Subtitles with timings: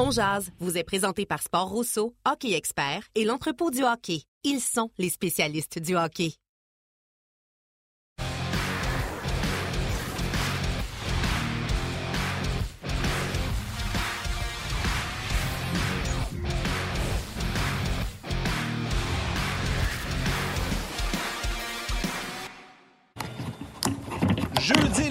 [0.00, 0.10] On
[0.60, 4.22] vous est présenté par Sport Rousseau, Hockey Expert et l'entrepôt du hockey.
[4.44, 6.34] Ils sont les spécialistes du hockey.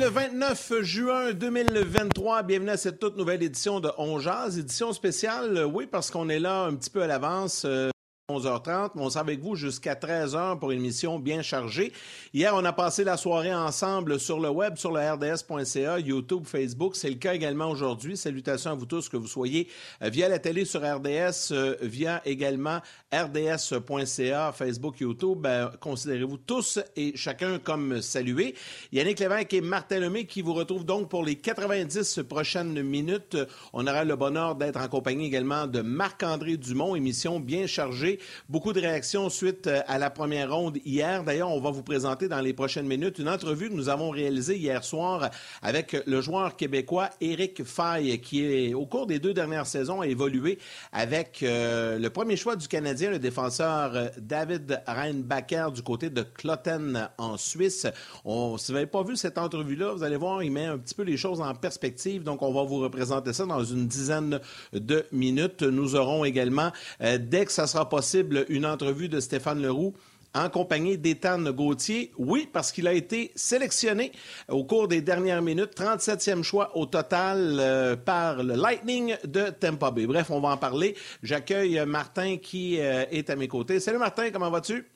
[0.07, 5.65] Le 29 juin 2023, bienvenue à cette toute nouvelle édition de On Jazz, édition spéciale,
[5.65, 7.63] oui, parce qu'on est là un petit peu à l'avance.
[7.65, 7.89] Euh,
[8.29, 11.93] 11h30, mais on sera avec vous jusqu'à 13h pour une émission bien chargée.
[12.33, 16.97] Hier, on a passé la soirée ensemble sur le web, sur le rds.ca, YouTube, Facebook.
[16.97, 18.17] C'est le cas également aujourd'hui.
[18.17, 19.69] Salutations à vous tous, que vous soyez
[20.01, 22.81] euh, via la télé sur RDS, euh, via également
[23.13, 25.37] rds.ca, Facebook, YouTube.
[25.39, 28.55] Ben, considérez-vous tous et chacun comme salué.
[28.91, 33.37] Yannick Lévesque et Martin Lemay qui vous retrouvent donc pour les 90 prochaines minutes.
[33.71, 38.16] On aura le bonheur d'être en compagnie également de Marc-André Dumont, émission bien chargée
[38.49, 41.23] Beaucoup de réactions suite euh, à la première ronde hier.
[41.23, 44.57] D'ailleurs, on va vous présenter dans les prochaines minutes une entrevue que nous avons réalisée
[44.57, 45.29] hier soir
[45.61, 50.07] avec le joueur québécois Éric Faye, qui, est, au cours des deux dernières saisons, a
[50.07, 50.57] évolué
[50.91, 56.23] avec euh, le premier choix du Canadien, le défenseur euh, David Reinbacher du côté de
[56.23, 57.87] Clotten en Suisse.
[58.25, 60.95] On, si vous n'avez pas vu cette entrevue-là, vous allez voir, il met un petit
[60.95, 62.23] peu les choses en perspective.
[62.23, 64.39] Donc, on va vous représenter ça dans une dizaine
[64.73, 65.63] de minutes.
[65.63, 68.06] Nous aurons également, dès que ça sera possible,
[68.49, 69.93] une entrevue de Stéphane Leroux
[70.33, 72.11] en compagnie d'Étan Gauthier.
[72.17, 74.11] Oui, parce qu'il a été sélectionné
[74.49, 79.91] au cours des dernières minutes, 37e choix au total euh, par le Lightning de Tampa
[79.91, 80.05] Bay.
[80.05, 80.95] Bref, on va en parler.
[81.23, 83.79] J'accueille Martin qui euh, est à mes côtés.
[83.79, 84.87] Salut Martin, comment vas-tu?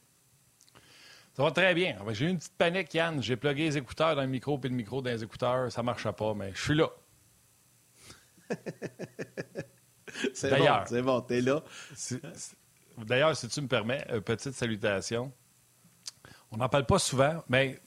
[1.33, 1.95] Ça va très bien.
[2.11, 3.23] J'ai eu une petite panique, Yann.
[3.23, 5.71] J'ai plugué les écouteurs dans le micro puis le micro dans les écouteurs.
[5.71, 6.89] Ça ne marche pas, mais je suis là.
[10.33, 11.63] c'est bon, c'est bon, t'es là.
[13.05, 15.31] D'ailleurs, si tu me permets, une petite salutation.
[16.51, 17.79] On n'en parle pas souvent, mais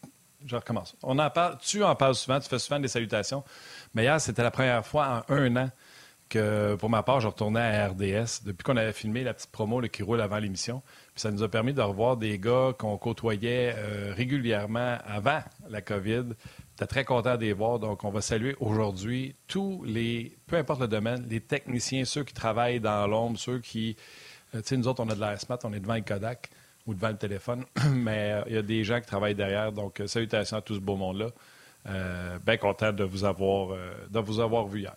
[0.44, 0.97] je recommence.
[1.02, 3.44] On en parle, tu en parles souvent, tu fais souvent des salutations.
[3.94, 5.70] Mais hier, c'était la première fois en un an
[6.28, 9.80] que, pour ma part, je retournais à RDS depuis qu'on avait filmé la petite promo
[9.82, 10.82] qui roule avant l'émission.
[11.14, 15.81] Puis ça nous a permis de revoir des gars qu'on côtoyait euh, régulièrement avant la
[15.82, 16.25] COVID.
[16.72, 17.78] J'étais très content de les voir.
[17.78, 22.34] Donc, on va saluer aujourd'hui tous les, peu importe le domaine, les techniciens, ceux qui
[22.34, 24.02] travaillent dans l'ombre, ceux qui euh,
[24.62, 26.50] tu sais, nous autres, on a de la smart, on est devant le Kodak
[26.87, 29.72] ou devant le téléphone, mais euh, il y a des gens qui travaillent derrière.
[29.72, 31.31] Donc, euh, salutations à tout ce beau monde-là.
[32.44, 33.76] bien content de vous avoir,
[34.10, 34.97] de vous avoir vu hier.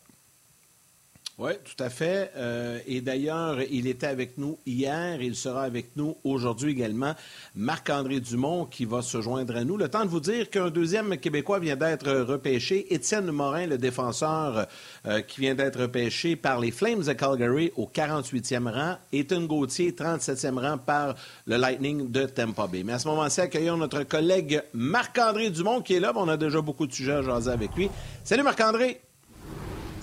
[1.39, 2.31] Oui, tout à fait.
[2.35, 7.13] Euh, et d'ailleurs, il était avec nous hier il sera avec nous aujourd'hui également.
[7.55, 9.77] Marc-André Dumont qui va se joindre à nous.
[9.77, 12.91] Le temps de vous dire qu'un deuxième Québécois vient d'être repêché.
[12.91, 14.65] Étienne Morin, le défenseur
[15.05, 18.95] euh, qui vient d'être repêché par les Flames de Calgary au 48e rang.
[19.13, 21.13] Ethan Gauthier, 37e rang par
[21.45, 22.81] le Lightning de Tampa Bay.
[22.83, 26.13] Mais à ce moment-ci, accueillons notre collègue Marc-André Dumont qui est là.
[26.15, 27.91] On a déjà beaucoup de sujets à jaser avec lui.
[28.23, 29.01] Salut Marc-André!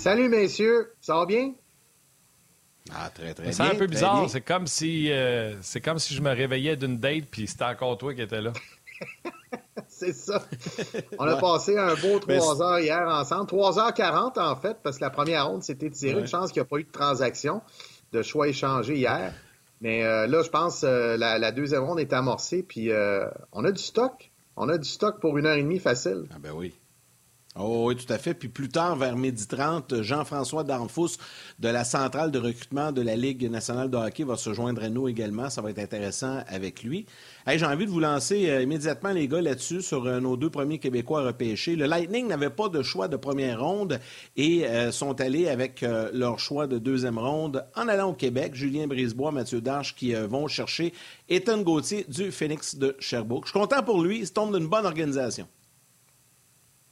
[0.05, 0.93] Salut, messieurs.
[1.01, 1.55] Ça va bien?
[2.93, 3.53] Ah, très, très bien.
[3.53, 4.29] C'est un peu bizarre.
[4.29, 7.97] C'est comme, si, euh, c'est comme si je me réveillais d'une date puis c'était encore
[7.97, 8.53] toi qui étais là.
[9.89, 10.47] c'est ça.
[11.19, 13.47] On a passé un beau trois heures hier ensemble.
[13.47, 16.21] 3h40 en fait, parce que la première ronde s'était tirée.
[16.21, 17.63] Une chance qu'il n'y a pas eu de transaction,
[18.13, 19.33] de choix échangé hier.
[19.81, 22.91] Mais euh, là, je pense que euh, la, deuxième ronde est amorcée, puis
[23.53, 24.31] on a du stock.
[24.57, 26.27] On a du stock pour une heure et demie facile.
[26.31, 26.75] Ah ben oui.
[27.57, 28.35] Oh, oui, tout à fait.
[28.35, 31.11] Puis plus tard, vers midi 30, Jean-François Darnfous
[31.61, 34.89] de la centrale de recrutement de la Ligue nationale de hockey va se joindre à
[34.89, 35.49] nous également.
[35.51, 37.07] Ça va être intéressant avec lui.
[37.47, 40.81] J'ai envie de vous lancer euh, immédiatement, les gars, là-dessus, sur euh, nos deux premiers
[40.81, 41.77] Québécois repêchés.
[41.77, 44.01] Le Lightning n'avait pas de choix de première ronde
[44.37, 45.83] et euh, sont allés avec
[46.13, 48.57] leur choix de deuxième ronde en allant au Québec.
[48.57, 50.93] Julien Brisebois, Mathieu Darche qui vont chercher
[51.29, 53.45] Ethan Gauthier du Phoenix de Sherbrooke.
[53.45, 54.19] Je suis content pour lui.
[54.19, 55.47] Il se tombe d'une bonne organisation.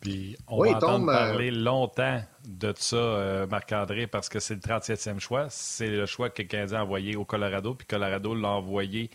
[0.02, 4.60] Puis on va entendre euh, parler longtemps de ça, euh, Marc-André, parce que c'est le
[4.60, 5.46] 37e choix.
[5.48, 9.10] C'est le choix que le Canadien a envoyé au Colorado, puis Colorado l'a envoyé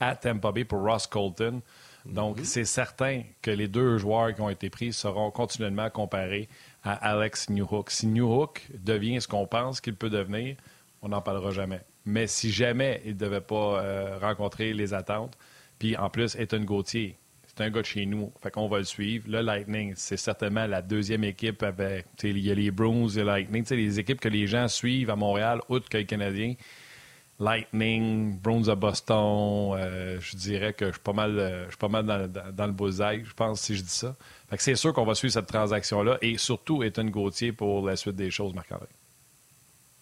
[0.00, 1.60] à Tampa Bay pour Ross Colton.
[2.06, 2.44] Donc, mhm.
[2.44, 6.48] c'est certain que les deux joueurs qui ont été pris seront continuellement comparés
[6.82, 7.90] à Alex Newhook.
[7.90, 10.56] Si Newhook devient ce qu'on pense qu'il peut devenir,
[11.02, 11.82] on n'en parlera jamais.
[12.06, 15.36] Mais si jamais il ne devait pas euh, rencontrer les attentes,
[15.78, 17.18] puis en plus, Ethan Gauthier,
[17.60, 18.32] un gars de chez nous.
[18.42, 19.26] Fait qu'on va le suivre.
[19.28, 22.06] Le Lightning, c'est certainement la deuxième équipe avec.
[22.22, 23.64] Il y a les Bruins et Lightning.
[23.70, 26.54] Les équipes que les gens suivent à Montréal, outre que les Canadiens.
[27.38, 32.04] Lightning, Bruins à Boston, euh, je dirais que je suis pas mal, euh, pas mal
[32.06, 34.14] dans, le bullseye, je pense, si je dis ça.
[34.50, 37.96] Fait que c'est sûr qu'on va suivre cette transaction-là et surtout Ethan Gauthier pour la
[37.96, 38.88] suite des choses, Marc-André.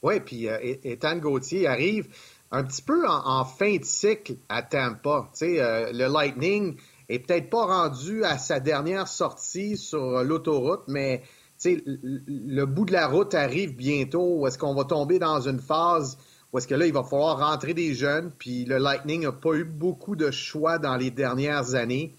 [0.03, 2.09] Oui, puis Ethan Gauthier arrive
[2.51, 5.31] un petit peu en, fin de cycle à Tampa.
[5.43, 6.77] Euh, le Lightning
[7.09, 11.23] est peut-être pas rendu à sa dernière sortie sur l'autoroute, mais
[11.65, 14.47] le bout de la route arrive bientôt.
[14.47, 16.19] Est-ce qu'on va tomber dans une phase
[16.53, 19.53] où est-ce que là, il va falloir rentrer des jeunes, puis le Lightning n'a pas
[19.55, 22.15] eu beaucoup de choix dans les dernières années.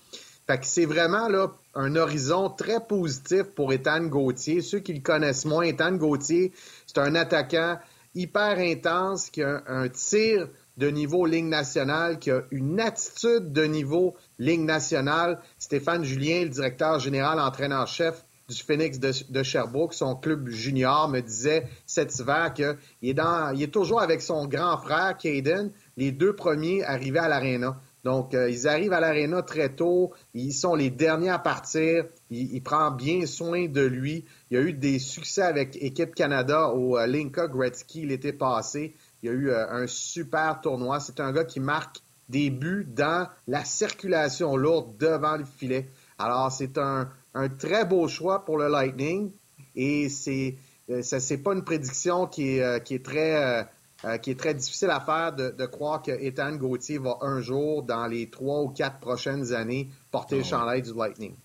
[0.46, 4.62] Fait que c'est vraiment là un horizon très positif pour Ethan Gauthier.
[4.62, 6.54] Ceux qui le connaissent moins, Ethan Gauthier,
[6.86, 7.80] c'est un attaquant
[8.14, 10.48] hyper intense, qui a un, tir
[10.78, 15.40] de niveau ligne nationale, qui a une attitude de niveau ligne nationale.
[15.60, 21.68] Stéphane Julien, le directeur général, entraîneur-chef du Phoenix de, Sherbrooke, son club junior, me disait
[21.86, 22.66] cet hiver qu'il
[23.04, 27.80] est, est toujours avec son grand frère, Caden, les deux premiers arrivés à l'aréna.
[28.04, 30.14] Donc, euh, ils arrivent à l'aréna très tôt.
[30.34, 32.06] Ils sont les derniers à partir.
[32.30, 34.26] Il, prend bien soin de lui.
[34.50, 38.96] Il y a eu des succès avec Équipe Canada au euh, Linka Gretzky l'été passé.
[39.22, 41.00] Il y a eu euh, un super tournoi.
[41.02, 41.98] C'est un gars qui marque
[42.30, 45.90] des buts dans la circulation lourde devant le filet.
[46.18, 47.10] Alors, c'est un,
[47.58, 49.32] très beau choix pour le Lightning.
[49.76, 50.58] Et c'est,
[51.02, 53.68] ça, c'est pas une prédiction qui est, qui est très
[54.06, 57.84] euh, qui est très difficile à faire de, croire que Ethan Gauthier va un jour,
[57.84, 61.36] dans les trois ou quatre prochaines années, porter le ah chandail du Lightning.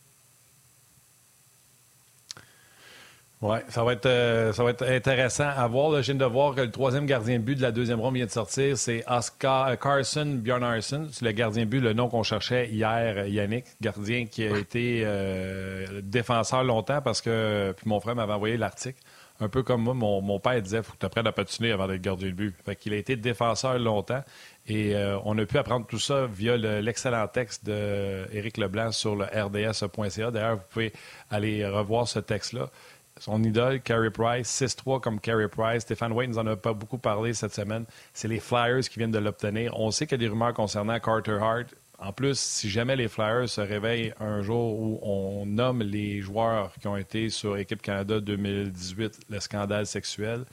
[3.46, 6.00] Oui, ça va être euh, ça va être intéressant à voir.
[6.00, 8.24] je viens de voir que le troisième gardien de but de la deuxième ronde vient
[8.24, 8.78] de sortir.
[8.78, 11.08] C'est Oscar euh, Carson Bjornarsson.
[11.12, 15.06] C'est le gardien de but, le nom qu'on cherchait hier, Yannick, gardien qui a été
[16.02, 19.02] défenseur longtemps parce que puis mon frère m'avait envoyé l'article
[19.40, 22.00] un peu comme moi, mon, père disait, faut que tu apprennes à patiner avant d'être
[22.00, 22.54] gardien de but.
[22.64, 24.22] Fait qu'il a été défenseur longtemps
[24.66, 29.24] et euh, on a pu apprendre tout ça via l'excellent texte d'Éric Leblanc sur le
[29.24, 30.30] rds.ca.
[30.30, 30.92] D'ailleurs, vous pouvez
[31.30, 32.70] aller revoir ce texte-là.
[33.20, 35.82] Son idole, Carey Price, 6-3 comme Carey Price.
[35.82, 37.84] Stéphane Wayne nous en a pas beaucoup parlé cette semaine.
[38.12, 39.78] C'est les Flyers qui viennent de l'obtenir.
[39.78, 41.74] On sait qu'il y a des rumeurs concernant Carter Hart.
[41.98, 46.72] En plus, si jamais les Flyers se réveillent un jour où on nomme les joueurs
[46.80, 50.44] qui ont été sur Équipe Canada 2018 le scandale sexuel,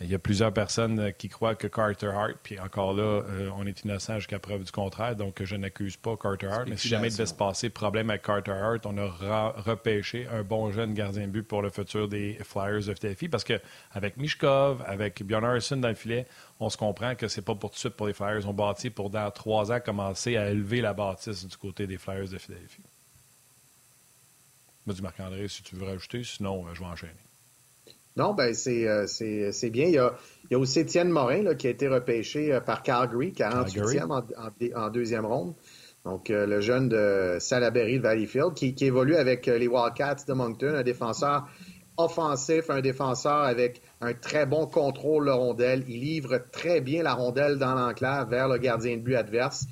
[0.00, 3.50] il y a plusieurs personnes euh, qui croient que Carter Hart, puis encore là, euh,
[3.56, 6.68] on est innocent jusqu'à preuve du contraire, donc je n'accuse pas Carter Hart.
[6.68, 10.42] Mais si jamais il devait se passer problème avec Carter Hart, on a repêché un
[10.42, 14.82] bon jeune gardien de but pour le futur des Flyers de FTFI parce qu'avec Mishkov,
[14.86, 16.26] avec Bjorn Harrison dans le filet,
[16.60, 18.46] on se comprend que c'est pas pour tout de suite pour les Flyers.
[18.48, 22.28] On bâtit pour dans trois ans commencer à élever la bâtisse du côté des Flyers
[22.28, 22.82] de Philadelphie.
[24.86, 27.25] Dit Marc-André si tu veux rajouter, sinon euh, je vais enchaîner.
[28.16, 29.06] Non, ben c'est, euh,
[29.70, 29.86] bien.
[29.86, 30.14] Il y, a,
[30.44, 34.74] il y a aussi Étienne Morin là, qui a été repêché euh, par Calgary, 48e
[34.74, 35.54] en, deuxième ronde.
[36.04, 40.32] Donc, euh, le jeune de Salaberry de Valleyfield, qui, qui évolue avec les Wildcats de
[40.32, 41.46] Moncton, un défenseur
[41.98, 45.84] offensif, un défenseur avec un très bon contrôle de rondelle.
[45.88, 49.66] Il livre très bien la rondelle dans l'enclave vers le gardien de but adverse.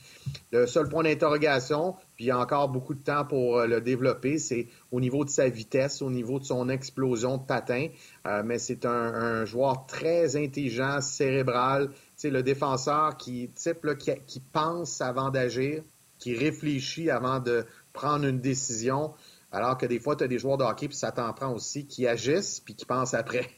[0.53, 3.81] Le seul point d'interrogation, puis il y a encore beaucoup de temps pour euh, le
[3.81, 7.89] développer, c'est au niveau de sa vitesse, au niveau de son explosion de patin.
[8.27, 11.91] Euh, mais c'est un, joueur très intelligent, cérébral.
[12.17, 15.83] C'est le défenseur qui, type, qui, qui pense avant d'agir,
[16.19, 19.13] qui réfléchit avant de prendre une décision.
[19.51, 21.87] Alors que des fois, tu as des joueurs de hockey, puis ça t'en prend aussi,
[21.87, 23.49] qui agissent, puis qui pensent après.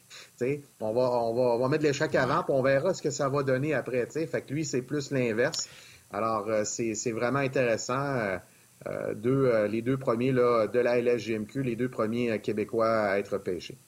[0.81, 3.28] on, va, on, va, on va mettre l'échec avant, puis on verra ce que ça
[3.28, 4.07] va donner après.
[4.07, 4.26] T'sais.
[4.26, 5.69] Fait que lui, c'est plus l'inverse.
[6.12, 8.38] Alors, euh, c'est vraiment intéressant.
[8.87, 13.18] Euh, euh, deux, les deux premiers là, de la LSGMQ, les deux premiers Québécois à
[13.18, 13.78] être pêchés.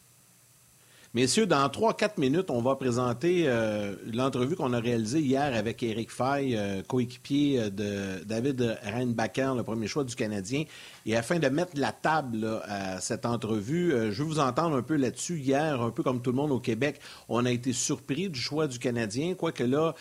[1.14, 6.10] Messieurs, dans 3-4 minutes, on va présenter euh, l'entrevue qu'on a réalisée hier avec Eric
[6.10, 10.64] Fay, euh, coéquipier de David Reinbacher, le premier choix du Canadien.
[11.06, 14.82] Et afin de mettre la table à cette entrevue, euh, je veux vous entendre un
[14.82, 15.38] peu là-dessus.
[15.38, 17.00] Hier, un peu comme tout le monde au Québec,
[17.30, 19.94] on a été surpris du choix du Canadien, quoique là,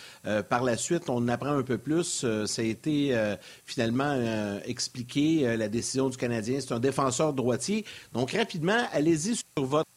[0.50, 2.26] par la suite, on apprend un peu plus.
[2.46, 3.18] ça a été
[3.64, 6.60] finalement expliqué, la décision du Canadien.
[6.60, 7.86] C'est un défenseur droitier.
[8.14, 9.88] Donc, rapidement, allez-y sur votre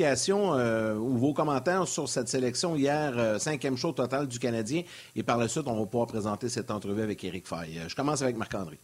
[0.00, 4.82] euh, ou vos commentaires sur cette sélection hier, euh, cinquième show total du Canadien.
[5.14, 7.78] Et par la suite, on va pouvoir présenter cette entrevue avec Eric Fay.
[7.78, 8.78] Euh, je commence avec Marc-André.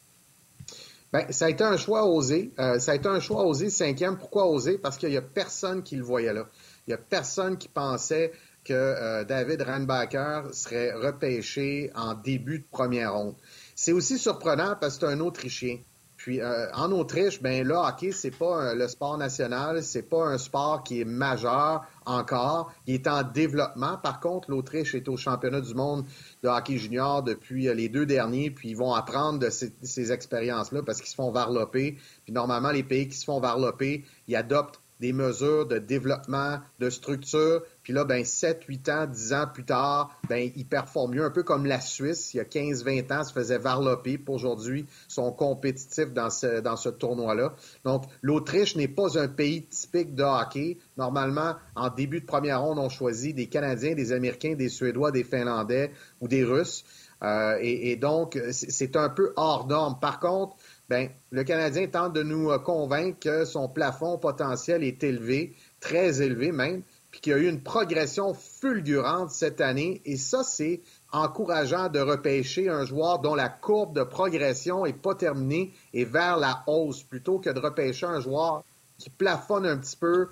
[1.12, 2.52] Bien, ça a été un choix osé.
[2.56, 4.16] ça a été un choix osé, cinquième.
[4.16, 4.78] Pourquoi osé?
[4.78, 6.46] Parce qu'il n'y a personne qui le voyait là.
[6.86, 8.32] Il n'y a personne qui pensait
[8.64, 13.34] que David Randbacker serait repêché en début de première ronde.
[13.74, 15.80] C'est aussi surprenant parce que c'est un Autrichien.
[16.22, 20.38] Puis euh, en Autriche, ben là, hockey, c'est pas le sport national, c'est pas un
[20.38, 22.72] sport qui est majeur encore.
[22.86, 23.96] Il est en développement.
[23.96, 26.04] Par contre, l'Autriche est au championnat du monde
[26.44, 30.82] de hockey junior depuis euh, les deux derniers, puis ils vont apprendre de ces, expériences-là
[30.84, 31.98] parce qu'ils se font varloper.
[32.22, 36.88] Puis normalement, les pays qui se font varloper, ils adoptent des mesures de développement, de
[36.88, 37.62] structure.
[37.82, 41.30] Puis là, ben 7, 8 ans, 10 ans plus tard, ben ils performent mieux, un
[41.30, 42.32] peu comme la Suisse.
[42.32, 44.16] Il y a 15, 20 ans, se faisait varloper.
[44.16, 47.52] Puis aujourd'hui, sont compétitifs dans ce, dans ce tournoi-là.
[47.84, 50.78] Donc, l'Autriche n'est pas un pays typique de hockey.
[50.96, 55.24] Normalement, en début de première ronde, on choisit des Canadiens, des Américains, des Suédois, des
[55.24, 55.90] Finlandais
[56.20, 56.84] ou des Russes.
[57.22, 59.98] Euh, et, donc, c'est un peu hors norme.
[60.00, 60.56] Par contre,
[60.92, 66.20] ben, le Canadien tente de nous euh, convaincre que son plafond potentiel est élevé, très
[66.20, 70.02] élevé même, puis qu'il y a eu une progression fulgurante cette année.
[70.04, 75.14] Et ça, c'est encourageant de repêcher un joueur dont la courbe de progression n'est pas
[75.14, 78.62] terminée et vers la hausse, plutôt que de repêcher un joueur
[78.98, 80.28] qui plafonne un petit peu,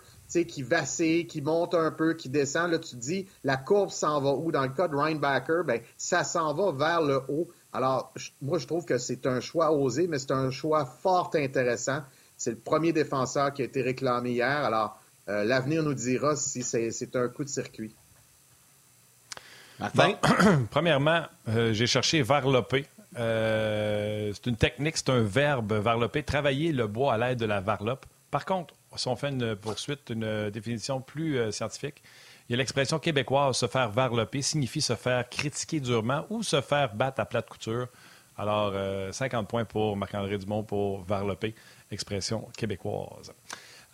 [0.46, 2.70] qui vacille, qui monte un peu, qui descend.
[2.70, 4.52] Là, tu te dis, la courbe s'en va où?
[4.52, 7.48] Dans le cas de Reinbacker, ben, ça s'en va vers le haut.
[7.72, 8.12] Alors,
[8.42, 12.02] moi, je trouve que c'est un choix osé, mais c'est un choix fort intéressant.
[12.36, 14.64] C'est le premier défenseur qui a été réclamé hier.
[14.64, 17.94] Alors, euh, l'avenir nous dira si c'est un coup de circuit.
[20.70, 22.86] premièrement, euh, j'ai cherché varloper.
[23.18, 27.60] Euh, c'est une technique, c'est un verbe, varloper, travailler le bois à l'aide de la
[27.60, 28.06] varlope.
[28.30, 32.02] Par contre, si on fait une poursuite, une définition plus euh, scientifique,
[32.50, 36.60] il y a l'expression québécoise se faire varloper signifie se faire critiquer durement ou se
[36.60, 37.86] faire battre à plate couture.
[38.36, 38.74] Alors,
[39.12, 41.54] 50 points pour Marc-André Dumont pour varloper,
[41.92, 43.32] expression québécoise.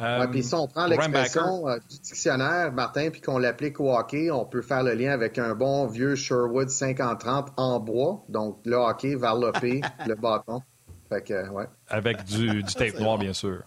[0.00, 4.30] Euh, puis si on prend l'expression euh, du dictionnaire, Martin, puis qu'on l'applique au hockey,
[4.30, 8.24] on peut faire le lien avec un bon vieux Sherwood 50-30 en bois.
[8.30, 10.62] Donc, le hockey, varloper, le bâton.
[11.10, 11.66] Fait que, ouais.
[11.88, 13.62] Avec du, du tape noir, bien sûr.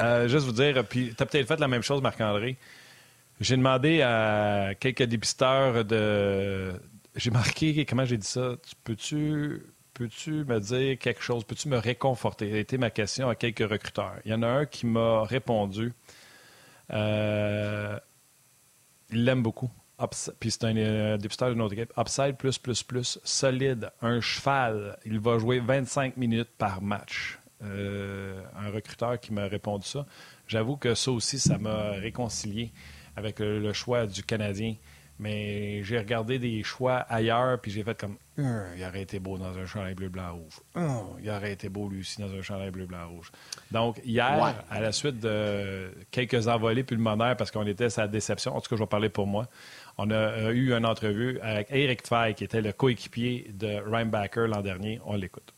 [0.00, 2.56] Euh, juste vous dire, puis tu as peut-être fait la même chose, Marc-André.
[3.40, 6.72] J'ai demandé à quelques dépisteurs de.
[7.14, 8.56] J'ai marqué, comment j'ai dit ça?
[8.84, 9.62] Peux-tu
[9.96, 11.44] peux-tu me dire quelque chose?
[11.44, 12.50] Peux-tu me réconforter?
[12.50, 14.16] Ça a été ma question à quelques recruteurs.
[14.24, 15.92] Il y en a un qui m'a répondu.
[16.92, 17.98] Euh,
[19.10, 19.70] il l'aime beaucoup.
[20.38, 21.92] puis c'est un euh, dépisteur de notre équipe.
[21.96, 24.98] Upside plus, plus, plus, solide, un cheval.
[25.06, 27.38] Il va jouer 25 minutes par match.
[27.62, 30.04] Euh, un recruteur qui m'a répondu ça.
[30.46, 32.72] J'avoue que ça aussi, ça m'a réconcilié
[33.16, 34.74] avec le choix du Canadien.
[35.18, 39.38] Mais j'ai regardé des choix ailleurs, puis j'ai fait comme hum, il aurait été beau
[39.38, 40.60] dans un chandail bleu, blanc, rouge.
[40.74, 43.32] Hum, il aurait été beau lui aussi dans un chandail bleu, blanc, rouge.
[43.70, 48.60] Donc, hier, à la suite de quelques envolées pulmonaires, parce qu'on était sa déception, en
[48.60, 49.48] tout cas, je vais parler pour moi,
[49.96, 54.60] on a eu une entrevue avec Eric Fay, qui était le coéquipier de Rhinebacker l'an
[54.60, 55.00] dernier.
[55.06, 55.55] On l'écoute.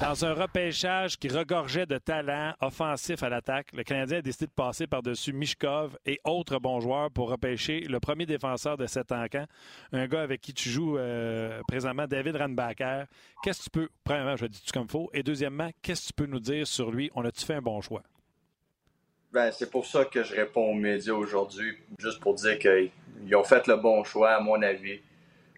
[0.00, 4.50] Dans un repêchage qui regorgeait de talents offensifs à l'attaque, le Canadien a décidé de
[4.50, 9.46] passer par-dessus Mishkov et autres bons joueurs pour repêcher le premier défenseur de cet encamp,
[9.92, 13.04] un gars avec qui tu joues euh, présentement, David Ranbacker.
[13.44, 16.12] Qu'est-ce que tu peux, premièrement, je dis tu comme faux, et deuxièmement, qu'est-ce que tu
[16.14, 17.10] peux nous dire sur lui?
[17.14, 18.02] On a-tu fait un bon choix?
[19.32, 23.44] Ben, c'est pour ça que je réponds aux médias aujourd'hui, juste pour dire qu'ils ont
[23.44, 25.00] fait le bon choix, à mon avis.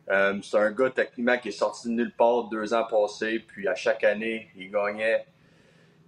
[0.08, 3.66] Euh, c'est un gars techniquement qui est sorti de nulle part deux ans passés, puis
[3.66, 5.26] à chaque année, il gagnait,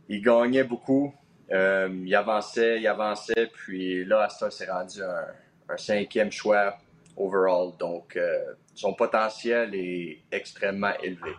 [0.08, 1.12] il gagnait beaucoup.
[1.50, 6.78] Euh, il avançait, il avançait, puis là, ça, c'est rendu un, cinquième choix
[7.16, 7.72] overall.
[7.78, 11.32] Donc, euh, son potentiel est extrêmement élevé.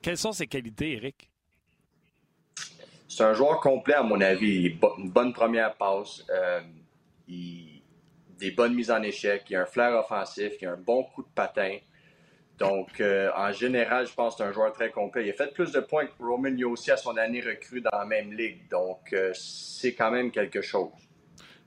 [0.00, 1.28] Quelles sont ses qualités, Eric?
[3.08, 4.76] C'est un joueur complet, à mon avis.
[4.98, 6.24] Une bonne première passe.
[7.26, 7.78] il,
[8.38, 11.22] des bonnes mises en échec, il a un flair offensif, il a un bon coup
[11.22, 11.78] de patin.
[12.58, 15.24] Donc, euh, en général, je pense que c'est un joueur très complet.
[15.26, 18.04] Il a fait plus de points que Roman aussi à son année recrue dans la
[18.04, 18.68] même ligue.
[18.68, 20.90] Donc, euh, c'est quand même quelque chose.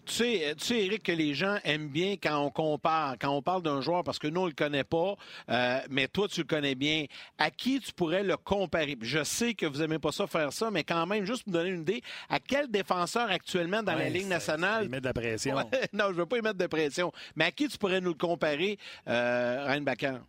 [0.03, 3.41] Tu sais, tu sais, Eric, que les gens aiment bien quand on compare, quand on
[3.41, 5.15] parle d'un joueur, parce que nous, on ne le connaît pas,
[5.49, 7.05] euh, mais toi, tu le connais bien.
[7.37, 8.97] À qui tu pourrais le comparer?
[9.01, 11.59] Je sais que vous n'aimez pas ça faire ça, mais quand même, juste pour me
[11.59, 14.85] donner une idée, à quel défenseur actuellement dans la Ligue nationale...
[14.85, 15.55] Il met de la pression.
[15.93, 17.11] non, je ne veux pas y mettre de pression.
[17.35, 20.19] Mais à qui tu pourrais nous le comparer, euh, Reinbacker?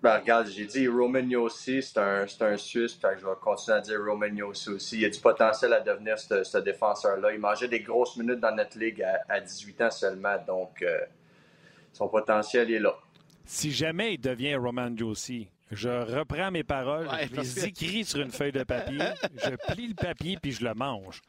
[0.00, 3.98] Ben, regarde, j'ai dit Roman Yossi, c'est un, un Suisse, je vais continuer à dire
[4.00, 4.98] Roman Yossi aussi.
[4.98, 7.32] Il a du potentiel à devenir ce, défenseur-là.
[7.32, 11.00] Il mangeait des grosses minutes dans notre ligue à, 18 ans seulement, donc euh,
[11.92, 12.96] son potentiel est là.
[13.44, 18.30] Si jamais il devient Roman Yossi, je reprends mes paroles, je les écris sur une
[18.30, 19.00] feuille de papier,
[19.34, 21.22] je plie le papier puis je le mange.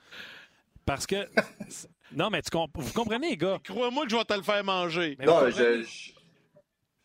[0.86, 1.16] Parce que.
[2.12, 3.60] Non, mais tu vous comprenez, les gars?
[3.64, 5.16] Crois-moi que je vais te le faire manger.
[5.24, 6.12] non, je je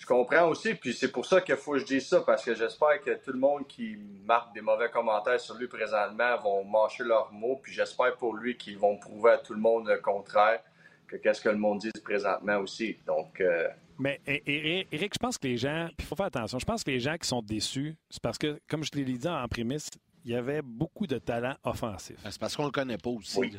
[0.07, 3.01] comprends aussi, puis c'est pour ça qu'il faut que je dise ça, parce que j'espère
[3.01, 7.33] que tout le monde qui marque des mauvais commentaires sur lui présentement vont mâcher leurs
[7.33, 10.61] mots, puis j'espère pour lui qu'ils vont prouver à tout le monde le contraire
[11.07, 12.97] que qu'est-ce que le monde dit présentement aussi.
[13.07, 16.65] Donc, euh, Mais Eric, je pense que les gens, puis il faut faire attention, je
[16.65, 19.47] pense que les gens qui sont déçus, c'est parce que, comme je l'ai dit en
[19.49, 19.91] prémisse,
[20.25, 22.17] il y avait beaucoup de talent offensif.
[22.25, 23.41] Ben, c'est parce qu'on ne le connaît pas aussi.
[23.41, 23.51] Mais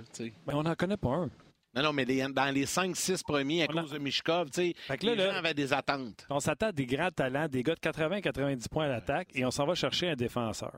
[0.48, 1.30] ben, on n'en connaît pas un.
[1.76, 4.74] Non, non, mais dans les 5-6 premiers, à cause de Mishkov, les
[5.18, 6.26] gens avaient des attentes.
[6.30, 9.52] On s'attend à des grands talents, des gars de 80-90 points à l'attaque, et on
[9.52, 10.78] s'en va chercher un défenseur.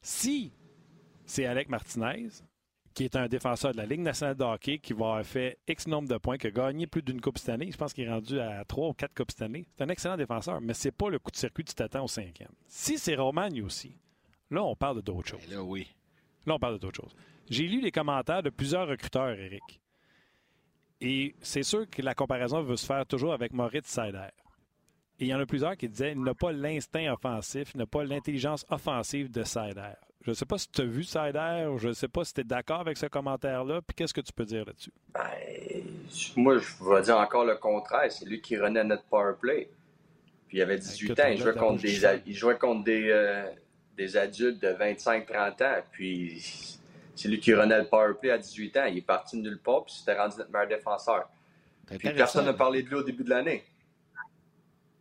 [0.00, 0.52] Si
[1.26, 2.28] c'est Alec Martinez,
[2.94, 5.86] qui est un défenseur de la Ligue nationale de hockey, qui va avoir fait X
[5.86, 7.70] nombre de points, qui a gagné plus d'une Coupe cette année.
[7.70, 9.68] Je pense qu'il est rendu à 3 ou 4 Coupes cette année.
[9.76, 12.08] C'est un excellent défenseur, mais c'est pas le coup de circuit que tu t'attends au
[12.08, 12.50] cinquième.
[12.66, 13.96] Si c'est Romagne aussi,
[14.50, 15.48] là, on parle d'autre chose.
[15.50, 15.86] Là, oui.
[16.46, 17.14] Là, on parle d'autre chose.
[17.50, 19.80] J'ai lu les commentaires de plusieurs recruteurs, Eric.
[21.00, 24.28] Et c'est sûr que la comparaison veut se faire toujours avec Moritz Seider.
[25.20, 27.86] Et il y en a plusieurs qui disaient qu'il n'a pas l'instinct offensif, il n'a
[27.86, 29.94] pas l'intelligence offensive de Seider.
[30.22, 32.40] Je ne sais pas si tu as vu Seider, je ne sais pas si tu
[32.40, 34.92] es d'accord avec ce commentaire-là, puis qu'est-ce que tu peux dire là-dessus?
[35.14, 35.22] Ben,
[36.36, 38.10] moi, je vais dire encore le contraire.
[38.10, 39.68] C'est lui qui renaît notre power play.
[40.48, 43.44] Puis il avait 18 ans, il jouait, contre des, il jouait contre des,
[43.96, 45.82] des adultes de 25-30 ans.
[45.92, 46.77] Puis
[47.18, 48.84] c'est lui qui renaît le power play à 18 ans.
[48.84, 51.28] Il est parti de nulle part, puis c'était rendu notre meilleur défenseur.
[51.86, 53.64] Puis personne n'a parlé de lui au début de l'année.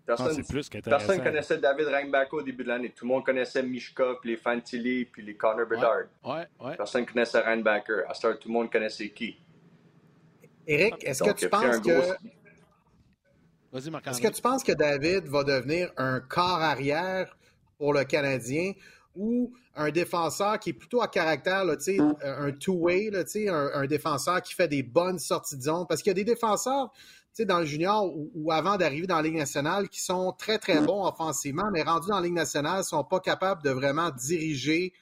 [0.06, 0.42] Personne,
[0.84, 2.92] personne connaissait David Reinbacker au début de l'année.
[2.92, 6.06] Tout le monde connaissait Mishka, puis les Fantilli, puis les Connor Bedard.
[6.24, 8.04] Ouais, ouais, Personne connaissait Reinbacker.
[8.08, 9.38] À ce tout le monde connaissait qui?
[10.66, 12.16] Eric, est-ce que tu penses que...
[13.74, 17.38] Est-ce que tu penses que David va devenir un corps arrière
[17.78, 18.72] pour le Canadien
[19.18, 21.76] ou un défenseur qui est plutôt à caractère, là,
[22.24, 23.12] un two-way,
[23.50, 25.86] un, un défenseur qui fait des bonnes sorties de zone.
[25.88, 26.92] Parce qu'il y a des défenseurs
[27.46, 31.06] dans le junior ou, avant d'arriver dans la Ligue nationale qui sont très, très bons
[31.06, 34.94] offensivement, mais rendus dans la Ligue nationale, ne sont pas capables de vraiment diriger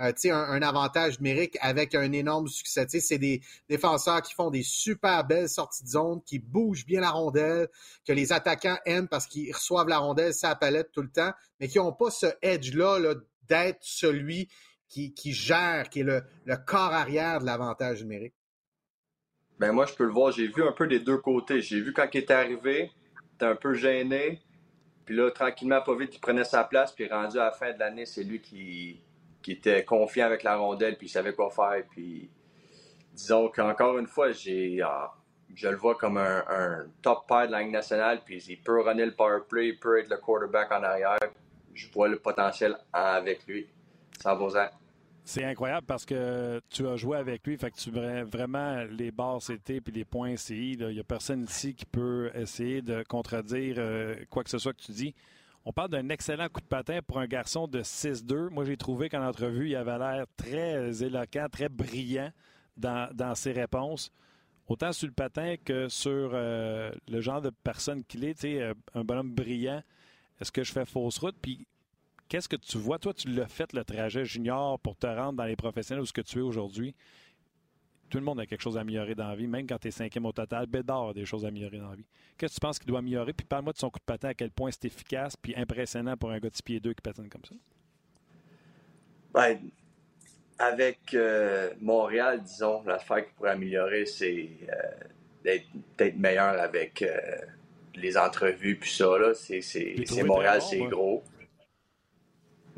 [0.00, 2.86] euh, un, un, avantage numérique avec un énorme succès.
[2.88, 7.10] C'est des défenseurs qui font des super belles sorties de zone, qui bougent bien la
[7.10, 7.68] rondelle,
[8.06, 11.68] que les attaquants aiment parce qu'ils reçoivent la rondelle, sa palette tout le temps, mais
[11.68, 13.14] qui n'ont pas ce edge-là là,
[13.48, 14.48] d'être celui
[14.88, 16.22] qui, gère, qui est le,
[16.66, 18.34] corps arrière de l'avantage numérique?
[19.58, 20.32] Ben moi, je peux le voir.
[20.32, 21.60] J'ai vu un peu des deux côtés.
[21.60, 22.90] J'ai vu quand il était arrivé,
[23.34, 24.40] était un peu gêné.
[25.04, 26.92] Puis là, tranquillement, pas vite, il prenait sa place.
[26.92, 29.00] Puis rendu à la fin de l'année, c'est lui qui,
[29.42, 31.84] qui était confiant avec la rondelle, puis il savait quoi faire.
[31.90, 32.30] Puis
[33.14, 35.12] disons qu'encore une fois, j'ai, ah,
[35.54, 38.22] je le vois comme un, top pair de la Ligue nationale.
[38.24, 41.18] Puis il peut runner le power play, il peut être le quarterback en arrière
[41.74, 43.66] je vois le potentiel avec lui.
[44.20, 44.34] Ça
[45.24, 49.38] c'est incroyable parce que tu as joué avec lui, fait que tu vraiment les barres
[49.38, 50.72] CT puis les points CI.
[50.72, 54.72] Il n'y a personne ici qui peut essayer de contredire euh, quoi que ce soit
[54.72, 55.14] que tu dis.
[55.64, 58.50] On parle d'un excellent coup de patin pour un garçon de 6-2.
[58.50, 62.32] Moi, j'ai trouvé qu'en entrevue, il avait l'air très éloquent, très brillant
[62.76, 64.10] dans, ses réponses.
[64.66, 69.04] Autant sur le patin que sur euh, le genre de personne qu'il est, euh, un
[69.04, 69.82] bonhomme brillant.
[70.42, 71.36] Est-ce que je fais fausse route?
[71.40, 71.68] Puis
[72.28, 72.98] qu'est-ce que tu vois?
[72.98, 76.12] Toi, tu l'as fait le trajet junior pour te rendre dans les professionnels où ce
[76.12, 76.96] que tu es aujourd'hui.
[78.10, 79.90] Tout le monde a quelque chose à améliorer dans la vie, même quand tu es
[79.92, 80.66] cinquième au total.
[80.66, 82.04] Bédard a des choses à améliorer dans la vie.
[82.36, 83.32] Qu'est-ce que tu penses qu'il doit améliorer?
[83.32, 86.32] Puis parle-moi de son coup de patin, à quel point c'est efficace puis impressionnant pour
[86.32, 87.54] un gars de 6 pieds 2 qui patine comme ça.
[89.32, 89.60] Ben,
[90.58, 95.54] avec euh, Montréal, disons, l'affaire qu'il pourrait améliorer, c'est euh,
[95.96, 97.10] d'être meilleur avec euh,
[97.94, 101.22] les entrevues, puis ça, là, c'est Montréal, c'est gros.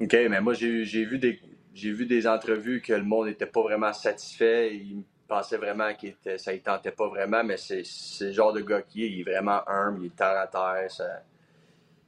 [0.01, 1.41] OK, mais moi, j'ai vu des
[1.75, 4.77] j'ai vu des entrevues que le monde n'était pas vraiment satisfait.
[4.77, 7.83] Il pensait vraiment que ça ne tentait pas vraiment, mais c'est
[8.21, 9.11] le genre de gars qui est.
[9.11, 10.89] Il est vraiment humble, il est terre à terre.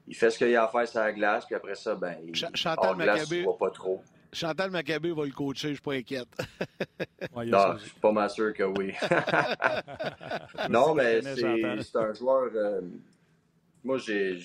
[0.07, 2.35] il fait ce qu'il a à faire sur la glace, puis après ça, ben, il
[2.35, 4.03] Chantal glace, voit pas trop.
[4.37, 6.29] Chantal Maccabé va le coacher, je suis pas inquiète.
[7.47, 8.93] non, je suis pas mal sûr que oui.
[10.69, 12.51] non, mais c'est un joueur.
[12.55, 12.83] Euh,
[13.83, 14.39] moi, j'ai,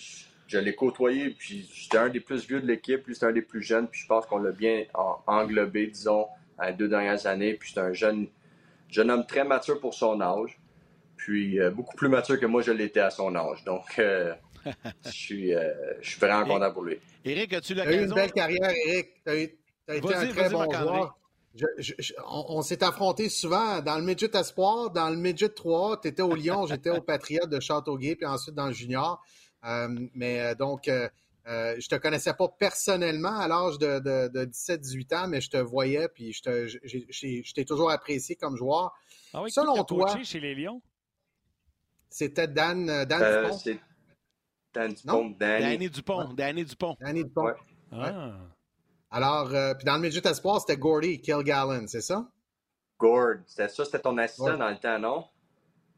[0.48, 3.42] je l'ai côtoyé, puis j'étais un des plus vieux de l'équipe, lui, c'est un des
[3.42, 4.86] plus jeunes, puis je pense qu'on l'a bien
[5.28, 6.28] englobé, disons,
[6.58, 7.56] à les deux dernières années.
[7.56, 8.28] Puis c'est un jeune,
[8.90, 10.58] jeune homme très mature pour son âge,
[11.18, 13.66] puis euh, beaucoup plus mature que moi, je l'étais à son âge.
[13.66, 14.34] Donc, euh,
[15.06, 15.52] je, suis,
[16.00, 16.98] je suis vraiment content pour lui.
[17.26, 17.92] Eric, as-tu l'occasion?
[17.92, 18.74] Tu as eu une belle carrière,
[19.26, 19.58] Eric.
[19.88, 21.18] Tu as été un très bon joueur.
[22.28, 26.02] on, s'est affrontés souvent dans le midget espoir, dans le midget 3.
[26.02, 29.24] Tu étais au Lyon, j'étais au Patriote de Châteauguay, puis ensuite dans le junior.
[29.66, 31.08] Euh, mais euh, donc, euh,
[31.48, 35.58] euh, je te connaissais pas personnellement à l'âge de, de, 17-18 ans, mais je te
[35.58, 38.94] voyais, puis je t'ai toujours apprécié comme joueur.
[39.34, 40.82] Ah oui, Selon toi, chez les Lions?
[42.10, 43.80] C'était Dan, Dan Dupont.
[44.74, 45.36] Dan Dupont.
[45.40, 46.34] Danny Dupont.
[46.34, 46.98] Danny Dupont.
[47.00, 47.54] Danny Dupont.
[47.92, 48.34] Ah.
[49.12, 52.30] Alors, euh, puis dans le Midget Espoir, c'était Gordy Kilgallen, c'est ça?
[52.98, 53.40] Gord.
[53.46, 55.26] C'était ça, c'était ton assistant dans le temps, non?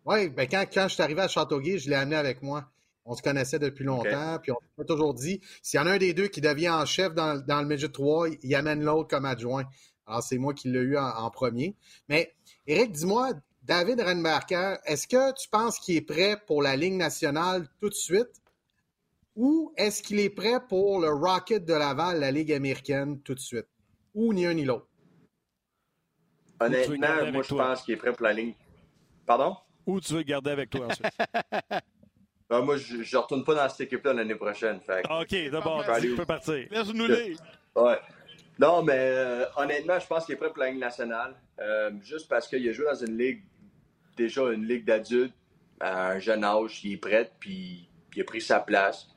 [0.06, 2.66] Oui, ben quand, quand je suis arrivé à Châteauguay, je l'ai amené avec moi.
[3.06, 5.98] On se connaissait depuis longtemps, puis on m'a toujours dit s'il y en a un
[5.98, 9.26] des deux qui devient en chef dans, dans le Midget 3, il amène l'autre comme
[9.26, 9.66] adjoint.
[10.06, 11.76] Alors, c'est moi qui l'ai eu en, premier.
[12.10, 12.34] Mais,
[12.68, 17.68] Eric, dis-moi, David Renbarker, est-ce que tu penses qu'il est prêt pour la Ligue nationale
[17.80, 18.43] tout de suite?
[19.36, 23.40] Ou est-ce qu'il est prêt pour le Rocket de Laval, la Ligue américaine, tout de
[23.40, 23.68] suite?
[24.14, 24.88] Ou ni un ni l'autre?
[26.60, 28.56] Honnêtement, moi, je pense qu'il est prêt pour la Ligue.
[29.26, 29.58] Pardon?
[29.86, 31.08] Ou tu veux le garder avec toi ensuite?
[32.50, 34.80] Ben, moi, je ne retourne pas dans cette équipe-là l'année prochaine.
[35.10, 36.68] OK, d'abord, tu peux partir.
[36.70, 37.36] Laisse-nous les.
[37.76, 37.98] Ouais.
[38.60, 41.36] Non, mais euh, honnêtement, je pense qu'il est prêt pour la Ligue nationale.
[41.60, 43.44] Euh, juste parce qu'il a joué dans une ligue,
[44.16, 45.34] déjà une ligue d'adultes,
[45.80, 49.08] à un jeune âge, il est prêt, puis il a pris sa place.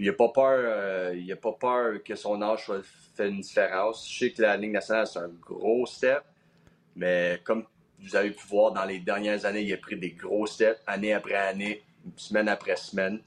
[0.00, 2.82] Puis il n'a pas peur, euh, il a pas peur que son âge soit
[3.14, 4.10] fait une différence.
[4.10, 6.22] Je sais que la Ligue nationale, c'est un gros step,
[6.96, 7.66] mais comme
[8.02, 11.12] vous avez pu voir dans les dernières années, il a pris des gros steps, année
[11.12, 11.82] après année,
[12.16, 13.20] semaine après semaine.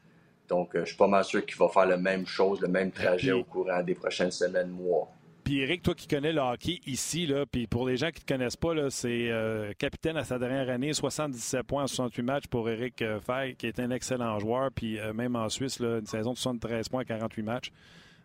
[0.50, 3.34] Donc, je suis pas mal sûr qu'il va faire la même chose, le même trajet
[3.34, 5.12] au courant des prochaines semaines, mois.
[5.44, 8.26] Puis Eric, toi qui connais le hockey ici, là, puis pour les gens qui ne
[8.26, 12.48] te connaissent pas, c'est euh, capitaine à sa dernière année, 77 points en 68 matchs
[12.48, 14.72] pour Eric euh, Fay, qui est un excellent joueur.
[14.72, 17.72] Puis euh, même en Suisse, une saison de 73 points à 48 matchs.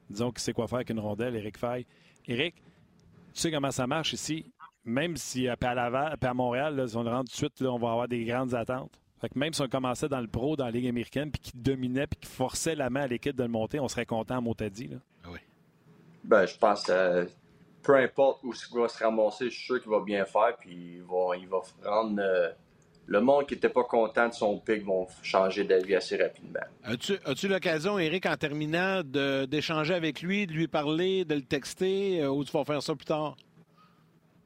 [0.08, 1.86] Disons qu'il sait quoi faire avec une rondelle, Eric Fay.
[2.28, 2.54] Eric,
[3.34, 4.52] tu sais comment ça marche ici?
[4.84, 8.06] Même si à, à Montréal, si on le rentre tout de suite, on va avoir
[8.08, 8.98] des grandes attentes.
[9.20, 12.06] Fait même si on commençait dans le pro, dans la Ligue américaine, puis qui dominait,
[12.06, 14.90] puis qui forçait la main à l'équipe de le monter, on serait content à Motadi.
[16.24, 17.24] Ben, je pense que euh,
[17.82, 20.56] peu importe où il va se ramasser, je suis sûr qu'il va bien faire.
[20.58, 22.20] Puis il va, il va rendre.
[22.20, 22.50] Euh,
[23.08, 26.60] le monde qui n'était pas content de son pic vont changer d'avis assez rapidement.
[26.84, 32.20] As-tu as l'occasion, Eric, en terminant, d'échanger avec lui, de lui parler, de le texter,
[32.20, 33.36] euh, ou tu vas faire ça plus tard?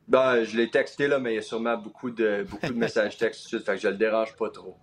[0.06, 3.16] Ben, je l'ai texté, là, mais il y a sûrement beaucoup de, beaucoup de messages
[3.16, 4.76] textes tout de suite, fait que je le dérange pas trop.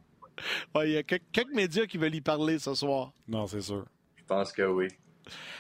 [0.84, 3.14] il y a quelques médias qui veulent y parler ce soir.
[3.28, 3.86] Non, c'est sûr.
[4.18, 4.88] Je pense que oui.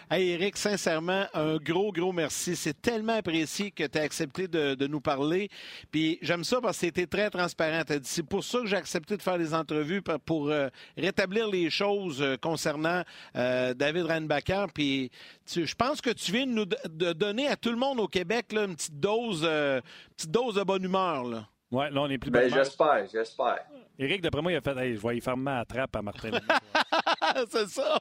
[0.09, 2.55] Hey Eric, sincèrement, un gros, gros merci.
[2.55, 5.49] C'est tellement apprécié que tu as accepté de, nous parler.
[5.91, 7.81] Puis j'aime ça parce que tu très transparent.
[8.03, 12.21] C'est pour ça que j'ai accepté de faire des entrevues pour, euh, rétablir les choses
[12.21, 13.03] euh, concernant
[13.35, 14.67] euh, David Renbacker.
[14.73, 15.11] Puis
[15.47, 16.65] je pense que tu viens de nous
[17.13, 21.23] donner à tout le monde au Québec une petite dose, petite dose de bonne humeur.
[21.23, 21.47] Là.
[21.71, 23.65] Ouais, là, on est plus ben, J'espère, j'espère.
[23.99, 26.31] Eric, d'après moi, il a fait je vais y faire ma trappe à Martin.
[27.49, 27.99] C'est ça.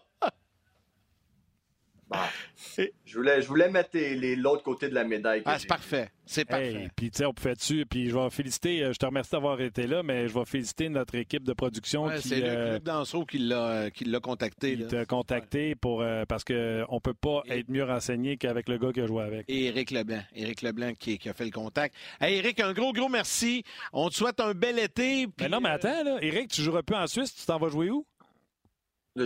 [2.08, 2.28] Bah,
[3.04, 3.90] je, voulais, je voulais mettre
[4.36, 5.42] l'autre côté de la médaille.
[5.44, 6.10] Ah, c'est parfait.
[6.24, 6.88] C'est parfait.
[6.94, 7.84] puis, tu sais, on pouvait dessus.
[7.88, 10.88] Puis, je vais féliciter, euh, je te remercie d'avoir été là, mais je vais féliciter
[10.88, 12.08] notre équipe de production.
[12.20, 13.90] c'est euh, Luc Danseau qui l'a
[14.22, 14.72] contacté.
[14.72, 18.78] Il t'a contacté pour, euh, parce qu'on ne peut pas être mieux renseigné qu'avec le
[18.78, 19.44] gars qui a joué avec.
[19.48, 20.22] Et Éric Leblanc.
[20.34, 21.94] Éric Leblanc qui, a fait le contact.
[22.20, 23.64] Hey, Éric, un gros, gros merci.
[23.92, 25.26] On te souhaite un bel été.
[25.40, 26.18] Mais non, mais attends, là.
[26.22, 27.34] Éric, tu joueras plus en Suisse.
[27.34, 28.06] Tu t'en vas jouer où?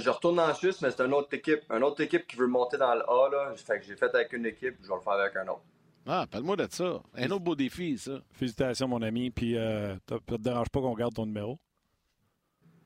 [0.00, 1.60] Je retourne en Suisse, mais c'est une autre équipe.
[1.70, 3.28] Une autre équipe qui veut monter dans le A.
[3.30, 3.54] Là.
[3.56, 5.62] Fait que j'ai fait avec une équipe, je vais le faire avec un autre.
[6.06, 7.00] Ah, parle-moi de ça.
[7.14, 8.20] Un autre beau défi, ça.
[8.32, 9.30] Félicitations, mon ami.
[9.30, 11.58] Puis, euh, ça te dérange pas qu'on garde ton numéro?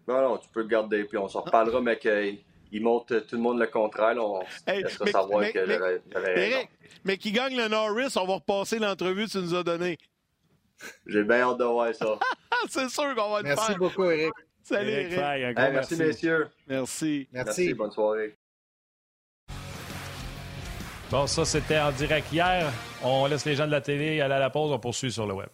[0.07, 1.05] Non, non, tu peux le garder.
[1.05, 4.17] Puis, on s'en reparlera, mais qu'il montre tout le monde le contraire.
[4.19, 6.69] on hey, mais, savoir mais, que j'avais
[7.05, 9.97] Mais qui gagne le Norris, on va repasser l'entrevue que tu nous as donnée.
[11.07, 12.19] J'ai bien hâte de voir ça.
[12.69, 13.57] C'est sûr qu'on va le faire.
[13.57, 14.33] Merci beaucoup, Eric.
[14.67, 15.57] Salut, Eric.
[15.57, 16.49] merci, messieurs.
[16.67, 17.29] Merci.
[17.31, 17.73] merci.
[17.73, 18.37] Bonne soirée.
[21.09, 22.73] Bon, ça, c'était en direct hier.
[23.01, 24.73] On laisse les gens de la télé aller à la pause.
[24.73, 25.49] On poursuit sur le web.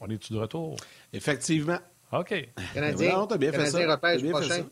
[0.00, 0.76] On est-tu de retour?
[1.12, 1.78] Effectivement.
[2.10, 2.48] OK.
[2.74, 3.78] Canadien, bien fait ça.
[3.88, 4.66] repêche prochain.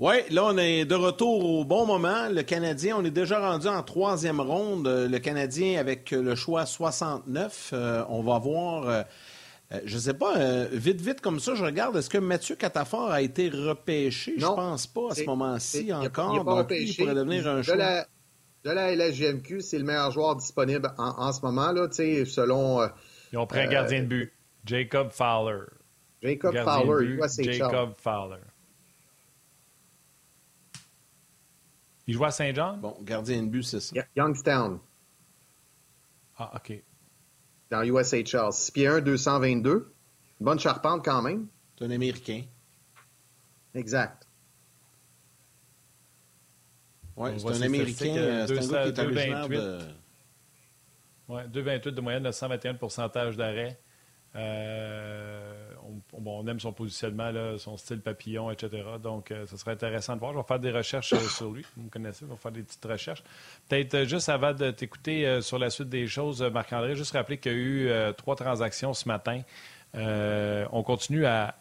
[0.00, 2.30] Oui, là, on est de retour au bon moment.
[2.30, 4.88] Le Canadien, on est déjà rendu en troisième ronde.
[4.88, 7.72] Le Canadien avec le choix 69.
[7.74, 8.88] Euh, on va voir.
[8.88, 9.02] Euh,
[9.72, 11.98] euh, je ne sais pas, vite, vite comme ça, je regarde.
[11.98, 14.32] Est-ce que Mathieu Catafort a été repêché?
[14.38, 16.34] Je pense pas à ce moment-ci encore.
[16.34, 17.02] Il, pas repêché.
[17.02, 18.06] pourrait devenir un choix.
[18.64, 22.88] De la, LHGMQ, c'est le meilleur joueur disponible en, ce moment, là, selon.
[23.34, 24.32] Ils ont pris un gardien de but,
[24.64, 25.64] Jacob Fowler.
[26.22, 28.40] Jacob Fowler, Jacob Fowler.
[32.10, 32.76] Il joue à Saint-Jean?
[32.76, 33.94] Bon, gardien de but, c'est ça.
[34.16, 34.80] Youngstown.
[36.36, 36.82] Ah, OK.
[37.70, 38.50] Dans USHL.
[38.50, 39.94] 6 pieds 1, 222.
[40.40, 41.46] Bonne charpente quand même.
[41.78, 42.42] C'est un Américain.
[43.76, 44.26] Exact.
[47.14, 48.16] Oui, c'est un Américain.
[48.16, 49.78] Euh, c'est un gars qui est originaire de...
[51.28, 53.80] Oui, 2,28 de moyenne, 121 de pourcentage d'arrêt.
[54.34, 55.49] Euh,
[56.26, 58.82] on, aime son positionnement, son style papillon, etc.
[59.02, 60.32] Donc, ce serait intéressant de voir.
[60.32, 61.64] Je vais faire des recherches sur lui.
[61.76, 63.22] Vous me connaissez, je vais faire des petites recherches.
[63.68, 67.54] Peut-être juste avant de t'écouter sur la suite des choses, Marc-André, juste rappeler qu'il y
[67.54, 69.42] a eu trois transactions ce matin.
[69.94, 71.54] on continue à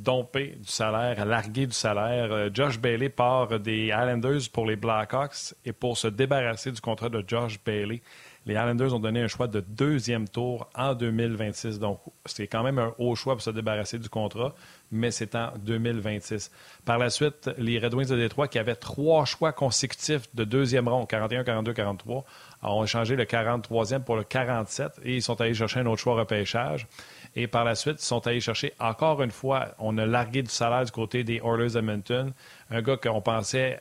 [0.00, 2.32] domper du salaire, à larguer du salaire.
[2.32, 7.08] Euh, Josh Bailey part des Islanders pour les Blackhawks et pour se débarrasser du contrat
[7.08, 8.00] de Josh Bailey,
[8.50, 11.78] les Islanders ont donné un choix de deuxième tour en 2026.
[11.78, 14.56] Donc, c'est quand même un haut choix pour se débarrasser du contrat,
[14.90, 16.50] mais c'est en 2026.
[16.84, 20.88] Par la suite, les Red Wings de Détroit, qui avaient trois choix consécutifs de deuxième
[20.88, 22.24] ronde, 41, 42, 43,
[22.62, 26.16] ont échangé le 43e pour le 47 et ils sont allés chercher un autre choix
[26.16, 26.88] repêchage.
[27.36, 30.50] Et par la suite, ils sont allés chercher encore une fois, on a largué du
[30.50, 32.32] salaire du côté des Oilers Edmonton.
[32.68, 33.78] Un gars qu'on pensait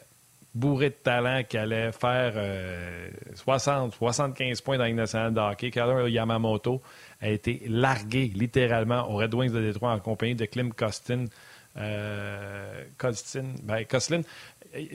[0.53, 2.33] bourré de talent qui allait faire
[3.35, 5.71] 60, euh, 75 points dans la nationale de hockey.
[6.09, 6.81] Yamamoto
[7.21, 11.25] a été largué littéralement aux Red Wings de Détroit en compagnie de Klim Kostin.
[11.77, 13.85] Euh, Kostin, ben,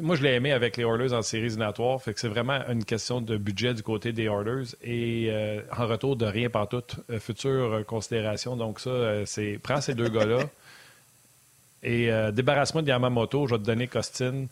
[0.03, 2.01] moi, je l'ai aimé avec les Oilers en séries éliminatoires.
[2.01, 5.87] Fait que c'est vraiment une question de budget du côté des Oilers et euh, en
[5.87, 8.57] retour de rien par toute euh, future considération.
[8.57, 10.41] Donc, ça, c'est prends ces deux gars-là
[11.83, 13.47] et débarrasse-moi de Yamamoto.
[13.47, 14.47] Je vais te donner Costin.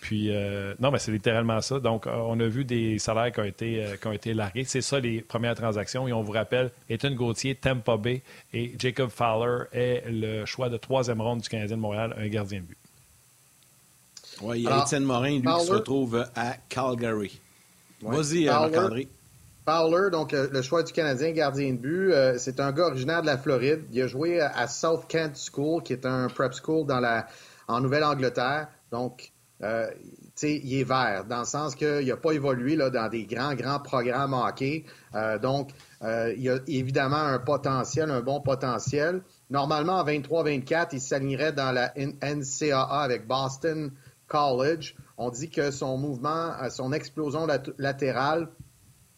[0.00, 0.32] Puis,
[0.78, 1.78] non, mais c'est littéralement ça.
[1.78, 4.64] Donc, on a vu des salaires qui ont été, qui ont été largués.
[4.64, 6.08] C'est ça les premières transactions.
[6.08, 10.78] Et on vous rappelle, Ethan Gauthier, Tampa Bay et Jacob Fowler est le choix de
[10.78, 12.78] troisième ronde du Canadien de Montréal, un gardien de but.
[14.42, 17.40] Oui, il y a Étienne Morin, lui, qui se retrouve à Calgary.
[18.02, 19.08] Vas-y, euh, Marc-André.
[19.66, 23.20] Fowler, donc euh, le choix du Canadien, gardien de but, euh, c'est un gars originaire
[23.20, 23.82] de la Floride.
[23.92, 27.26] Il a joué à South Kent School, qui est un prep school dans la,
[27.68, 28.68] en Nouvelle-Angleterre.
[28.90, 29.30] Donc,
[29.62, 29.90] euh,
[30.42, 33.80] il est vert, dans le sens qu'il n'a pas évolué là, dans des grands, grands
[33.80, 34.84] programmes hockey.
[35.42, 35.70] donc,
[36.02, 39.22] il a évidemment un potentiel, un bon potentiel.
[39.50, 43.92] Normalement, en 23-24, il s'alignerait dans la NCAA avec Boston,
[44.30, 44.94] college.
[45.18, 47.46] On dit que son mouvement, euh, son explosion
[47.76, 48.48] latérale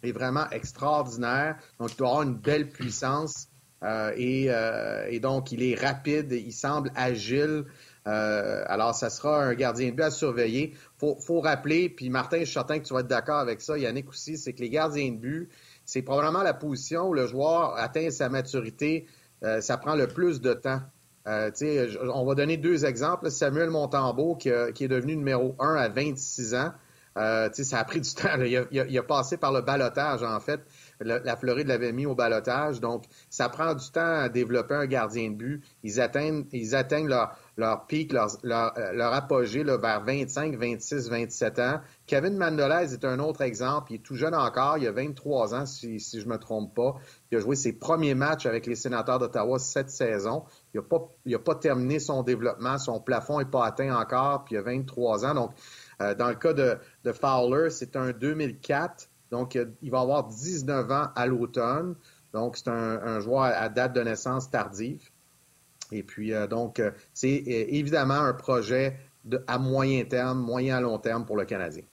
[0.02, 1.58] est vraiment extraordinaire.
[1.78, 3.46] Donc, il doit avoir une belle puissance.
[3.84, 7.66] Euh, euh, et, donc, il est rapide, il semble agile.
[8.04, 10.74] Alors, ça sera un gardien de but à surveiller.
[10.98, 13.78] Faut, faut rappeler, puis Martin, je suis certain que tu vas être d'accord avec ça,
[13.78, 15.48] Yannick aussi, c'est que les gardiens de but,
[15.84, 19.06] c'est probablement la position où le joueur atteint sa maturité.
[19.60, 20.80] ça prend le plus de temps.
[21.28, 21.50] Euh,
[22.12, 23.30] on va donner deux exemples.
[23.30, 26.72] Samuel Montembeau, qui, est devenu numéro un à 26 ans.
[27.18, 28.40] Euh, ça a pris du temps.
[28.40, 30.60] Il, a, passé par le balotage, en fait.
[31.00, 32.80] la Floride l'avait mis au balotage.
[32.80, 35.64] Donc, ça prend du temps à développer un gardien de but.
[35.82, 41.58] Ils atteignent, ils atteignent leur, leur pic, leur, leur, apogée là, vers 25, 26, 27
[41.58, 41.80] ans.
[42.06, 43.92] Kevin Mandolez est un autre exemple.
[43.92, 44.78] Il est tout jeune encore.
[44.78, 46.94] Il a 23 ans, si, si je ne me trompe pas.
[47.30, 50.44] Il a joué ses premiers matchs avec les sénateurs d'Ottawa cette saison.
[50.72, 52.78] Il n'a pas, pas terminé son développement.
[52.78, 55.34] Son plafond n'est pas atteint encore, puis il a 23 ans.
[55.34, 55.50] Donc,
[56.00, 56.78] euh, dans le cas de,
[57.12, 59.08] Fowler, c'est un 2004.
[59.30, 61.96] Donc, il va avoir 19 ans à l'automne.
[62.32, 65.10] Donc, c'est un, joueur à date de naissance tardive.
[65.92, 70.80] Et puis, euh, donc, euh, c'est évidemment un projet de, à moyen terme, moyen à
[70.80, 71.84] long terme pour le Canadien.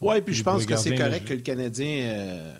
[0.00, 2.56] Oui, puis je pense que c'est correct que le Canadien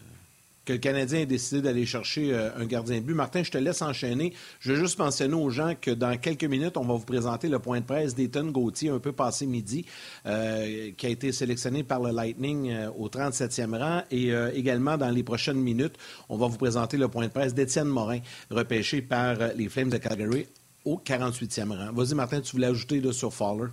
[0.64, 3.14] que le Canadien ait décidé d'aller chercher euh, un gardien de but.
[3.14, 4.32] Martin, je te laisse enchaîner.
[4.60, 7.58] Je veux juste mentionner aux gens que dans quelques minutes, on va vous présenter le
[7.58, 9.84] point de presse d'Ethan Gauthier, un peu passé midi,
[10.26, 14.02] euh, qui a été sélectionné par le Lightning euh, au 37e rang.
[14.10, 15.96] Et également, dans les prochaines minutes,
[16.28, 19.98] on va vous présenter le point de presse d'Étienne Morin, repêché par les Flames de
[19.98, 20.46] Calgary
[20.84, 21.92] au 48e rang.
[21.92, 23.70] Vas-y, Martin, tu voulais ajouter là, sur Fowler?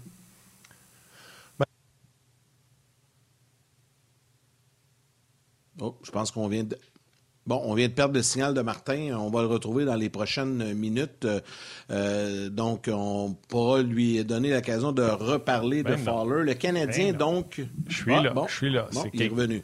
[5.82, 6.78] Oh, je pense qu'on vient de.
[7.48, 9.18] Bon, on vient de perdre le signal de Martin.
[9.20, 11.28] On va le retrouver dans les prochaines minutes.
[11.90, 16.44] Euh, donc, on pourra lui donner l'occasion de reparler de ben Fowler.
[16.44, 17.62] Le Canadien, ben donc.
[17.88, 18.34] Je suis ah, là.
[18.48, 18.88] je suis là.
[19.12, 19.64] il est revenu.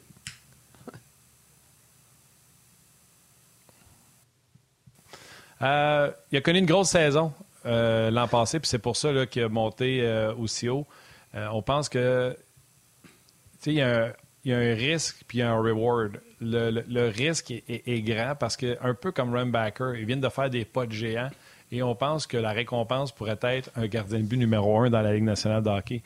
[5.61, 7.33] Euh, il a connu une grosse saison
[7.65, 10.03] euh, l'an passé, puis c'est pour ça qu'il a monté
[10.39, 10.87] aussi haut.
[11.35, 12.35] on pense que.
[13.03, 13.09] Tu
[13.59, 14.13] sais, il y a un
[14.47, 16.21] il y a un risque puis un reward.
[16.39, 20.63] Le, risque est, grand parce que, un peu comme Rumbacker, ils viennent de faire des
[20.63, 21.29] pas de géant
[21.69, 25.01] et on pense que la récompense pourrait être un gardien de but numéro un dans
[25.01, 26.01] la Ligue nationale de hockey.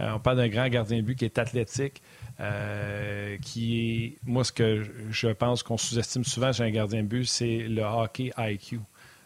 [0.00, 2.00] Euh, on parle d'un grand gardien de but qui est athlétique,
[2.40, 7.08] euh, qui est, moi, ce que je pense qu'on sous-estime souvent chez un gardien de
[7.08, 8.80] but, c'est le hockey IQ.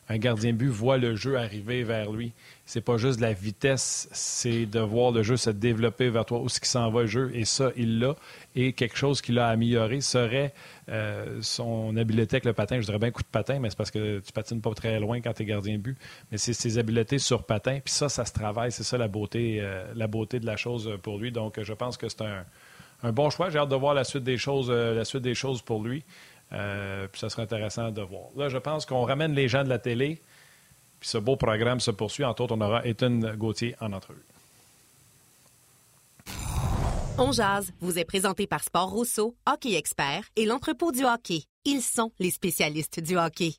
[0.08, 2.32] un gardien de but voit le jeu arriver vers lui.
[2.68, 6.40] C'est pas juste de la vitesse, c'est de voir le jeu se développer vers toi,
[6.40, 7.30] où ce qui s'en va le jeu.
[7.32, 8.16] Et ça, il l'a.
[8.56, 10.52] Et quelque chose qu'il a amélioré serait
[10.88, 12.80] euh, son habileté avec le patin.
[12.80, 15.20] Je dirais bien coup de patin, mais c'est parce que tu patines pas très loin
[15.20, 15.96] quand tu es gardien de but.
[16.32, 17.78] Mais c'est ses habiletés sur patin.
[17.84, 18.72] Puis ça, ça se travaille.
[18.72, 21.30] C'est ça la beauté, euh, la beauté de la chose pour lui.
[21.30, 22.44] Donc, je pense que c'est un,
[23.04, 23.48] un, bon choix.
[23.48, 26.02] J'ai hâte de voir la suite des choses, euh, la suite des choses pour lui.
[26.52, 28.24] Euh, puis ça serait intéressant de voir.
[28.36, 30.20] Là, je pense qu'on ramène les gens de la télé.
[31.06, 32.24] Ce beau programme se poursuit.
[32.24, 34.26] Entre autres, on aura Ethan Gauthier en entrevue.
[37.16, 41.44] On jazz vous est présenté par Sport Rousseau, hockey expert et l'entrepôt du hockey.
[41.64, 43.54] Ils sont les spécialistes du hockey.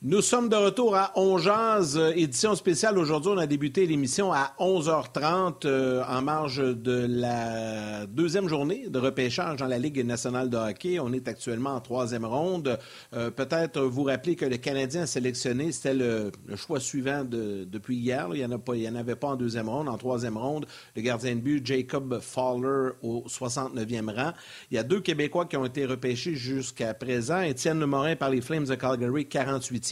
[0.00, 2.96] Nous sommes de retour à Ongeaz, édition spéciale.
[2.98, 8.98] Aujourd'hui, on a débuté l'émission à 11h30 euh, en marge de la deuxième journée de
[9.00, 11.00] repêchage dans la Ligue nationale de hockey.
[11.00, 12.78] On est actuellement en troisième ronde.
[13.12, 18.28] Euh, peut-être vous rappeler que le Canadien sélectionné, c'était le, choix suivant depuis hier.
[18.34, 19.88] Il n'y en, en, avait pas en deuxième ronde.
[19.88, 24.32] En troisième ronde, le gardien de but Jacob Fowler au 69e rang.
[24.70, 27.40] Il y a deux Québécois qui ont été repêchés jusqu'à présent.
[27.40, 29.87] Étienne Morin par les Flames de Calgary, 48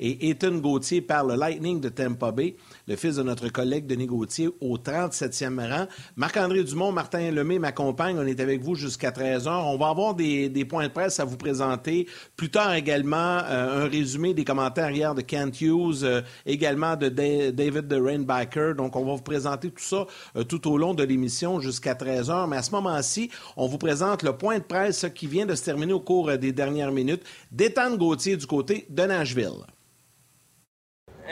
[0.00, 2.56] et Ethan Gauthier par le Lightning de Tampa Bay,
[2.88, 5.86] le fils de notre collègue Denis Gauthier, au 37e rang.
[6.16, 8.18] Marc-André Dumont, Martin Lemay m'accompagnent.
[8.18, 9.48] On est avec vous jusqu'à 13h.
[9.48, 12.08] On va avoir des, points de presse à vous présenter.
[12.36, 17.08] Plus tard également, euh, un résumé des commentaires hier de Kent Hughes, euh, également de
[17.08, 18.74] David de Rainbacker.
[18.74, 22.48] Donc, on va vous présenter tout ça euh, tout au long de l'émission jusqu'à 13h.
[22.48, 25.64] Mais à ce moment-ci, on vous présente le point de presse qui vient de se
[25.64, 29.02] terminer au cours des dernières minutes d'Ethan Gauthier du côté de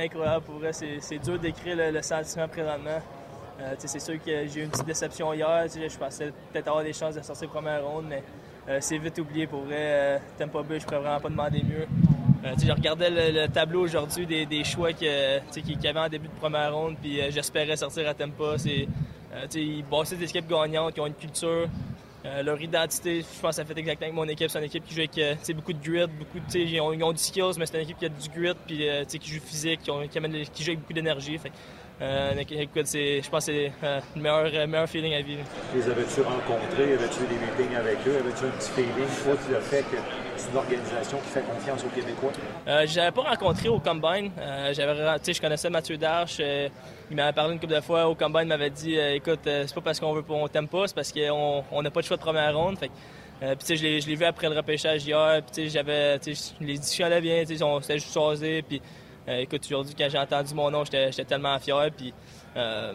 [0.01, 3.03] Incroyable, pour vrai, c'est dur d'écrire le, sentiment présentement.
[3.61, 5.67] Euh, c'est sûr que j'ai eu une petite déception hier.
[5.69, 8.23] Je pensais peut-être avoir des chances de sortir première ronde, mais
[8.67, 9.77] euh, c'est vite oublié pour vrai.
[9.79, 11.87] Euh, Tempo B, je pourrais vraiment pas demander mieux.
[12.43, 16.97] je regardais le, tableau aujourd'hui des, choix qu'il y avait en début de première ronde,
[16.99, 18.57] puis j'espérais sortir à Tempo.
[19.55, 21.69] ils bossaient des équipes gagnantes qui ont une culture.
[22.27, 24.51] Euh, leur identité, je pense ça fait exactement avec mon équipe.
[24.51, 27.03] C'est une équipe qui joue avec euh, beaucoup de grit, beaucoup de, ils ont, ils
[27.03, 29.41] ont, du skills, mais c'est une équipe qui a du grit, puis euh, qui joue
[29.41, 29.91] physique, qui,
[30.53, 31.39] qui, joue avec beaucoup d'énergie.
[32.01, 35.43] Euh, écoute, je pense que c'est euh, le meilleur, euh, meilleur, feeling à vivre.
[35.75, 36.95] Les avais-tu rencontrés?
[36.95, 38.17] Avais-tu des meetings avec eux?
[38.19, 39.09] Avais-tu un petit feeling?
[39.23, 39.99] Toi, tu as fait que
[40.35, 42.33] c'est une organisation qui fait confiance aux Québécois?
[42.69, 44.31] Euh, je n'avais pas rencontré au Combine.
[44.73, 46.39] j'avais, je connaissais Mathieu Darche.
[46.39, 48.43] il m'avait parlé une couple de fois au Combine.
[48.45, 51.83] Il m'avait dit écoute, c'est pas parce qu'on veut on t'aime pas, c'est parce qu'on
[51.83, 52.79] n'a pas de choix de première ronde.
[52.79, 52.91] Fait,
[53.59, 55.43] puis, je l'ai vu après le repêchage hier.
[55.53, 56.19] Puis, j'avais,
[56.61, 57.43] les discussions allaient bien.
[57.47, 58.63] C'était juste choisi.
[58.67, 61.91] Puis, euh, écoute, aujourd'hui, quand j'ai entendu mon nom, j'étais tellement fier.
[61.97, 62.13] Puis,
[62.57, 62.93] euh,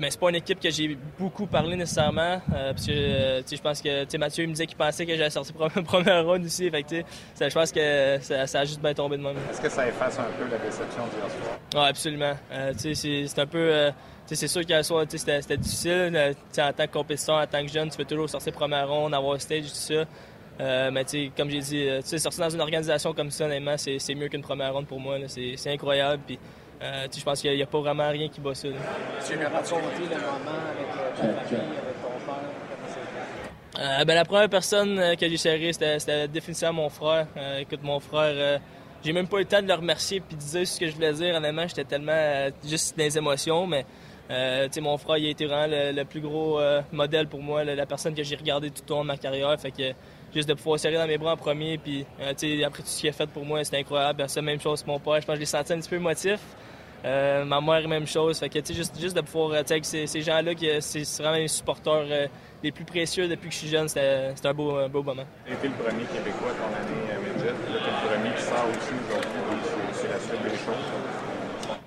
[0.00, 2.40] mais c'est pas une équipe que j'ai beaucoup parlé nécessairement.
[2.54, 6.24] Euh, parce que je pense que Mathieu me disait qu'il pensait que j'allais sortir première
[6.24, 6.70] ronde aussi.
[6.70, 6.96] Fait que,
[7.40, 9.32] je pense que ça, a juste bien tombé de moi.
[9.50, 11.58] Est-ce que ça efface un peu la déception d'hier soir?
[11.74, 12.34] Oui, absolument.
[12.76, 13.90] c'est un peu.
[14.26, 16.34] c'est sûr qu'hier soir, c'était difficile.
[16.58, 19.40] en tant que compétiteur, en tant que jeune, tu peux toujours sortir première ronde, avoir
[19.40, 20.04] stage, tout ça.
[20.60, 21.04] Euh, mais
[21.36, 24.72] comme j'ai dit, euh, sortir dans une organisation comme ça, honnêtement, c'est mieux qu'une première
[24.72, 25.16] ronde pour moi.
[25.26, 26.22] C'est incroyable.
[26.26, 26.38] Puis,
[26.82, 28.68] euh, je pense qu'il n'y a, pas vraiment rien qui bat ça.
[28.68, 33.80] Tu as raconté le moment avec ta famille, avec ton père?
[33.80, 37.26] Euh, ben, la première personne que j'ai serrée, c'était définitivement mon frère.
[37.58, 38.60] écoute, mon frère,
[39.02, 40.92] j'ai même pas eu le temps de le remercier puis de dire ce que je
[40.92, 41.34] voulais dire.
[41.34, 43.84] Honnêtement, j'étais tellement juste dans les émotions, mais
[44.80, 46.60] mon frère, il a été vraiment le, plus gros
[46.92, 49.58] modèle pour moi, la, personne que j'ai regardé tout au long de ma carrière.
[49.58, 49.92] Fait que
[50.34, 51.78] juste de pouvoir serrer dans mes bras en premier.
[51.78, 52.32] Puis euh,
[52.66, 54.24] après tout ce qu'il a fait pour moi, c'était incroyable.
[54.28, 55.20] C'est la même chose pour mon père.
[55.20, 56.40] Je pense que je l'ai senti un petit peu émotif.
[57.04, 58.38] Euh, ma mère, même chose.
[58.38, 62.28] Fait que, juste, juste de pouvoir, euh, avec ces, ces gens-là, c'est vraiment les supporters
[62.62, 65.24] les plus précieux depuis que je suis jeune, c'était un beau, un beau moment.
[65.46, 67.52] Tu été le premier Québécois ton année à Midget.
[67.66, 68.94] Tu le premier qui sort aussi
[69.92, 71.14] C'est la suite des choses.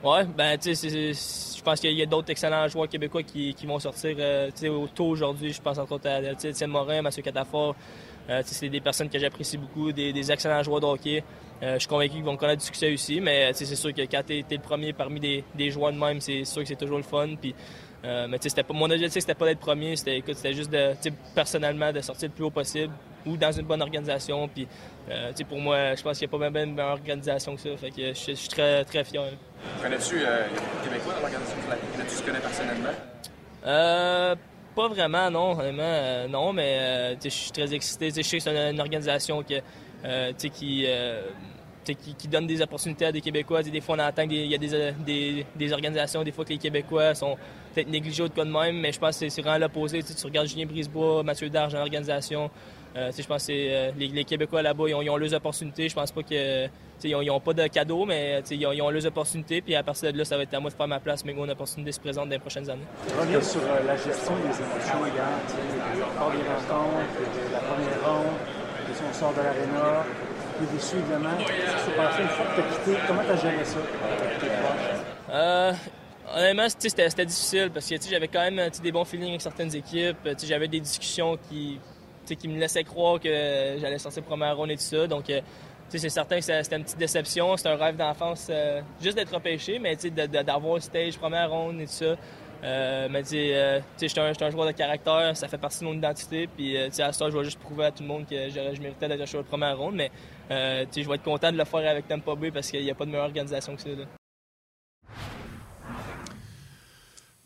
[0.03, 3.65] Ouais, ben, tu sais, je pense qu'il y a d'autres excellents joueurs québécois qui, qui
[3.65, 4.15] vont sortir
[4.69, 5.51] au tôt aujourd'hui.
[5.51, 7.75] Je pense entre autres à Étienne Morin, Mathieu Catafort.
[8.29, 11.23] Euh, c'est des personnes que j'apprécie beaucoup, des, excellents joueurs de hockey.
[11.63, 14.21] Euh, je suis convaincu qu'ils vont connaître du succès aussi, mais c'est sûr que quand
[14.25, 17.03] tu es, le premier parmi des, joueurs de même, c'est sûr que c'est toujours le
[17.03, 17.29] fun.
[17.39, 17.55] Puis,
[18.05, 20.93] euh, mais c'était pas, mon objectif, c'était pas d'être premier, c'était juste de,
[21.33, 22.93] personnellement de sortir le plus haut possible
[23.25, 24.47] ou dans une bonne organisation.
[24.47, 24.67] Puis,
[25.49, 27.77] pour moi, je pense qu'il n'y a pas même une meilleure organisation que ça.
[27.77, 29.23] Fait que je, suis très, très fier.
[29.81, 31.57] Connais-tu les Québécois dans l'organisation?
[32.07, 32.93] Tu connais personnellement?
[34.77, 38.11] Pas vraiment, non, vraiment, euh, non, mais euh, je suis très excité.
[38.15, 39.55] Je sais que c'est une, organisation que,
[40.05, 40.85] euh, qui,
[41.83, 43.63] qui, donne des opportunités à des Québécois.
[43.63, 47.15] des fois, on entend qu'il y a des, des, organisations, des fois que les Québécois
[47.15, 47.35] sont
[47.73, 50.03] peut-être négligés ou de quoi de même, mais je pense que c'est vraiment l'opposé.
[50.03, 52.51] Tu regardes Julien Brisebois, Mathieu Darge dans l'organisation.
[52.97, 55.87] Euh, je pense que euh, les, Québécois là-bas, ils, ont, leurs opportunités.
[55.87, 56.67] Je pense pas que.
[57.03, 59.61] Ils n'ont pas de cadeaux, mais ils ont, ils ont, leurs opportunités.
[59.61, 61.33] Puis à partir de là, ça va être à moi de faire ma place, mais
[61.33, 62.87] une opportunité se présente dans les prochaines années.
[63.19, 68.33] Revenir sur euh, la gestion des émotions hier, encore des rencontres, la première ronde,
[69.09, 70.03] on sort de l'aréna,
[70.59, 71.37] les déçu évidemment.
[71.37, 72.97] Ça s'est passé une fois que tu as quitté?
[73.07, 73.77] Comment tu as géré ça?
[73.77, 75.77] Avec tes proches?
[76.35, 80.17] honnêtement, c'était difficile parce que j'avais quand même des bons feelings avec certaines équipes.
[80.43, 81.79] J'avais des discussions qui,
[82.35, 83.29] qui me laissait croire que
[83.79, 85.07] j'allais sortir première ronde et tout ça.
[85.07, 85.41] Donc, euh,
[85.89, 87.55] c'est certain que c'était une petite déception.
[87.55, 91.91] C'était un rêve d'enfance euh, juste d'être repêché, mais d'avoir stage première ronde et tout
[91.91, 92.15] ça.
[92.63, 96.47] Euh, mais euh, je suis un, joueur de caractère, ça fait partie de mon identité.
[96.47, 99.07] Puis à ce temps, je vais juste prouver à tout le monde que je méritais
[99.07, 99.95] d'être un première ronde.
[99.95, 100.11] Mais
[100.49, 103.05] je vais être content de le faire avec Tampa Bay parce qu'il n'y a pas
[103.05, 103.89] de meilleure organisation que ça.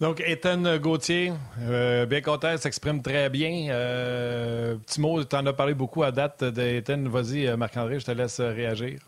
[0.02, 3.68] Donc, Ethan Gauthier, euh, bien content, s'exprime très bien.
[3.70, 7.04] Euh, petit mot, tu en as parlé beaucoup à date d'Ethan.
[7.08, 9.00] Vas-y, euh, Marc-André, je te laisse réagir.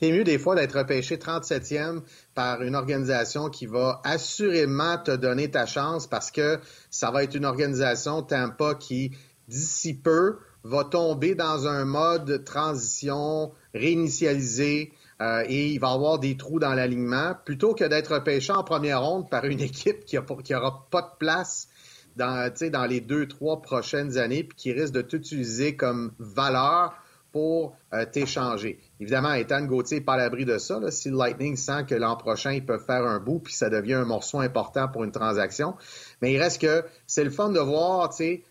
[0.00, 2.00] C'est mieux des fois d'être repêché 37e
[2.34, 6.58] par une organisation qui va assurément te donner ta chance parce que
[6.90, 9.12] ça va être une organisation Tampa qui,
[9.46, 16.36] d'ici peu, va tomber dans un mode transition, réinitialisé, euh, et il va avoir des
[16.36, 20.86] trous dans l'alignement, plutôt que d'être repêché en première ronde par une équipe qui n'aura
[20.90, 21.68] pas de place
[22.16, 26.94] dans, les deux, trois prochaines années, puis qui risque de t'utiliser comme valeur
[27.30, 28.80] pour euh, t'échanger.
[29.00, 30.80] Évidemment, Ethan Gauthier n'est pas à l'abri de ça.
[30.90, 33.94] Si le Lightning sent que l'an prochain, ils peuvent faire un bout, puis ça devient
[33.94, 35.74] un morceau important pour une transaction.
[36.22, 38.10] Mais il reste que c'est le fun de voir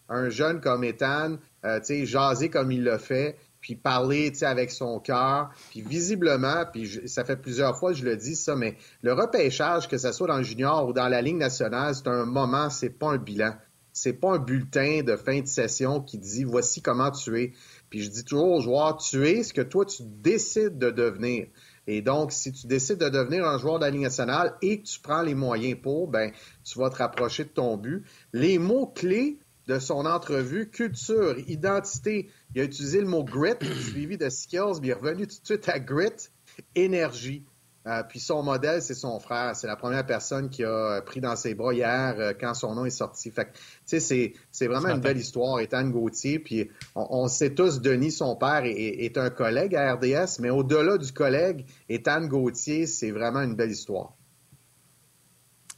[0.10, 3.36] un jeune comme Ethan euh, jaser comme il le fait,
[3.68, 5.50] puis parler avec son cœur.
[5.72, 9.90] Puis visiblement, puis ça fait plusieurs fois que je le dis ça, mais le repêchage,
[9.90, 12.92] que ce soit dans le junior ou dans la Ligue nationale, c'est un moment, c'est
[12.92, 13.54] pas un bilan.
[13.92, 17.54] C'est pas un bulletin de fin de session qui dit voici comment tu es.
[17.90, 21.48] Puis je dis toujours aux joueurs, tu es ce que toi tu décides de devenir.
[21.88, 24.88] Et donc, si tu décides de devenir un joueur de la Ligue nationale et que
[24.88, 26.32] tu prends les moyens pour, ben,
[26.64, 28.06] tu vas te rapprocher de ton but.
[28.32, 32.30] Les mots clés de son entrevue, culture, identité.
[32.56, 33.54] Il a utilisé le mot grit,
[33.90, 36.30] suivi de skills, puis il est revenu tout de suite à grit,
[36.76, 37.46] énergie.
[37.86, 39.56] Euh, puis son modèle, c'est son frère.
[39.56, 42.84] C'est la première personne qui a pris dans ses bras hier euh, quand son nom
[42.84, 43.32] est sorti.
[43.32, 43.50] Fait
[43.88, 46.40] tu sais, c'est vraiment une belle histoire, Ethan Gauthier.
[46.40, 50.98] Puis on, sait tous, Denis, son père, est, est un collègue à RDS, mais au-delà
[50.98, 54.14] du collègue, Ethan Gauthier, c'est vraiment une belle histoire.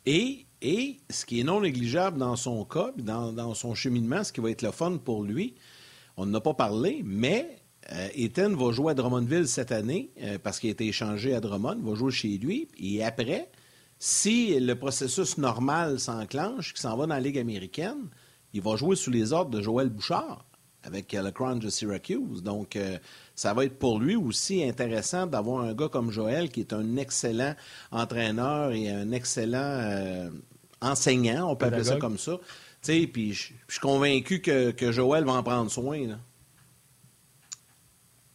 [0.08, 4.42] Et et ce qui est non négligeable dans son cas, dans, son cheminement, ce qui
[4.42, 5.56] va être le fun pour lui,
[6.18, 10.60] on n'en a pas parlé, mais euh, va jouer à Drummondville cette année euh, parce
[10.60, 12.68] qu'il a été échangé à Drummond, va jouer chez lui.
[12.78, 13.50] Et après,
[13.98, 18.10] si le processus normal s'enclenche, qu'il s'en va dans la Ligue américaine,
[18.54, 20.46] il va jouer sous les ordres de Joël Bouchard
[20.84, 22.44] avec euh, le Crown de Syracuse.
[22.44, 22.78] Donc,
[23.36, 26.98] ça va être pour lui aussi intéressant d'avoir un gars comme Joël qui est un
[26.98, 27.56] excellent
[27.92, 30.30] entraîneur et un excellent
[30.82, 32.38] enseignant, on peut appeler ça comme ça.
[32.82, 36.08] Puis je suis convaincu que, que, Joël va en prendre soin.
[36.08, 36.20] Là.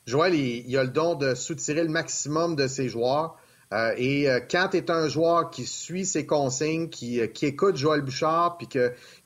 [0.07, 3.36] Joël, il, a le don de soutirer le maximum de ses joueurs.
[3.72, 7.47] Euh, et euh, quand tu es un joueur qui suit ses consignes, qui, euh, qui
[7.47, 8.68] écoute Joël Bouchard, puis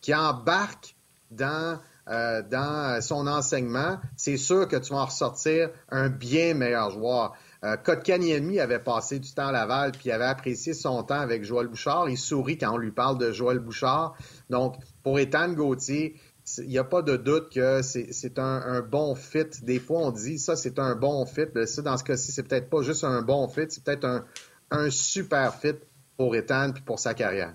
[0.00, 0.94] qui embarque
[1.30, 7.34] dans, dans son enseignement, c'est sûr que tu vas en ressortir un bien meilleur joueur.
[7.64, 11.66] Euh, Kotkaniemi avait passé du temps à Laval, puis avait apprécié son temps avec Joël
[11.66, 12.08] Bouchard.
[12.08, 14.14] Il sourit quand on lui parle de Joël Bouchard.
[14.48, 16.14] Donc, pour Ethan Gauthier,
[16.58, 19.48] il n'y a pas de doute que c'est un, bon fit.
[19.62, 21.46] Des fois, on dit ça, c'est un bon fit.
[21.66, 24.24] Ça, dans ce cas-ci, c'est peut-être pas juste un bon fit, c'est peut-être un,
[24.70, 25.74] un super fit
[26.16, 27.54] pour Ethan puis pour sa carrière.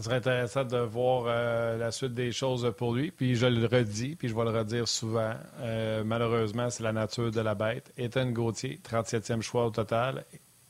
[0.00, 3.10] Ce serait intéressant de voir euh, la suite des choses pour lui.
[3.10, 5.34] Puis je le redis, puis je vais le redire souvent.
[5.60, 7.92] Euh, malheureusement, c'est la nature de la bête.
[7.98, 10.24] Ethan Gauthier, 37e choix au total.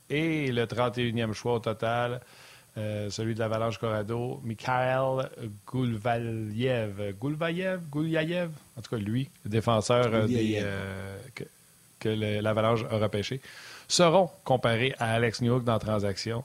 [0.08, 2.20] Et le 31e choix au total,
[2.76, 5.28] euh, celui de l'Avalanche Corrado, Mikhail
[5.64, 7.14] Goulvaliev.
[7.16, 7.82] Goulvayev?
[7.88, 8.50] Goulyayev?
[8.76, 10.60] En tout cas, lui, le défenseur des,
[11.36, 11.44] que,
[12.00, 13.40] que l'Avalanche a repêché,
[13.86, 16.42] seront comparés à Alex Newhook dans la transaction.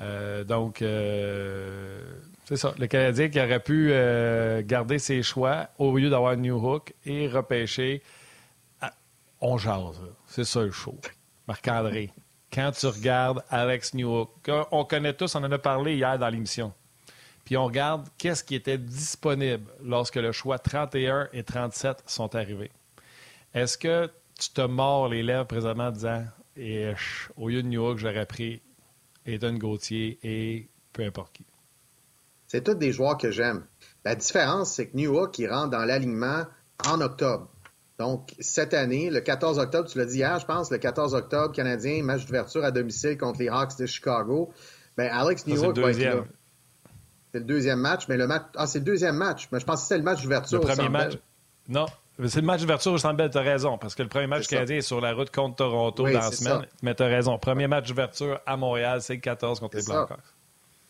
[0.00, 2.00] Euh, donc, euh,
[2.44, 2.74] c'est ça.
[2.78, 7.28] Le Canadien qui aurait pu euh, garder ses choix au lieu d'avoir New Hook et
[7.28, 8.02] repêcher.
[9.40, 10.00] on jase.
[10.26, 10.98] C'est ça le show.
[11.46, 12.10] Marc-André,
[12.52, 14.30] quand tu regardes Alex Newhook,
[14.70, 16.72] on connaît tous, on en a parlé hier dans l'émission.
[17.44, 22.70] Puis on regarde qu'est-ce qui était disponible lorsque le choix 31 et 37 sont arrivés.
[23.54, 26.24] Est-ce que tu te mords les lèvres présentement en disant
[27.36, 28.60] au lieu de New York, j'aurais pris
[29.26, 31.44] Ethan Gauthier et peu importe qui.
[32.46, 33.64] C'est tous des joueurs que j'aime.
[34.04, 36.44] La différence, c'est que New York, il rentre dans l'alignement
[36.86, 37.48] en octobre.
[37.98, 41.52] Donc, cette année, le 14 octobre, tu l'as dit hier, je pense, le 14 octobre,
[41.52, 44.50] Canadien, match d'ouverture à domicile contre les Hawks de Chicago.
[44.96, 46.24] Ben, Alex New York va être là.
[47.32, 48.42] C'est le deuxième match, mais le match.
[48.56, 49.48] Ah, c'est le deuxième match.
[49.52, 50.60] Mais je pense que c'est le match d'ouverture.
[50.60, 51.18] Le premier match?
[51.68, 51.86] Non,
[52.28, 54.78] c'est le match d'ouverture au Centre tu as raison, parce que le premier match canadien
[54.78, 56.66] est sur la route contre Toronto dans la semaine.
[56.82, 57.38] Mais tu as raison.
[57.38, 60.18] Premier match d'ouverture à Montréal, c'est le 14 contre les Blackhawks.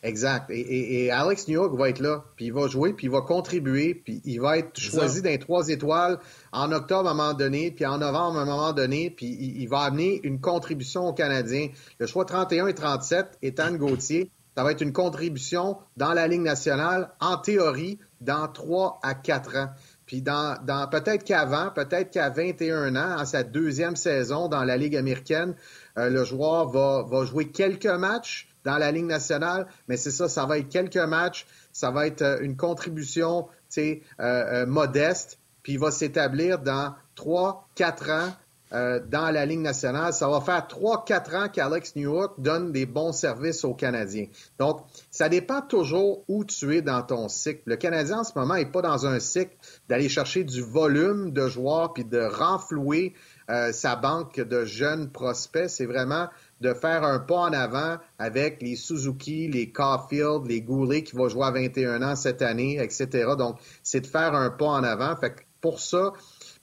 [0.03, 0.49] Exact.
[0.49, 3.93] Et, Alex New York va être là, puis il va jouer, puis il va contribuer,
[3.93, 6.17] puis il va être choisi d'un trois étoiles
[6.51, 9.67] en octobre à un moment donné, puis en novembre à un moment donné, puis il,
[9.67, 11.69] va amener une contribution aux Canadiens.
[11.99, 16.41] Le choix 31 et 37, Ethan Gauthier, ça va être une contribution dans la Ligue
[16.41, 19.69] nationale, en théorie, dans 3 à 4 ans.
[20.11, 24.75] Puis dans, dans peut-être qu'avant, peut-être qu'à 21 ans, en sa deuxième saison dans la
[24.75, 25.55] Ligue américaine,
[25.97, 30.27] euh, le joueur va, va jouer quelques matchs dans la Ligue nationale, mais c'est ça,
[30.27, 33.47] ça va être quelques matchs, ça va être euh, une contribution
[33.77, 38.33] euh, modeste, puis il va s'établir dans trois, quatre ans
[38.73, 40.13] euh, dans la Ligue nationale.
[40.13, 44.27] Ça va faire trois, quatre ans qu'Alex Newhook donne des bons services aux Canadiens.
[44.59, 47.61] Donc, ça dépend toujours où tu es dans ton cycle.
[47.65, 49.55] Le Canadien, en ce moment, n'est pas dans un cycle
[49.89, 53.13] d'aller chercher du volume de joueurs puis de renflouer
[53.49, 55.69] euh, sa banque de jeunes prospects.
[55.69, 56.29] C'est vraiment
[56.61, 61.27] de faire un pas en avant avec les Suzuki, les Caulfield, les Goulet qui vont
[61.27, 63.31] jouer à 21 ans cette année, etc.
[63.37, 65.15] Donc, c'est de faire un pas en avant.
[65.17, 66.13] Fait que pour ça,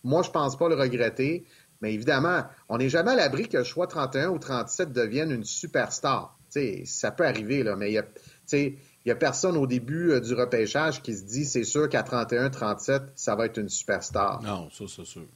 [0.05, 1.45] moi, je pense pas le regretter.
[1.81, 5.45] Mais évidemment, on n'est jamais à l'abri que le choix 31 ou 37 devienne une
[5.45, 6.37] superstar.
[6.85, 8.05] ça peut arriver, là, mais il y a,
[8.53, 12.03] il y a personne au début euh, du repêchage qui se dit c'est sûr qu'à
[12.03, 14.43] 31-37, ça va être une superstar.
[14.43, 15.27] Non, ça, c'est sûr.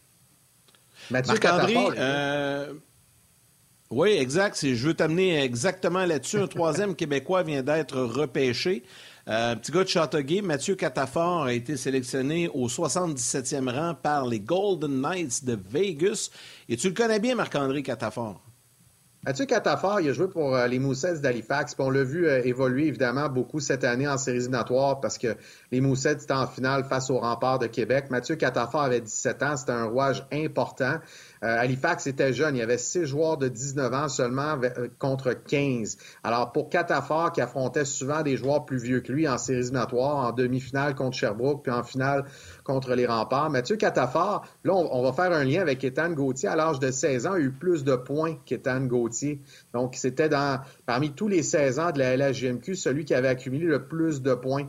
[1.10, 2.74] Mathieu Marc-André, euh,
[3.90, 4.58] oui, exact.
[4.62, 6.38] Je veux t'amener exactement là-dessus.
[6.38, 8.84] Un troisième Québécois vient d'être repêché.
[9.28, 14.40] Euh, petit gars de Châteauguay, Mathieu Catafort a été sélectionné au 77e rang par les
[14.40, 16.30] Golden Knights de Vegas.
[16.68, 18.42] Et tu le connais bien, Marc-André Catafort?
[19.24, 21.76] Mathieu Catafort, il a joué pour euh, les Moussets d'Halifax.
[21.78, 25.36] on l'a vu euh, évoluer évidemment beaucoup cette année en séries éliminatoires parce que
[25.70, 28.06] les Moussets étaient en finale face au rempart de Québec.
[28.10, 29.56] Mathieu Catafort avait 17 ans.
[29.56, 30.96] C'était un rouage important.
[31.42, 32.56] Euh, Halifax était jeune.
[32.56, 35.96] Il y avait six joueurs de 19 ans seulement euh, contre 15.
[36.22, 40.28] Alors, pour Catafort, qui affrontait souvent des joueurs plus vieux que lui en séries éliminatoires,
[40.28, 42.26] en demi-finale contre Sherbrooke, puis en finale
[42.64, 46.48] contre les remparts, Mathieu Catafort, là, on, va faire un lien avec Ethan Gauthier.
[46.48, 49.40] À l'âge de 16 ans, a eu plus de points qu'Ethan Gauthier.
[49.72, 53.66] Donc, c'était dans parmi tous les 16 ans de la LHGMQ, celui qui avait accumulé
[53.66, 54.68] le plus de points.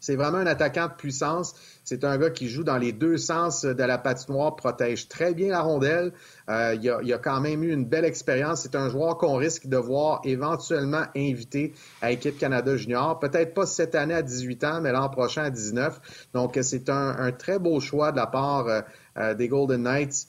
[0.00, 1.54] C'est vraiment un attaquant de puissance.
[1.88, 5.48] C'est un gars qui joue dans les deux sens de la patinoire, protège très bien
[5.48, 6.12] la rondelle.
[6.50, 8.60] Euh, il, a, a, quand même eu une belle expérience.
[8.60, 11.72] C'est un joueur qu'on risque de voir éventuellement invité
[12.02, 13.18] à l'équipe Canada Junior.
[13.18, 16.28] Peut-être pas cette année à 18 ans, mais l'an prochain à 19.
[16.34, 18.82] Donc, c'est un, très beau choix de la part euh,
[19.16, 20.26] euh, des Golden Knights.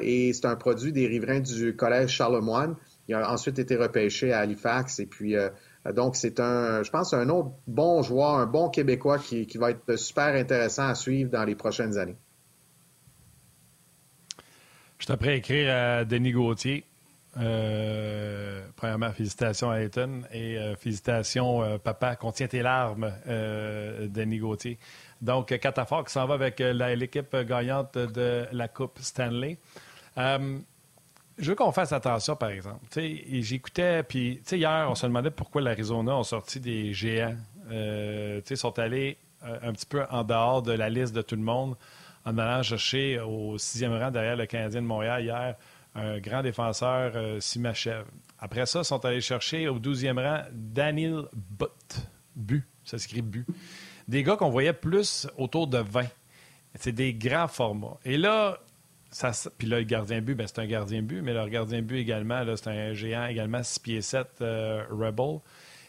[0.00, 2.74] et c'est un produit des riverains du Collège Charlemagne.
[3.08, 5.34] Il a ensuite été repêché à Halifax et puis
[5.86, 9.96] donc, c'est un, je pense, un autre bon joueur, un bon Québécois qui, va être
[9.96, 12.16] super intéressant à suivre dans les prochaines années.
[14.98, 16.84] Je suis à écrire à Denis Gauthier.
[17.38, 24.78] Euh, premièrement, félicitations à Ethan et euh, félicitations, papa, contient tes larmes, Denis Gauthier.
[25.22, 29.58] Donc, Catafort qui s'en va avec l'équipe gagnante de la Coupe Stanley
[31.40, 32.84] je veux qu'on fasse attention, par exemple.
[33.40, 37.36] J'écoutais, puis hier, on se demandait pourquoi l'Arizona a sorti des géants.
[37.70, 41.36] Euh, ils sont allés euh, un petit peu en dehors de la liste de tout
[41.36, 41.76] le monde
[42.24, 45.56] en allant chercher au sixième rang derrière le Canadien de Montréal hier
[45.94, 48.04] un grand défenseur, euh, Simachev.
[48.38, 52.06] Après ça, sont allés chercher au douzième rang Daniel Butt.
[52.36, 53.44] Bu, ça s'écrit Bu.
[54.06, 56.06] Des gars qu'on voyait plus autour de 20.
[56.76, 57.98] C'est des grands formats.
[58.04, 58.58] Et là,
[59.58, 62.44] puis là, le gardien but, ben, c'est un gardien but, mais leur gardien but également,
[62.56, 65.40] c'est un géant également 6 pieds 7 euh, Rebel.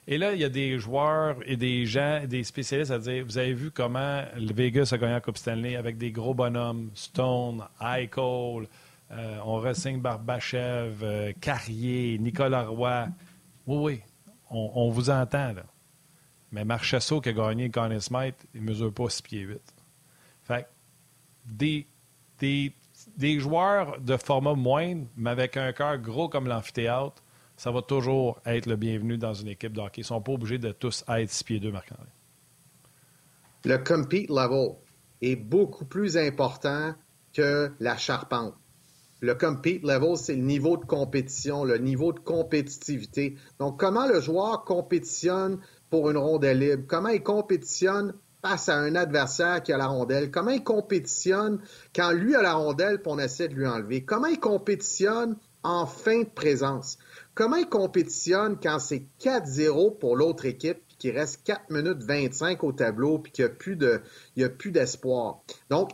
[0.07, 3.37] Et là, il y a des joueurs et des gens, des spécialistes à dire vous
[3.37, 7.63] avez vu comment le Vegas a gagné la Coupe Stanley avec des gros bonhommes, Stone,
[7.79, 8.67] Eichel,
[9.11, 13.07] euh, on ressigne Barbachev, euh, Carrier, Nicolas Roy.
[13.67, 14.01] Oui, oui,
[14.49, 15.63] on, vous entend, là.
[16.51, 19.59] Mais Marchesso qui a gagné le Conn Smith, il ne mesure pas 6 pieds 8.
[20.43, 20.67] Fait
[21.45, 21.87] des,
[22.39, 22.73] des
[23.17, 27.23] des joueurs de format moindre, mais avec un cœur gros comme l'amphithéâtre,
[27.57, 30.01] ça va toujours être le bienvenu dans une équipe de hockey.
[30.01, 32.09] Ils ne sont pas obligés de tous être 6 pieds 2, marc -André.
[33.65, 34.77] Le compete level
[35.21, 36.95] est beaucoup plus important
[37.33, 38.55] que la charpente.
[39.21, 43.35] le compete level, c'est le niveau de compétition, le niveau de compétitivité.
[43.59, 45.59] Donc, comment le joueur compétitionne
[45.91, 46.83] pour une rondelle libre?
[46.87, 50.31] Comment il compétitionne face à un adversaire qui a la rondelle?
[50.31, 51.59] Comment il compétitionne
[51.95, 54.03] quand lui a la rondelle et on essaie de lui enlever?
[54.03, 56.97] Comment il compétitionne en fin de présence?
[57.33, 62.71] Comment il compétitionne quand c'est 4-0 pour l'autre équipe qu'il reste 4 minutes 25 au
[62.71, 63.45] tableau puis qu'il
[64.37, 65.41] n'y a plus d'espoir?
[65.69, 65.91] Donc,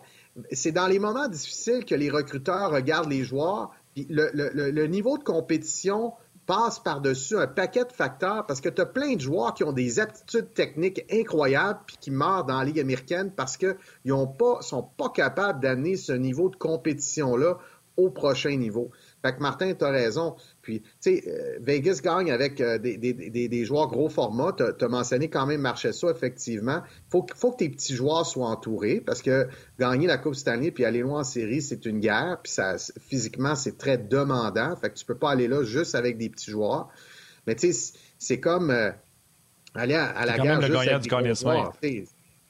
[0.51, 3.71] c'est dans les moments difficiles que les recruteurs regardent les joueurs.
[3.93, 6.13] Puis le, niveau de compétition
[6.47, 9.73] passe par-dessus un paquet de facteurs parce que tu as plein de joueurs qui ont
[9.73, 13.75] des aptitudes techniques incroyables puis qui meurent dans la Ligue américaine parce qu'ils
[14.05, 14.25] ne
[14.61, 17.57] sont pas capables d'amener ce niveau de compétition-là
[17.97, 18.91] au prochain niveau.
[19.23, 20.35] Fait que Martin, tu as raison.
[20.67, 24.51] Puis, tu sais, euh, Vegas gagne avec euh, des, joueurs gros format.
[24.51, 26.81] Tu as, mentionné quand même ça, effectivement.
[26.83, 29.47] Il faut, faut, que tes petits joueurs soient entourés parce que
[29.79, 32.39] gagner la Coupe Stanley puis aller loin en série, c'est une guerre.
[32.43, 34.75] Puis ça, physiquement, c'est très demandant.
[34.75, 36.89] Fait que tu peux pas aller là juste avec des petits joueurs.
[37.45, 38.91] Mais tu sais, c'est comme euh,
[39.73, 41.73] aller à, la guerre juste avec des joueurs.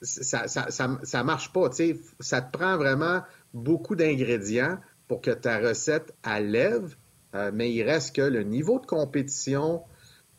[0.02, 1.68] Ça, ça, ça, ça, marche pas.
[1.68, 3.22] Tu sais, ça te prend vraiment
[3.54, 6.96] beaucoup d'ingrédients pour que ta recette elle lève,
[7.34, 9.82] euh, mais il reste que le niveau de compétition,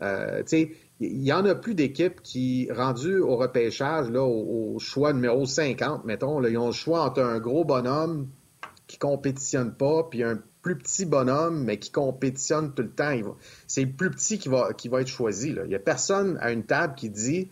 [0.01, 4.77] euh, tu sais, il y en a plus d'équipes qui, rendues au repêchage, là, au,
[4.79, 8.27] choix numéro 50, mettons, là, ils ont le choix entre un gros bonhomme
[8.87, 13.13] qui compétitionne pas, puis un plus petit bonhomme, mais qui compétitionne tout le temps.
[13.67, 15.49] C'est le plus petit qui va, qui va être choisi.
[15.49, 17.49] Il n'y a personne à une table qui dit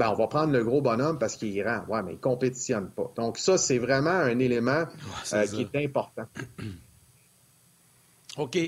[0.00, 1.84] ben, on va prendre le gros bonhomme parce qu'il est grand.
[1.88, 3.12] Ouais, mais il ne compétitionne pas.
[3.16, 4.84] Donc, ça, c'est vraiment un élément
[5.34, 6.24] euh, qui est important.
[8.36, 8.58] OK.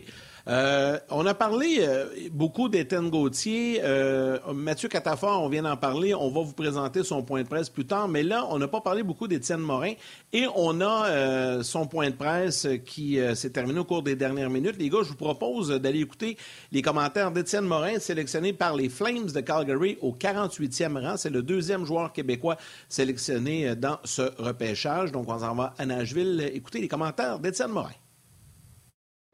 [0.48, 3.80] Euh, on a parlé euh, beaucoup d'Étienne Gauthier.
[3.84, 6.14] Euh, Mathieu Catafort, on vient d'en parler.
[6.14, 8.08] On va vous présenter son point de presse plus tard.
[8.08, 9.92] Mais là, on n'a pas parlé beaucoup d'Étienne Morin.
[10.32, 14.76] Et on a son point de presse qui s'est terminé au cours des dernières minutes.
[14.78, 16.36] Les gars, je vous propose d'aller écouter
[16.72, 21.16] les commentaires d'Étienne Morin, sélectionné par les Flames de Calgary au 48e rang.
[21.16, 22.56] C'est le deuxième joueur québécois
[22.88, 25.12] sélectionné dans ce repêchage.
[25.12, 27.92] Donc, on s'en va à Nashville écouter les commentaires d'Étienne Morin.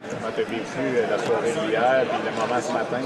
[0.01, 3.01] Comment tu as vécu euh, la soirée d'hier et le moment ce matin?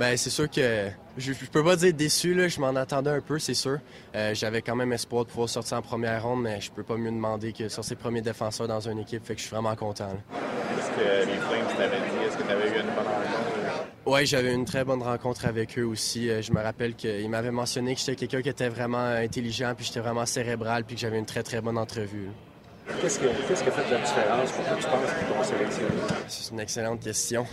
[0.00, 2.48] Ben, c'est sûr que je, ne peux pas dire déçu, là.
[2.48, 3.78] je m'en attendais un peu, c'est sûr.
[4.14, 6.96] Euh, j'avais quand même espoir de pouvoir sortir en première ronde, mais je peux pas
[6.96, 9.76] mieux demander que sur ses premiers défenseurs dans une équipe, fait que je suis vraiment
[9.76, 10.08] content.
[10.08, 13.86] Est-ce que les Flames t'avaient dit, est-ce que tu avais eu une bonne rencontre?
[14.06, 16.30] Oui, j'avais une très bonne rencontre avec eux aussi.
[16.30, 19.84] Euh, je me rappelle qu'ils m'avaient mentionné que j'étais quelqu'un qui était vraiment intelligent, puis
[19.84, 22.30] j'étais vraiment cérébral, puis que j'avais une très très bonne entrevue.
[23.00, 24.52] Qu'est-ce qui, a fait la différence?
[24.52, 26.02] Pour que tu penses qu'ils t'ont sélectionné?
[26.28, 27.46] C'est une excellente question.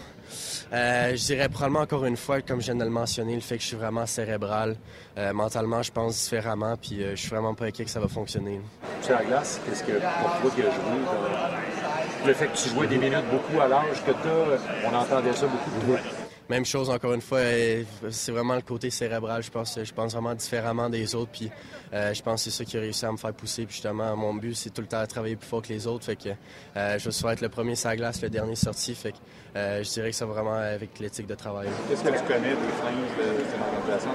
[0.73, 3.55] Euh, je dirais probablement encore une fois, comme je viens de le mentionner, le fait
[3.55, 4.75] que je suis vraiment cérébral.
[5.17, 8.07] Euh, mentalement, je pense différemment, puis euh, je suis vraiment pas inquiet que ça va
[8.07, 8.61] fonctionner.
[9.01, 12.87] Sur la glace, qu'est-ce que pour toi qui as joué, le fait que tu jouais
[12.87, 16.20] des minutes beaucoup à l'âge que tu as, on entendait ça beaucoup de toi.
[16.51, 19.41] Même chose, encore une fois, euh, c'est vraiment le côté cérébral.
[19.41, 21.31] Je pense, je pense vraiment différemment des autres.
[21.31, 21.49] Puis
[21.93, 23.65] euh, je pense que c'est ça qui a réussi à me faire pousser.
[23.65, 26.03] Puis justement, mon but, c'est tout le temps de travailler plus fort que les autres.
[26.03, 26.27] Fait que
[26.75, 28.93] euh, je vais être le premier sur la glace, le dernier sorti.
[28.95, 29.17] Fait que
[29.55, 31.67] je dirais que ça va vraiment avec l'éthique de travail.
[31.89, 34.11] Qu'est-ce que tu connais des flingues de cette?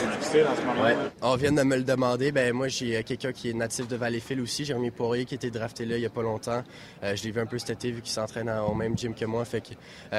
[0.00, 0.82] C'est difficile en ce moment?
[0.82, 0.96] Ouais.
[1.22, 2.32] On vient de me le demander.
[2.32, 5.50] Ben moi, j'ai quelqu'un qui est natif de Valleyfield aussi, Jérémy Poirier, qui a été
[5.50, 6.62] drafté là il n'y a pas longtemps.
[7.02, 9.44] je l'ai vu un peu cet été, vu qu'il s'entraîne au même gym que moi.
[9.44, 9.74] Fait que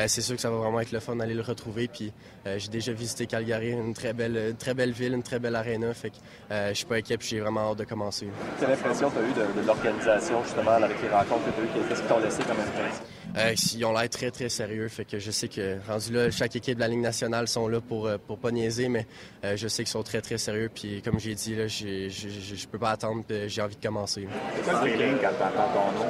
[0.08, 1.88] c'est sûr que ça va vraiment être le fun d'aller le retrouver.
[1.88, 2.12] Puis
[2.46, 5.94] euh, j'ai déjà visité Calgary, une très belle, très belle ville, une très belle aréna.
[5.94, 6.16] Fait que
[6.52, 8.28] euh, je suis pas inquiet, puis j'ai vraiment hâte de commencer.
[8.60, 11.88] Quelle impression tu as eu de, l'organisation, justement, avec les rencontres que tu as eues?
[11.88, 13.04] Qu'est-ce qu'ils t'ont laissé comme impression?
[13.38, 14.88] Euh, ils ont l'air très, très sérieux.
[14.88, 17.82] Fait que je sais que, rendu là, chaque équipe de la Ligue nationale sont là
[17.82, 19.07] pour, pour pas niaiser, mais
[19.43, 20.69] je sais qu'ils sont très, très sérieux.
[20.74, 24.28] Puis, comme j'ai dit, là, je peux pas attendre, j'ai envie de commencer.
[24.55, 26.05] C'est quoi le feeling quand tu entends ton nom?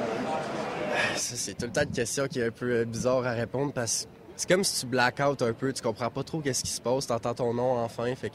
[1.16, 4.08] C'est tout le temps une question qui est un peu bizarre à répondre parce que
[4.36, 6.80] c'est comme si tu black out un peu, tu comprends pas trop qu'est-ce qui se
[6.80, 8.34] passe, t'entends ton nom enfin, fait que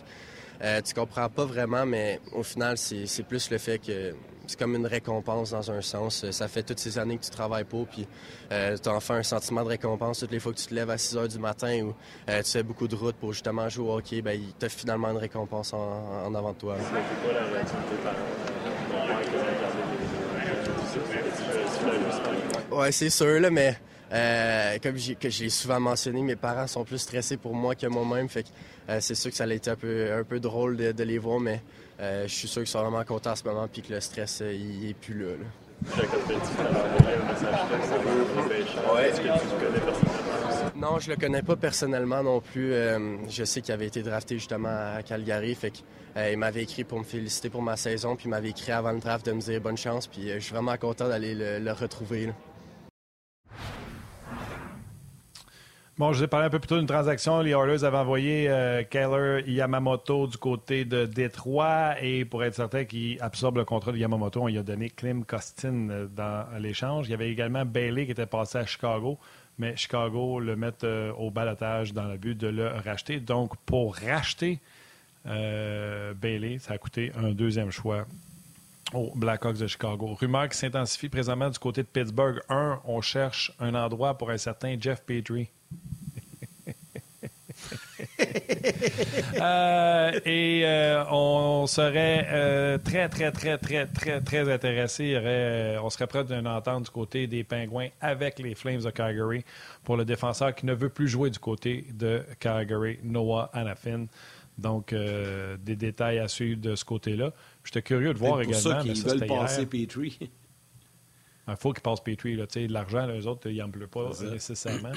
[0.62, 4.14] euh, tu comprends pas vraiment, mais au final, c'est plus le fait que
[4.50, 6.30] c'est comme une récompense dans un sens.
[6.32, 8.08] Ça fait toutes ces années que tu travailles pas, puis
[8.52, 10.90] euh, tu as enfin un sentiment de récompense toutes les fois que tu te lèves
[10.90, 11.94] à 6 heures du matin ou
[12.30, 15.12] euh, tu fais beaucoup de route pour justement jouer au hockey, ben, tu as finalement
[15.12, 16.76] une récompense en, avant de toi.
[22.72, 23.78] Ouais, c'est sûr, là, mais
[24.12, 27.86] euh, comme que je l'ai souvent mentionné, mes parents sont plus stressés pour moi que
[27.86, 28.28] moi-même.
[28.28, 28.50] Fait que
[28.90, 31.40] euh, c'est sûr que ça a été un peu, un peu drôle de, les voir,
[31.40, 34.00] mais euh, je suis sûr qu'ils sont vraiment contents en ce moment puis que le
[34.00, 35.34] stress, il est plus là.
[40.76, 42.74] Non, je le connais pas personnellement non plus.
[43.30, 45.84] je sais qu'il avait été drafté justement à Calgary, fait
[46.16, 49.00] il m'avait écrit pour me féliciter pour ma saison, puis il m'avait écrit avant le
[49.00, 52.34] draft de me dire bonne chance, puis je suis vraiment content d'aller le, retrouver.
[56.00, 57.42] Bon, je vous ai parlé un peu plus tôt d'une transaction.
[57.42, 62.86] Les Oilers avaient envoyé euh, Keller Yamamoto du côté de Détroit et pour être certain
[62.86, 67.10] qu'il absorbe le contrat de Yamamoto, on lui a donné Klim Costin euh, dans l'échange.
[67.10, 69.20] Il y avait également Bailey qui était passé à Chicago,
[69.58, 73.20] mais Chicago le met euh, au balotage dans le but de le racheter.
[73.20, 74.62] Donc, pour racheter
[75.26, 78.06] Bailey, ça a coûté un deuxième choix
[78.94, 80.14] aux Blackhawks de Chicago.
[80.14, 82.40] Rumeur qui s'intensifie présentement du côté de Pittsburgh.
[82.48, 85.50] Un, on cherche un endroit pour un certain Jeff Petrie.
[89.42, 95.18] Euh, et euh, on serait euh, très, très, très, très, très, très intéressé.
[95.82, 99.44] on serait prêt d'une entente du côté des Pingouins avec les Flames de Calgary
[99.84, 104.06] pour le défenseur qui ne veut plus jouer du côté de Calgary, Noah Anafin.
[104.58, 107.32] Donc, des détails à suivre de ce côté-là.
[107.64, 108.60] J'étais curieux de voir également.
[108.60, 110.18] Ça qu'ils veulent passer Petrie.
[111.48, 112.36] Il faut qu'ils passent Petrie.
[112.36, 114.92] De l'argent, les autres, ils n'en pleut pas nécessairement.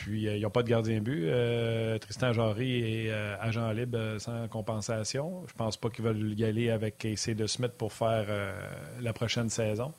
[0.00, 1.24] Puis, euh, ils n'ont pas de gardien but.
[1.26, 5.42] Euh, Tristan Jarry est euh, agent libre sans compensation.
[5.46, 8.26] Je pense pas qu'ils veulent y aller avec Casey de Smith pour faire
[9.00, 9.92] la prochaine saison.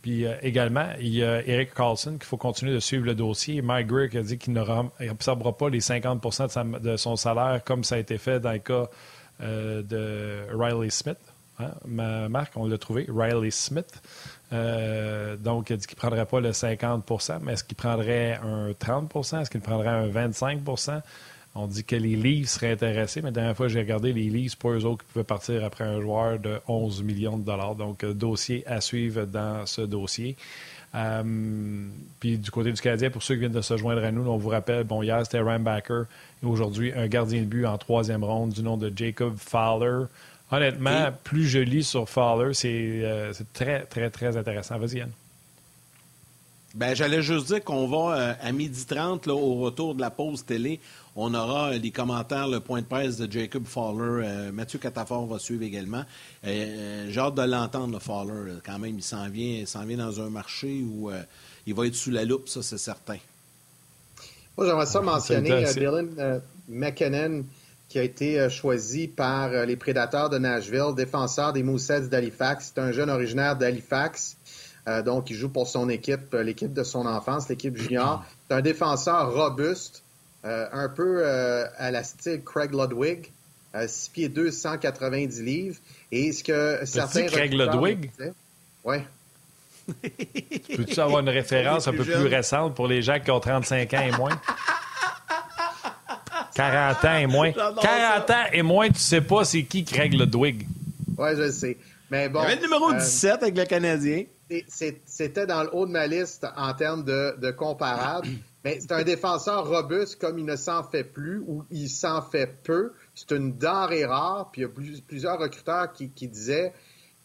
[0.00, 3.62] Puis également, il y a Eric Carlson qu'il faut continuer de suivre le dossier.
[3.62, 7.84] Mike Greer qui a dit qu'il n'absorbera pas les 50 de, de, son salaire comme
[7.84, 8.88] ça a été fait dans le cas
[9.40, 11.18] de Riley Smith.
[11.58, 11.72] Hein?
[11.84, 14.02] Ma marque, on l'a trouvé, Riley Smith.
[14.52, 18.38] Euh, donc, il a dit qu'il ne prendrait pas le 50% mais est-ce qu'il prendrait
[18.42, 21.00] un 30% Est-ce qu'il prendrait un 25%
[21.54, 24.56] On dit que les Leafs seraient intéressés, mais la dernière fois j'ai regardé les Leafs,
[24.56, 27.74] pas eux autres qui pouvaient partir après un joueur de 11 millions de dollars.
[27.76, 30.36] Donc, euh, dossier à suivre dans ce dossier.
[30.94, 31.22] Euh,
[32.20, 34.36] puis du côté du Canadien, pour ceux qui viennent de se joindre à nous, on
[34.36, 36.04] vous rappelle, bon, hier c'était Backer
[36.42, 40.06] et aujourd'hui un gardien de but en troisième ronde du nom de Jacob Fowler.
[40.52, 44.78] Honnêtement, plus je lis sur Fowler, euh, c'est très, très, très intéressant.
[44.78, 45.10] Vas-y, Yann.
[46.74, 50.10] Ben, j'allais juste dire qu'on va euh, à midi 30, là, au retour de la
[50.10, 50.78] pause télé,
[51.16, 54.50] on aura euh, les commentaires, le point de presse de Jacob Fowler.
[54.52, 56.04] Mathieu Catafort va suivre également.
[56.44, 58.52] J'ai hâte de l'entendre, le Fowler.
[58.64, 61.10] Quand même, il s'en vient, s'en vient dans un marché où
[61.66, 63.18] il va être sous la loupe, ça, c'est certain.
[64.58, 67.42] Moi, j'aimerais ça mentionner Dylan McKinnon
[67.92, 72.72] qui a été euh, choisi par euh, les Prédateurs de Nashville, défenseur des Mooseheads d'Halifax.
[72.74, 74.38] C'est un jeune originaire d'Halifax.
[74.88, 78.24] Euh, donc, il joue pour son équipe, l'équipe de son enfance, l'équipe junior.
[78.48, 80.02] C'est un défenseur robuste,
[80.42, 83.30] un peu à la style Craig Ludwig,
[83.86, 85.76] 6 pieds 2, 190 livres.
[86.10, 87.26] Et ce que certains.
[87.26, 88.10] Craig Ludwig?
[88.84, 88.96] Oui.
[90.76, 94.00] Peux-tu avoir une référence un peu plus récente pour les gens qui ont 35 ans
[94.00, 94.40] et moins?
[96.54, 97.52] 40 ans et moins.
[97.52, 100.66] 40 ans et moins, tu sais pas c'est qui qui règle le Dwig.
[101.18, 101.76] Oui, je sais.
[102.10, 102.40] Mais bon.
[102.40, 104.24] Il y avait le numéro 17 euh, avec le Canadien.
[104.68, 108.28] C'était dans le haut de ma liste en termes de, de comparables.
[108.64, 112.46] Mais c'est un défenseur robuste comme il ne s'en fait plus ou il s'en fait
[112.62, 112.92] peu.
[113.14, 114.50] C'est une denrée rare.
[114.52, 116.72] Puis il y a plusieurs recruteurs qui, qui disaient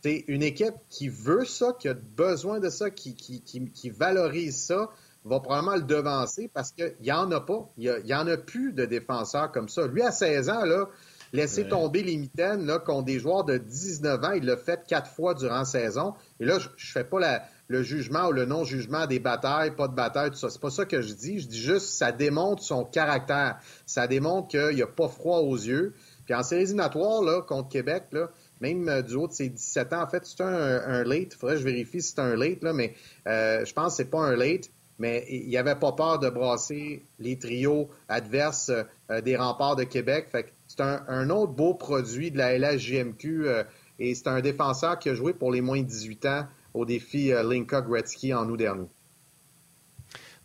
[0.04, 4.56] c'est une équipe qui veut ça, qui a besoin de ça, qui, qui, qui valorise
[4.56, 4.90] ça
[5.28, 7.70] va probablement le devancer parce qu'il n'y en a pas.
[7.78, 9.88] Il n'y en a plus de défenseurs comme ça.
[9.88, 10.88] Lui, à 16 ans, là,
[11.34, 15.10] laisser tomber les mitaines là, contre des joueurs de 19 ans, il l'a fait quatre
[15.12, 16.14] fois durant la saison.
[16.40, 19.96] Et là, je ne fais pas le jugement ou le non-jugement des batailles, pas de
[19.96, 20.50] bataille, tout ça.
[20.50, 21.40] C'est pas ça que je dis.
[21.40, 23.60] Je dis juste ça démontre son caractère.
[23.86, 25.94] Ça démontre qu'il a pas froid aux yeux.
[26.26, 29.94] Puis en séries éliminatoires, là, contre Québec, là, même euh, du haut de ses 17
[29.94, 31.34] ans, en fait, c'est un, un, late.
[31.34, 32.96] Il faudrait que je vérifie si c'est un late, là, mais
[33.28, 34.70] euh, je pense que c'est pas un late
[35.00, 38.72] mais il n'y avait pas peur de brasser les trios adverses
[39.12, 40.28] euh, des remparts de Québec.
[40.68, 43.64] C'est un, autre beau produit de la LHJMQ euh,
[44.00, 47.32] et c'est un défenseur qui a joué pour les moins de 18 ans au défi
[47.32, 48.88] euh, Linka Gretzky en août dernier.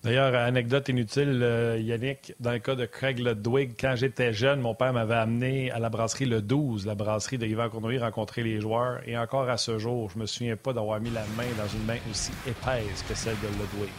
[0.02, 4.92] D'ailleurs, anecdote inutile, Yannick, dans le cas de Craig Ludwig, quand j'étais jeune, mon père
[4.92, 8.98] m'avait amené à la brasserie Le 12, la brasserie de Yvan Cournoyer, rencontrer les joueurs.
[9.06, 11.84] Et encore à ce jour, je me souviens pas d'avoir mis la main dans une
[11.84, 13.92] main aussi épaisse que celle de Ludwig.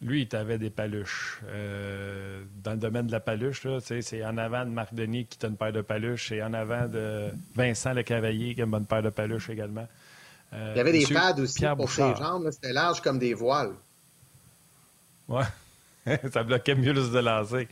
[0.00, 1.40] Lui, il avait des paluches.
[1.48, 5.48] Euh, dans le domaine de la paluche, c'est en avant de Marc Denis qui a
[5.48, 8.86] une paire de paluches et en avant de Vincent Le Cavalier qui a une bonne
[8.86, 9.88] paire de paluches également.
[10.52, 12.48] Euh, il y avait des pads aussi pour ses jambes.
[12.50, 13.74] C'était large comme des voiles.
[15.28, 15.44] Ouais.
[16.32, 17.68] ça bloquait mieux le de lancer.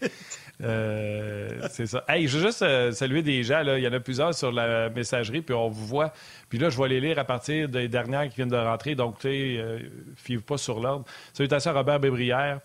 [0.63, 2.05] Euh, c'est ça.
[2.09, 3.63] Hey, je veux juste euh, saluer des gens.
[3.63, 6.13] Il y en a plusieurs sur la messagerie, puis on vous voit.
[6.49, 8.95] Puis là, je vais les lire à partir des dernières qui viennent de rentrer.
[8.95, 9.79] Donc, tu sais, euh,
[10.17, 11.05] fiez-vous pas sur l'ordre.
[11.33, 12.61] Salutations à Robert Bébrière.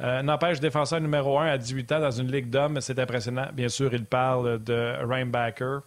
[0.00, 3.46] N'empêche, défenseur numéro un à 18 ans dans une ligue d'hommes, c'est impressionnant.
[3.52, 5.82] Bien sûr, il parle de Backer.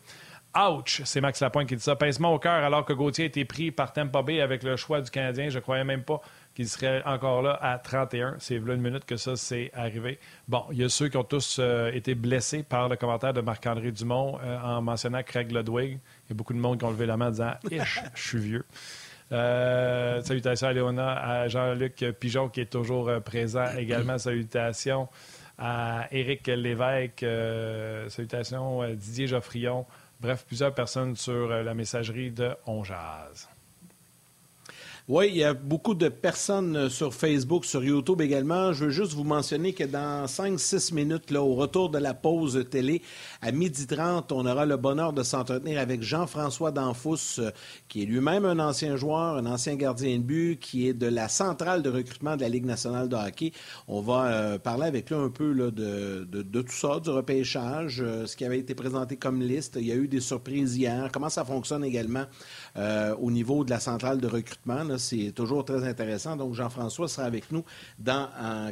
[0.57, 1.97] ouch, c'est Max Lapointe qui dit ça.
[1.97, 5.01] Pincement au cœur alors que Gauthier a été pris par Tampa Bay avec le choix
[5.01, 5.49] du Canadien.
[5.49, 6.21] Je croyais même pas
[6.57, 8.37] qu'il serait encore là à 31.
[8.39, 10.17] C'est une minute que ça s'est arrivé.
[10.47, 13.41] Bon, il y a ceux qui ont tous euh, été blessés par le commentaire de
[13.41, 15.91] Marc-André Dumont euh, en mentionnant Craig Ludwig.
[15.91, 18.39] Il y a beaucoup de monde qui ont levé la main en disant je suis
[18.39, 18.65] vieux.
[19.31, 24.17] Euh, salutations à Léona, à Jean-Luc Pigeon qui est toujours présent également.
[24.17, 25.09] Salutations
[25.59, 27.23] à Éric Lévesque.
[28.09, 29.85] salutations à Didier Geoffrion.
[30.19, 32.81] Bref, plusieurs personnes sur la messagerie de On
[35.09, 38.73] oui, il y a beaucoup de personnes euh, sur Facebook, sur YouTube également.
[38.73, 42.65] Je veux juste vous mentionner que dans 5-6 minutes, là, au retour de la pause
[42.69, 43.01] télé,
[43.41, 47.51] à 12h30, on aura le bonheur de s'entretenir avec Jean-François Danfous, euh,
[47.87, 51.29] qui est lui-même un ancien joueur, un ancien gardien de but, qui est de la
[51.29, 53.53] centrale de recrutement de la Ligue nationale de hockey.
[53.87, 58.43] On va euh, parler avec lui un peu de, tout ça, du repêchage, ce qui
[58.43, 59.77] avait été présenté comme liste.
[59.79, 61.09] Il y a eu des surprises hier.
[61.13, 62.25] Comment ça fonctionne également
[62.75, 64.96] au niveau de la centrale de recrutement?
[64.97, 66.35] C'est toujours très intéressant.
[66.35, 67.63] Donc, Jean-François sera avec nous
[67.99, 68.27] dans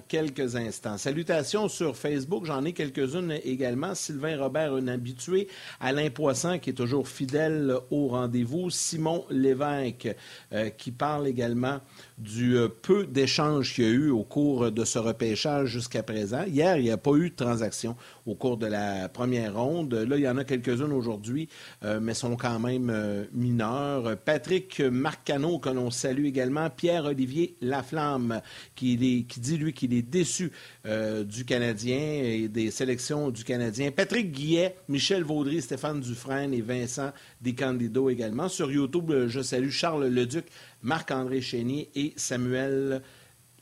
[0.07, 0.97] quelques instants.
[0.97, 2.45] Salutations sur Facebook.
[2.45, 3.95] J'en ai quelques-unes également.
[3.95, 5.47] Sylvain Robert, un habitué.
[5.79, 8.69] Alain Poisson, qui est toujours fidèle au rendez-vous.
[8.69, 10.15] Simon Lévesque,
[10.51, 11.79] euh, qui parle également
[12.17, 16.43] du euh, peu d'échanges qu'il y a eu au cours de ce repêchage jusqu'à présent.
[16.45, 17.95] Hier, il n'y a pas eu de transaction
[18.25, 19.93] au cours de la première ronde.
[19.93, 21.49] Là, il y en a quelques-unes aujourd'hui,
[21.83, 24.15] euh, mais sont quand même euh, mineures.
[24.17, 26.69] Patrick Marcano, que l'on salue également.
[26.69, 28.41] Pierre-Olivier Laflamme,
[28.75, 30.51] qui, dit, lui, qu'il est déçu
[30.85, 33.91] du Canadien et des sélections du Canadien.
[33.91, 37.11] Patrick Guillet, Michel Vaudry, Stéphane Dufresne et Vincent
[37.41, 38.47] Descandido également.
[38.49, 40.45] Sur YouTube, je salue Charles Leduc
[40.85, 43.01] Marc-André Chénier et Samuel,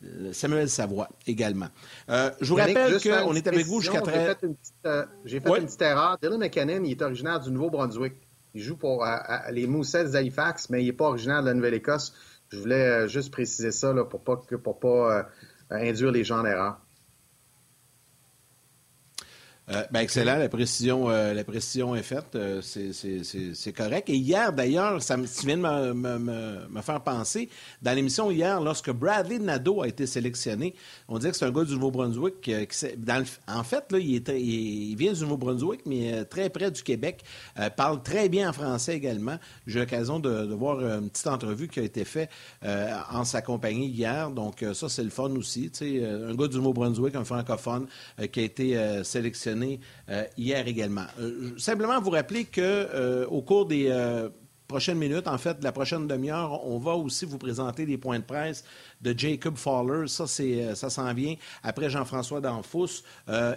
[0.04, 1.70] euh, Samuel Savoie également.
[2.10, 4.36] Euh, je vous rappelle qu'on est avec vous jusqu'à très...
[5.26, 6.18] J'ai fait, une petite, erreur.
[6.22, 8.14] Dylan McKinnon, il est originaire du Nouveau-Brunswick.
[8.54, 9.16] Il joue pour euh,
[9.52, 12.14] les Moussets d'Halifax, mais il n'est pas originaire de la Nouvelle-Écosse.
[12.50, 15.28] Je voulais juste préciser ça là, pour ne pas, pour pas
[15.72, 16.83] induire les gens en erreur.
[19.70, 24.10] Euh, ben excellent, la précision, euh, la précision est faite, euh, c'est correct.
[24.10, 27.48] Et hier, d'ailleurs, ça me, tu de me, me, me faire penser,
[27.82, 30.76] dans l'émission hier, lorsque Bradley Nadeau a été sélectionné,
[31.08, 32.42] on disait que c'est un gars du Nouveau-Brunswick.
[32.42, 32.54] Qui,
[32.98, 37.24] dans en fait, là, il, est, il, vient du Nouveau-Brunswick, mais très près du Québec,
[37.78, 39.38] parle très bien en français également.
[39.66, 42.30] J'ai eu l'occasion de, de, voir une petite entrevue qui a été faite
[43.12, 45.72] en sa compagnie hier, donc ça, c'est le fun aussi.
[45.82, 47.88] un gars du Nouveau-Brunswick, un francophone,
[48.32, 49.53] qui a été sélectionné
[50.10, 51.06] euh, hier également.
[51.20, 53.90] Euh, simplement vous rappeler que euh, au cours des
[54.74, 58.24] prochaines minutes, en fait, la prochaine demi-heure, on va aussi vous présenter des points de
[58.24, 58.64] presse
[59.02, 60.08] de Jacob Fowler.
[60.08, 63.04] Ça, c'est, ça s'en vient après Jean-François Danfous.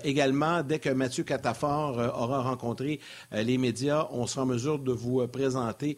[0.05, 3.01] également, dès que Mathieu Catafort aura rencontré
[3.33, 5.97] les médias, on sera en mesure de vous présenter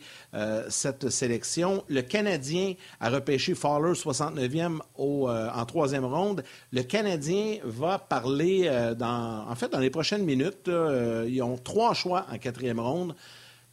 [0.69, 1.83] cette sélection.
[1.89, 6.45] Le Canadien a repêché Fowler 69e au, en troisième ronde.
[6.71, 10.71] Le Canadien va parler dans, en fait, dans les prochaines minutes.
[11.27, 13.17] ils ont trois choix en quatrième ronde.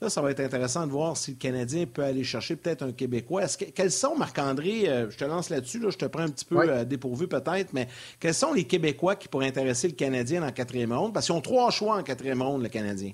[0.01, 2.91] Là, ça va être intéressant de voir si le Canadien peut aller chercher peut-être un
[2.91, 3.43] Québécois.
[3.73, 6.83] quels sont, Marc-André, euh, je te lance là-dessus, je te prends un petit peu euh,
[6.83, 7.87] dépourvu peut-être, mais
[8.19, 11.13] quels sont les Québécois qui pourraient intéresser le Canadien dans la quatrième ronde?
[11.13, 13.13] Parce qu'ils ont trois choix en quatrième ronde, le Canadien.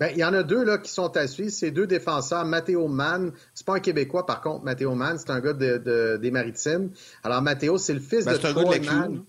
[0.00, 1.52] Bien, il y en a deux là, qui sont à suivre.
[1.52, 2.44] C'est deux défenseurs.
[2.44, 6.90] Mathéo Mann, c'est pas un Québécois par contre, Mathéo Mann, c'est un gars des Maritimes.
[7.22, 9.22] Alors, Mathéo, c'est le fils ben, de Troy Mann.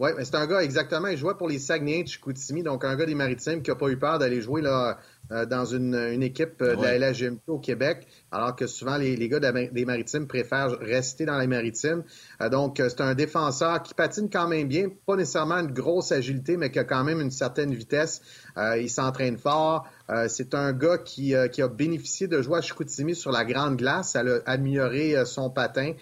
[0.00, 1.08] Oui, mais c'est un gars, exactement.
[1.08, 3.88] Il jouait pour les Saguenay de Chicoutimi, donc un gars des Maritimes qui n'a pas
[3.88, 4.98] eu peur d'aller jouer là,
[5.32, 9.28] euh, dans une, équipe euh, de la LHGMP au Québec, alors que souvent les, les
[9.28, 12.02] gars des Maritimes préfèrent rester dans les Maritimes.
[12.42, 16.56] Euh, donc, c'est un défenseur qui patine quand même bien, pas nécessairement une grosse agilité,
[16.56, 18.22] mais qui a quand même une certaine vitesse.
[18.56, 19.86] il s'entraîne fort.
[20.28, 24.10] c'est un gars qui, qui, a bénéficié de jouer à Chicoutimi sur la grande glace.
[24.12, 25.92] Ça a amélioré son patin.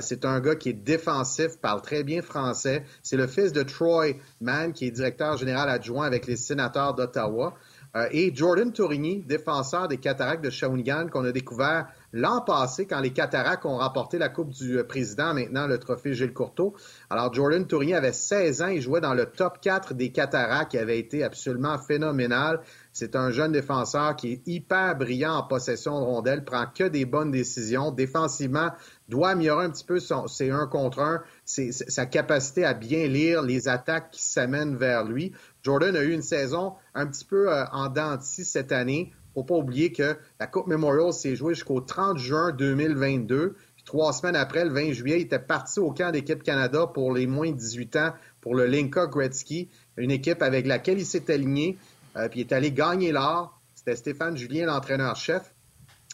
[0.00, 2.84] c'est un gars qui est défensif, parle très bien français.
[3.02, 7.54] C'est le fils de Troy Mann, qui est directeur général adjoint avec les sénateurs d'Ottawa.
[7.96, 13.00] Euh, et Jordan Tourigny, défenseur des Cataractes de Shawinigan, qu'on a découvert l'an passé quand
[13.00, 16.74] les Cataractes ont remporté la Coupe du euh, Président, maintenant le trophée Gilles Courteau.
[17.08, 20.78] Alors Jordan Tourigny avait 16 ans, il jouait dans le top 4 des Cataractes, qui
[20.78, 22.60] avait été absolument phénoménal.
[22.92, 27.04] C'est un jeune défenseur qui est hyper brillant en possession de rondelles, prend que des
[27.04, 27.90] bonnes décisions.
[27.90, 28.70] Défensivement,
[29.08, 33.42] doit améliorer un petit peu son, ses un contre un, sa capacité à bien lire
[33.42, 35.32] les attaques qui s'amènent vers lui.
[35.64, 39.12] Jordan a eu une saison un petit peu euh, en dents cette année.
[39.32, 43.56] Faut pas oublier que la Coupe Memorial s'est jouée jusqu'au 30 juin 2022.
[43.74, 47.12] Puis trois semaines après, le 20 juillet, il était parti au camp d'équipe Canada pour
[47.12, 48.12] les moins de 18 ans
[48.42, 51.78] pour le Linka Gretzky, une équipe avec laquelle il s'est aligné.
[52.16, 53.58] Euh, puis il est allé gagner l'or.
[53.74, 55.54] C'était Stéphane Julien, l'entraîneur-chef.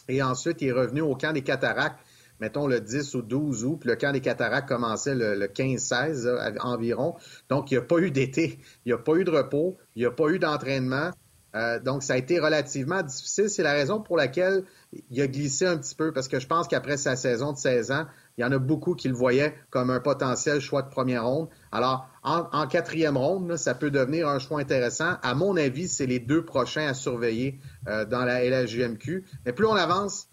[0.07, 1.99] Et ensuite, il est revenu au camp des cataractes,
[2.41, 7.15] mettons le 10 ou 12 août, puis le camp des cataractes commençait le, 15-16 environ.
[7.49, 9.99] Donc, il n'y a pas eu d'été, il n'y a pas eu de repos, il
[9.99, 11.11] n'y a pas eu d'entraînement.
[11.55, 13.49] Euh, donc, ça a été relativement difficile.
[13.49, 14.63] C'est la raison pour laquelle
[15.11, 17.91] il a glissé un petit peu, parce que je pense qu'après sa saison de 16
[17.91, 18.05] ans,
[18.41, 21.47] il y en a beaucoup qui le voyaient comme un potentiel choix de première ronde.
[21.71, 25.17] Alors, en, quatrième ronde, ça peut devenir un choix intéressant.
[25.21, 29.25] À mon avis, c'est les deux prochains à surveiller euh, dans la LHJMQ.
[29.45, 30.27] Mais plus on avance,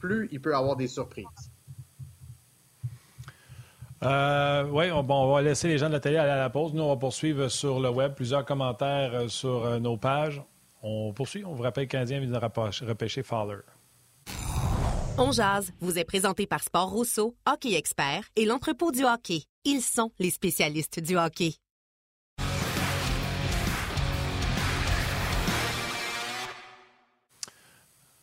[0.00, 1.24] plus, il peut avoir des surprises.
[4.02, 6.50] Euh, oui, on, bon, on va laisser les gens de la télé aller à la
[6.50, 6.74] pause.
[6.74, 8.14] Nous, on va poursuivre sur le web.
[8.14, 10.42] Plusieurs commentaires euh, sur nos pages.
[10.82, 11.44] On poursuit.
[11.44, 13.58] On vous rappelle qu'un Canadien vient de repêcher Fowler.
[15.18, 19.44] On jazz vous est présenté par Sport Rousseau, hockey expert et l'entrepôt du hockey.
[19.64, 21.54] Ils sont les spécialistes du hockey.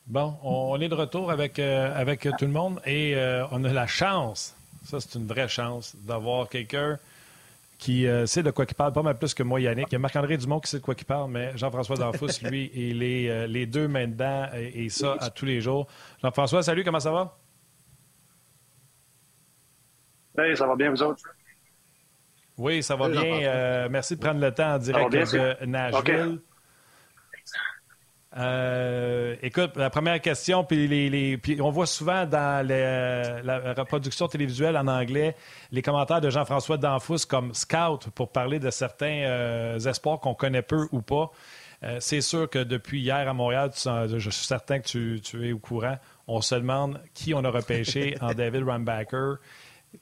[0.06, 3.74] Bon, on est de retour avec, euh, avec tout le monde et euh, on a
[3.74, 4.54] la chance,
[4.86, 7.00] ça c'est une vraie chance, d'avoir quelqu'un
[7.84, 9.88] qui euh, sait de quoi il parle, pas mal plus que moi, Yannick.
[9.90, 12.72] Il y a Marc-André Dumont qui sait de quoi il parle, mais Jean-François Danfous, lui,
[12.74, 15.86] il est euh, les deux mains dedans et, ça à tous les jours.
[16.22, 17.38] Jean-François, salut, comment ça va?
[20.38, 21.24] Oui, ça va bien, vous autres?
[22.58, 23.22] Oui, ça va bien.
[23.22, 26.40] Euh, merci de prendre le temps en direct de Nashville.
[28.36, 34.88] Euh, écoute, la première question, puis, les, on voit souvent dans la reproduction télévisuelle en
[34.88, 35.36] anglais
[35.72, 40.64] les commentaires de Jean-François Danfous comme scout pour parler de certains euh, espoirs qu'on connaît
[40.64, 41.32] peu ou pas.
[41.84, 45.52] Euh, c'est sûr que depuis hier à Montréal, je suis certain que tu, tu, es
[45.52, 45.98] au courant.
[46.28, 49.36] On se demande qui on a repêché en David Rambacker.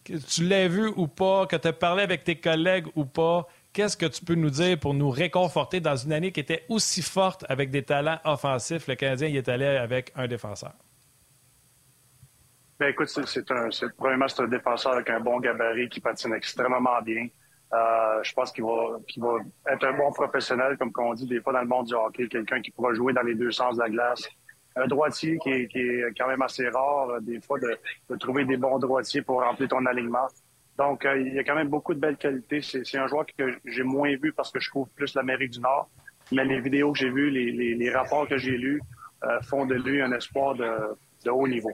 [0.05, 3.47] Tu l'as vu ou pas, que tu as parlé avec tes collègues ou pas.
[3.73, 7.01] Qu'est-ce que tu peux nous dire pour nous réconforter dans une année qui était aussi
[7.01, 8.87] forte avec des talents offensifs?
[8.87, 10.73] Le Canadien y est allé avec un défenseur.
[12.77, 17.01] Bien, écoute, c'est un, premièrement, c'est un défenseur avec un bon gabarit qui patine extrêmement
[17.01, 17.27] bien.
[17.73, 18.97] Euh, je pense qu'il va,
[19.71, 22.59] être un bon professionnel, comme on dit des fois dans le monde du hockey, quelqu'un
[22.59, 24.27] qui pourra jouer dans les deux sens de la glace.
[24.75, 28.79] Un droitier qui est, quand même assez rare, euh, des fois, de, trouver des bons
[28.79, 30.27] droitiers pour remplir ton alignement.
[30.81, 32.59] Donc, euh, il y a quand même beaucoup de belles qualités.
[32.63, 35.87] C'est un joueur que j'ai moins vu parce que je couvre plus l'Amérique du Nord.
[36.31, 38.81] Mais les vidéos que j'ai vues, les, rapports que j'ai lus
[39.23, 41.71] euh, font de lui un espoir de haut niveau.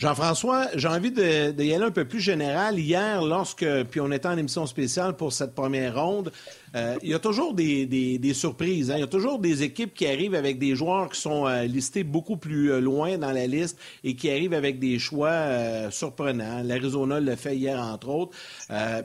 [0.00, 2.78] Jean-François, j'ai envie de, aller un peu plus général.
[2.78, 6.32] Hier, lorsque, puis on était en émission spéciale pour cette première ronde,
[6.74, 8.90] euh, il y a toujours des, surprises.
[8.90, 8.94] Hein.
[8.96, 12.02] Il y a toujours des équipes qui arrivent avec des joueurs qui sont euh, listés
[12.02, 16.62] beaucoup plus euh, loin dans la liste et qui arrivent avec des choix surprenants.
[16.64, 18.38] L'Arizona le fait hier, entre autres.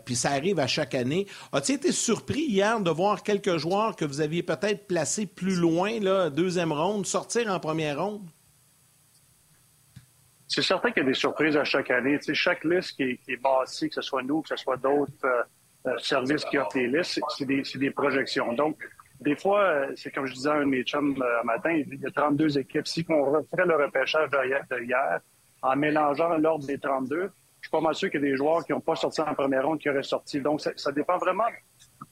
[0.05, 1.27] puis ça arrive à chaque année.
[1.51, 5.99] As-tu été surpris hier de voir quelques joueurs que vous aviez peut-être placés plus loin,
[5.99, 8.21] là, deuxième ronde, sortir en première ronde?
[10.47, 12.17] C'est certain qu'il y a des surprises à chaque année.
[12.19, 15.13] Tu sais, chaque liste qui est, qui que ce soit nous, que ce soit d'autres
[15.25, 15.43] euh,
[15.87, 18.53] euh, services qui offrent des listes, c'est des, des, projections.
[18.53, 18.77] Donc,
[19.21, 21.99] des fois, euh, c'est comme je disais à un de mes chums un matin, il
[21.99, 22.87] y a 32 équipes.
[22.87, 25.19] Si on referait le repêchage de hier,
[25.61, 27.31] en mélangeant l'ordre des 32,
[27.61, 29.33] je suis pas mal sûr qu'il y a des joueurs qui n'ont pas sorti en
[29.33, 30.39] première ronde qui auraient sorti.
[30.39, 31.45] Donc, ça, ça dépend vraiment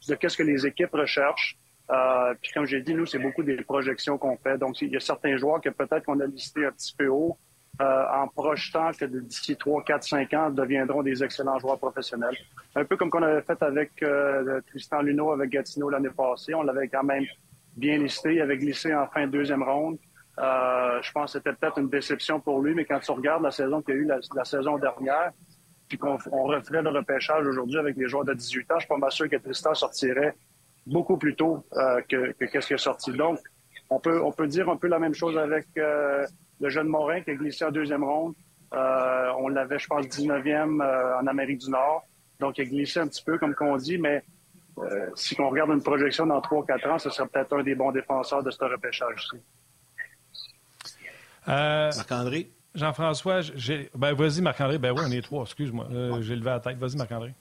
[0.07, 1.57] de qu'est-ce que les équipes recherchent.
[1.91, 4.57] Euh, puis comme j'ai dit, nous, c'est beaucoup des projections qu'on fait.
[4.57, 7.37] Donc, il y a certains joueurs que peut-être qu'on a listés un petit peu haut,
[7.81, 12.37] euh, en projetant que d'ici 3, 4, 5 ans deviendront des excellents joueurs professionnels.
[12.75, 16.53] Un peu comme qu'on avait fait avec euh, Tristan Luneau avec Gatineau l'année passée.
[16.53, 17.25] On l'avait quand même
[17.75, 18.35] bien listé.
[18.35, 19.97] Il avait glissé en fin de deuxième ronde.
[20.37, 23.51] Euh, je pense que c'était peut-être une déception pour lui, mais quand tu regardes la
[23.51, 25.31] saison qu'il y a eu la, saison dernière,
[25.87, 29.09] puis qu'on referait le repêchage aujourd'hui avec les joueurs de 18 ans, je suis pas
[29.09, 30.35] sûr que Tristan sortirait
[30.85, 31.65] beaucoup plus tôt
[32.07, 33.11] que, qu'est-ce qui est sorti.
[33.13, 33.39] Donc,
[33.89, 37.31] on peut, on peut dire un peu la même chose avec le jeune Morin qui
[37.31, 38.33] a glissé en deuxième ronde.
[38.73, 42.05] Euh, on l'avait, je pense, 19e euh, en Amérique du Nord.
[42.39, 44.23] Donc, il a glissé un petit peu, comme qu'on dit, mais
[44.79, 47.91] euh, si on regarde une projection dans 3-4 ans, ce serait peut-être un des bons
[47.91, 49.43] défenseurs de ce repêchage aussi.
[51.45, 52.49] Marc-André?
[52.73, 53.41] Jean-François,
[53.93, 54.79] ben, vas-y, Marc-André.
[54.79, 55.87] Ben oui, on est trois, excuse-moi.
[56.21, 56.77] j'ai levé la tête.
[56.77, 57.35] Vas-y, Marc-André.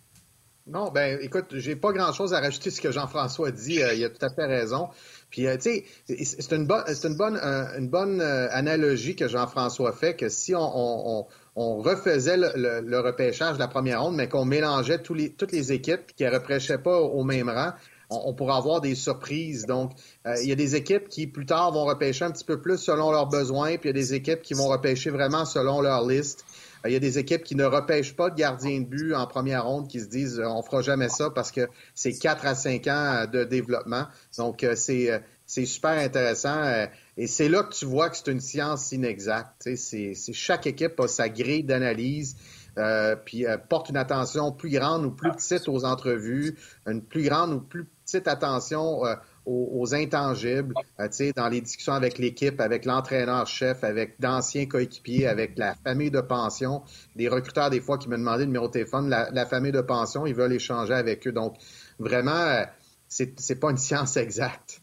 [0.68, 3.80] Non, ben écoute, j'ai pas grand-chose à rajouter ce que Jean-François dit.
[3.94, 4.90] il a tout à fait raison.
[5.28, 10.28] Puis, euh, tu sais, c'est une, bonne, une bonne, euh, analogie que Jean-François fait, que
[10.28, 16.14] si on, refaisait le, repêchage de la première ronde, mais qu'on mélangeait toutes les équipes
[16.16, 17.72] qui ne repêchaient pas au même rang,
[18.12, 19.66] on, pourrait avoir des surprises.
[19.66, 19.92] Donc,
[20.26, 22.78] euh, il y a des équipes qui, plus tard, vont repêcher un petit peu plus
[22.78, 26.06] selon leurs besoins, puis il y a des équipes qui vont repêcher vraiment selon leur
[26.06, 26.44] liste.
[26.84, 29.64] Il y a des équipes qui ne repêchent pas de gardien de but en première
[29.64, 33.26] ronde, qui se disent on fera jamais ça parce que c'est quatre à cinq ans
[33.32, 34.06] de développement.
[34.36, 35.22] Donc, c'est
[35.52, 36.62] c'est super intéressant.
[36.64, 36.86] Euh,
[37.18, 39.68] et c'est là que tu vois que c'est une science inexacte.
[39.76, 42.36] C'est, chaque équipe a sa grille d'analyse.
[42.78, 46.56] Euh, puis euh, porte une attention plus grande ou plus petite aux entrevues,
[46.86, 49.02] une plus grande ou plus petite attention
[49.44, 50.74] aux, intangibles,
[51.36, 56.82] dans les discussions avec l'équipe, avec l'entraîneur-chef, avec d'anciens coéquipiers, avec la famille de pension.
[57.16, 59.80] Des recruteurs, des fois, qui me demandaient le numéro de téléphone, la, la famille de
[59.80, 61.32] pension, ils veulent échanger avec eux.
[61.32, 61.56] Donc,
[61.98, 62.64] vraiment,
[63.08, 64.80] c'est, c'est pas une science exacte.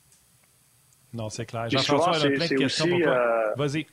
[1.13, 1.69] Non, c'est clair.
[1.69, 3.17] Jean-François, a plein de questions pour toi.
[3.17, 3.87] Euh, Vas-y.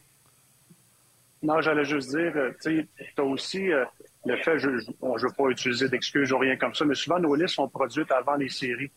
[1.42, 3.84] Non, j'allais juste dire, euh, tu as aussi euh,
[4.24, 7.34] le fait, je ne veux pas utiliser d'excuses ou rien comme ça, mais souvent nos
[7.34, 8.90] listes sont produites avant les séries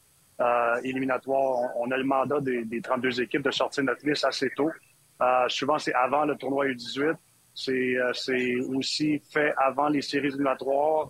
[0.83, 1.71] éliminatoires.
[1.77, 4.71] On, a le mandat des, 32 équipes de sortir notre liste assez tôt.
[5.47, 7.15] souvent, c'est avant le tournoi U18.
[7.53, 11.09] C'est aussi fait avant les séries éliminatoires.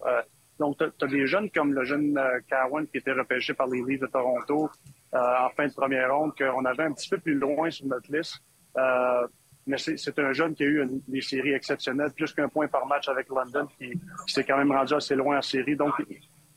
[0.59, 2.19] donc, tu as, des jeunes comme le jeune
[2.49, 4.69] Cowan qui était repêché par les Leafs de Toronto,
[5.15, 8.11] euh, en fin de première ronde qu'on avait un petit peu plus loin sur notre
[8.15, 8.35] liste.
[8.77, 9.27] Euh,
[9.65, 13.09] mais c'est un jeune qui a eu des séries exceptionnelles, plus qu'un point par match
[13.09, 13.93] avec London, qui,
[14.27, 15.75] s'est quand même rendu assez loin en série.
[15.75, 15.93] Donc,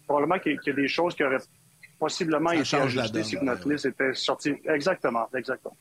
[0.06, 1.38] probablement qu'il y, a des choses qui auraient
[2.02, 4.54] possiblement été ajustées si notre liste était sortie.
[4.64, 5.76] Exactement, exactement.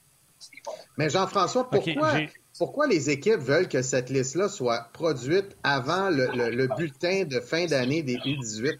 [0.95, 2.13] Mais Jean-François, pourquoi,
[2.57, 8.03] pourquoi les équipes veulent que cette liste-là soit produite avant le bulletin de fin d'année
[8.03, 8.78] des U18?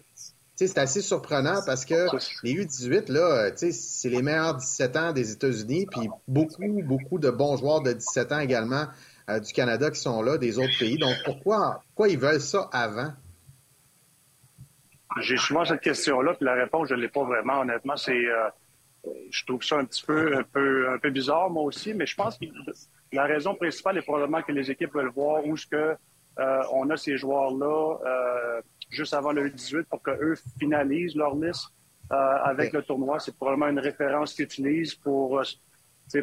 [0.54, 2.06] c'est assez surprenant parce que
[2.44, 7.56] les U18, là, c'est les meilleurs 17 ans des États-Unis, puis beaucoup, beaucoup de bons
[7.56, 8.86] joueurs de 17 ans également
[9.28, 10.98] euh, du Canada qui sont là, des autres pays.
[10.98, 13.12] Donc, pourquoi, pourquoi ils veulent ça avant?
[15.20, 17.96] J'ai souvent cette question-là, puis la réponse, je ne l'ai pas vraiment, honnêtement.
[17.96, 18.48] C'est, euh,
[19.30, 22.14] je trouve ça un petit peu, un peu, un peu bizarre, moi aussi, mais je
[22.14, 22.46] pense que
[23.12, 25.96] la raison principale est probablement que les équipes veulent voir où est-ce que
[26.38, 31.68] euh, on a ces joueurs-là euh, juste avant le 18 pour qu'eux finalisent leur liste
[32.10, 33.18] euh, avec le tournoi.
[33.20, 35.42] C'est probablement une référence qu'ils utilisent pour,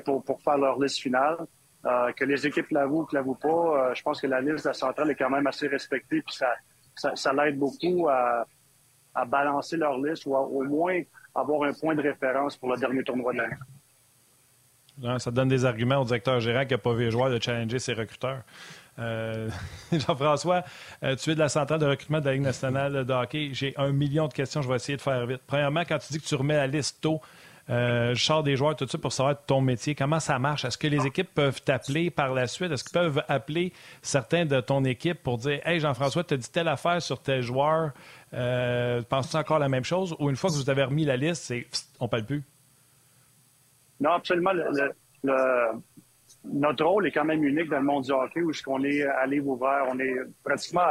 [0.03, 1.37] pour, pour, faire leur liste finale.
[1.83, 4.73] que les équipes l'avouent ou ne l'avouent pas, je pense que la liste de la
[4.73, 6.21] centrale est quand même assez respectée.
[6.21, 6.53] Puis ça,
[6.95, 8.47] ça, ça l'aide beaucoup à,
[9.13, 11.01] à, balancer leur liste ou au moins
[11.35, 15.19] avoir un point de référence pour le dernier tournoi de l'année.
[15.19, 17.79] Ça donne des arguments au directeur gérant qui n'a pas vu les joueurs de challenger
[17.79, 18.41] ses recruteurs.
[18.99, 19.49] Euh,
[19.93, 20.63] Jean-François,
[21.03, 23.49] euh, tu es de la centrale de recrutement de la Ligue nationale de hockey.
[23.53, 25.41] J'ai un million de questions, je vais essayer de faire vite.
[25.47, 27.21] Premièrement, quand tu dis que tu remets la liste tôt,
[27.69, 29.93] euh, je des joueurs tout de suite pour savoir ton métier.
[29.93, 30.65] Comment ça marche?
[30.65, 32.71] Est-ce que les équipes peuvent t'appeler par la suite?
[32.71, 36.51] Est-ce qu'ils peuvent appeler certains de ton équipe pour dire Hey, Jean-François, tu as dit
[36.51, 37.91] telle affaire sur tel joueur.
[38.31, 40.15] Penses-tu encore la même chose?
[40.19, 41.67] Ou une fois que vous avez remis la liste, c'est
[41.99, 42.43] on parle plus?
[43.99, 44.51] Non, absolument.
[46.45, 49.27] notre rôle est quand même unique dans le monde du hockey où on est à
[49.27, 49.85] livre ouvert.
[49.89, 50.81] On est pratiquement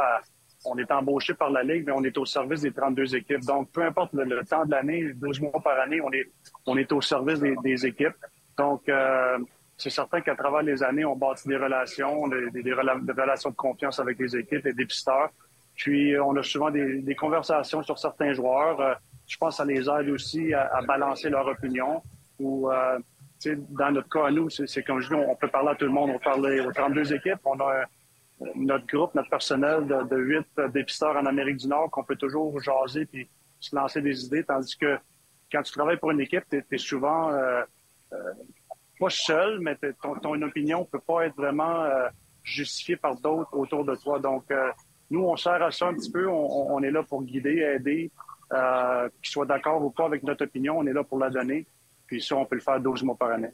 [0.65, 3.45] on est embauché par la Ligue, mais on est au service des 32 équipes.
[3.45, 6.29] Donc, peu importe le, temps de l'année, 12 mois par année, on est,
[6.65, 8.15] on est au service des, équipes.
[8.57, 9.37] Donc, euh,
[9.77, 14.19] c'est certain qu'à travers les années, on bâtit des relations, des, relations de confiance avec
[14.19, 15.29] les équipes, les dépisteurs.
[15.75, 18.81] Puis, on a souvent des, conversations sur certains joueurs.
[18.81, 18.93] Euh,
[19.27, 22.01] je pense que ça les aide aussi à, balancer leur opinion
[22.39, 22.99] ou euh,
[23.69, 25.91] dans notre cas, à nous, c'est comme je dis, on peut parler à tout le
[25.91, 26.11] monde.
[26.13, 27.39] On parle aux 32 équipes.
[27.45, 27.85] On a
[28.55, 32.59] notre groupe, notre personnel de, huit 8 dépisteurs en Amérique du Nord qu'on peut toujours
[32.61, 33.29] jaser puis
[33.59, 34.43] se lancer des idées.
[34.43, 34.97] Tandis que
[35.51, 37.63] quand tu travailles pour une équipe, tu es, souvent euh,
[38.13, 38.33] euh,
[38.99, 42.07] pas seul, mais ton, ton, opinion peut pas être vraiment euh,
[42.43, 44.19] justifiée par d'autres autour de toi.
[44.19, 44.45] Donc,
[45.09, 46.27] nous, on sert à ça un petit peu.
[46.29, 48.11] On, on est là pour guider, aider,
[48.51, 50.77] qu'ils soient d'accord ou pas avec notre opinion.
[50.77, 51.65] On est là pour la donner.
[52.07, 53.51] Puis ça, on peut le faire 12 mois par année.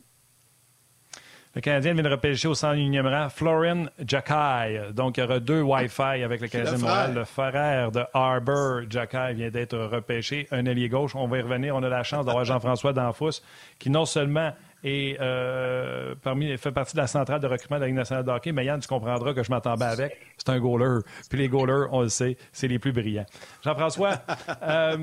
[1.56, 4.93] Le Canadien vient de repêcher au 101e rang Florian Jacky.
[4.93, 7.14] Donc, il y aura deux Wi-Fi avec le Canadien de Montréal.
[7.16, 10.49] Le frère de Harbour Jacky vient d'être repêché.
[10.51, 11.16] Un allié gauche.
[11.16, 11.74] On va y revenir.
[11.74, 13.41] On a la chance d'avoir Jean-François Danfous,
[13.80, 14.51] qui non seulement
[14.84, 18.32] est, euh, parmi, fait partie de la centrale de recrutement de la Ligue nationale de
[18.32, 20.18] hockey, mais Yann, tu comprendras que je m'attendais avec.
[20.38, 20.99] C'est un goaler.
[21.30, 23.26] Puis les goalers, on le sait, c'est les plus brillants.
[23.64, 24.15] Jean-François,
[24.64, 24.98] euh,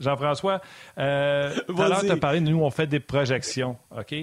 [0.00, 0.60] Jean-François,
[0.98, 4.14] euh, tout à l'heure, tu as parlé, nous, on fait des projections, OK?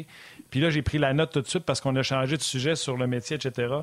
[0.49, 2.76] Puis là, j'ai pris la note tout de suite parce qu'on a changé de sujet
[2.76, 3.73] sur le métier, etc.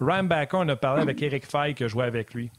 [0.00, 2.50] Ryan Backer, on a parlé avec Eric Fay qui a joué avec lui.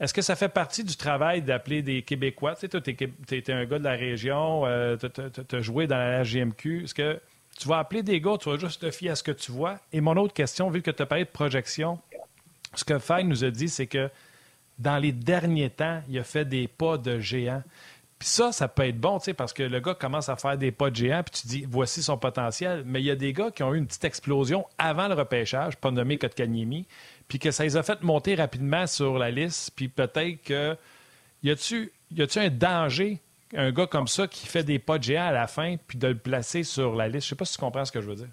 [0.00, 2.54] Est-ce que ça fait partie du travail d'appeler des Québécois?
[2.54, 5.96] Tu sais, toi, tu es, un gars de la région, euh, tu as joué dans
[5.96, 6.84] la GMQ.
[6.84, 7.20] Est-ce que
[7.58, 9.78] tu vas appeler des gars, tu vas juste te fier à ce que tu vois?
[9.92, 11.98] Et mon autre question, vu que tu as parlé de projection,
[12.74, 14.08] ce que Fay nous a dit, c'est que
[14.78, 17.64] dans les derniers temps, il a fait des pas de géant.
[18.18, 20.58] Puis ça, ça peut être bon, tu sais, parce que le gars commence à faire
[20.58, 22.82] des pas de géant, puis tu dis, voici son potentiel.
[22.84, 25.76] Mais il y a des gars qui ont eu une petite explosion avant le repêchage,
[25.76, 26.86] pas nommé Kotkaniemi,
[27.28, 30.76] puis que ça les a fait monter rapidement sur la liste, puis peut-être que.
[31.44, 31.92] Y a-tu
[32.36, 33.20] un danger
[33.54, 36.08] un gars comme ça qui fait des pas de géant à la fin, puis de
[36.08, 37.24] le placer sur la liste?
[37.24, 38.28] Je sais pas si tu comprends ce que je veux dire.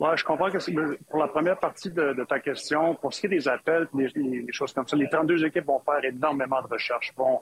[0.00, 3.30] Oui, je comprends que pour la première partie de, ta question, pour ce qui est
[3.30, 7.40] des appels, des, choses comme ça, les 32 équipes vont faire énormément de recherches, vont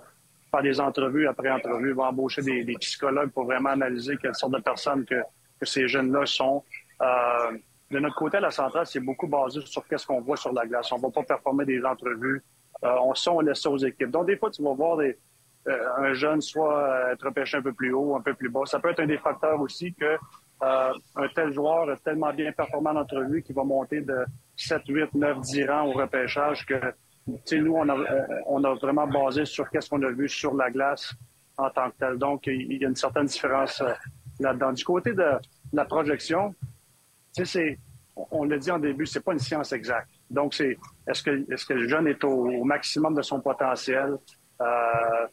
[0.50, 4.60] faire des entrevues après entrevues, vont embaucher des, psychologues pour vraiment analyser quelle sorte de
[4.60, 5.16] personnes que,
[5.62, 6.62] ces jeunes-là sont.
[7.02, 7.58] Euh,
[7.90, 10.64] de notre côté, à la centrale, c'est beaucoup basé sur ce qu'on voit sur la
[10.66, 10.92] glace.
[10.92, 12.44] On ne va pas performer des entrevues.
[12.84, 14.10] Euh, on, ça, on laisse ça aux équipes.
[14.10, 15.12] Donc, des fois, tu vas voir euh,
[15.96, 18.60] un jeune soit être repêché un peu plus haut, un peu plus bas.
[18.66, 20.16] Ça peut être un des facteurs aussi que
[20.62, 24.24] euh, un tel joueur est tellement bien performant en entrevue qu'il va monter de
[24.56, 26.74] 7, 8, 9, 10 rangs au repêchage que
[27.52, 27.96] nous, on a,
[28.46, 31.14] on a vraiment basé sur qu'est-ce qu'on a vu sur la glace
[31.56, 32.16] en tant que tel.
[32.16, 33.82] Donc, il y a une certaine différence
[34.40, 34.72] là-dedans.
[34.72, 35.32] Du côté de
[35.72, 36.54] la projection,
[37.32, 37.78] c'est,
[38.30, 40.08] on l'a dit en début, c'est pas une science exacte.
[40.30, 40.76] Donc, c'est
[41.06, 44.16] est-ce que, est-ce que le jeune est au, maximum de son potentiel?
[44.60, 45.26] Euh,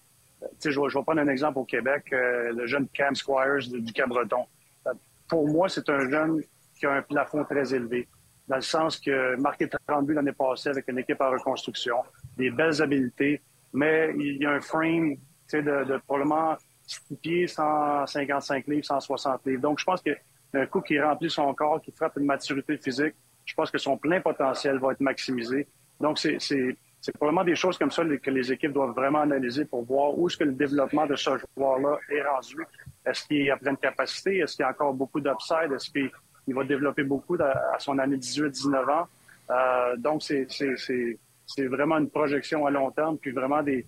[0.63, 4.45] je, je vais prendre un exemple au Québec, euh, le jeune Cam Squires du, Cabreton.
[4.87, 4.93] Euh,
[5.27, 6.41] pour moi, c'est un jeune
[6.77, 8.07] qui a un plafond très élevé,
[8.47, 11.97] dans le sens que marqué 30 buts l'année passée avec une équipe en reconstruction,
[12.37, 13.41] des belles habiletés,
[13.73, 15.15] mais il y a un frame
[15.51, 16.55] de, de probablement
[16.85, 19.61] 6 pieds, 155 livres, 160 livres.
[19.61, 20.11] Donc, je pense que
[20.53, 23.97] un coup qui remplit son corps, qui frappe une maturité physique, je pense que son
[23.97, 25.67] plein potentiel va être maximisé.
[25.99, 30.17] Donc, c'est probablement des choses comme ça que les équipes doivent vraiment analyser pour voir
[30.17, 32.65] où est-ce que le développement de ce joueur-là est rendu.
[33.05, 34.39] Est-ce qu'il a pleine capacité?
[34.39, 35.71] Est-ce qu'il y a encore beaucoup d'upside?
[35.73, 36.09] Est-ce qu'il
[36.53, 39.07] va développer beaucoup à son année 18-19 ans?
[39.49, 43.85] Euh, donc, c'est vraiment une projection à long terme, puis vraiment des,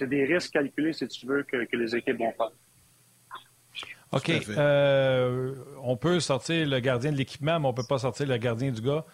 [0.00, 2.52] des risques calculés, si tu veux, que, que les équipes vont faire.
[4.12, 4.30] OK.
[4.50, 8.36] Euh, on peut sortir le gardien de l'équipement, mais on ne peut pas sortir le
[8.36, 9.04] gardien du gars.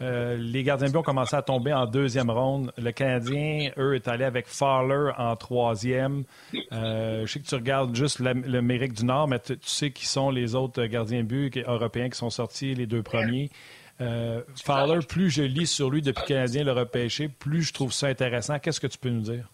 [0.00, 2.72] Euh, les gardiens de but ont commencé à tomber en deuxième ronde.
[2.78, 6.24] Le Canadien, eux, est allé avec Fowler en troisième.
[6.72, 10.30] Euh, je sais que tu regardes juste l'Amérique du Nord, mais tu, sais qui sont
[10.30, 13.50] les autres gardiens de but européens qui sont sortis, les deux premiers.
[13.98, 17.92] Fowler, plus je lis sur lui depuis que le Canadien l'a repêché, plus je trouve
[17.92, 18.58] ça intéressant.
[18.60, 19.50] Qu'est-ce que tu peux nous dire?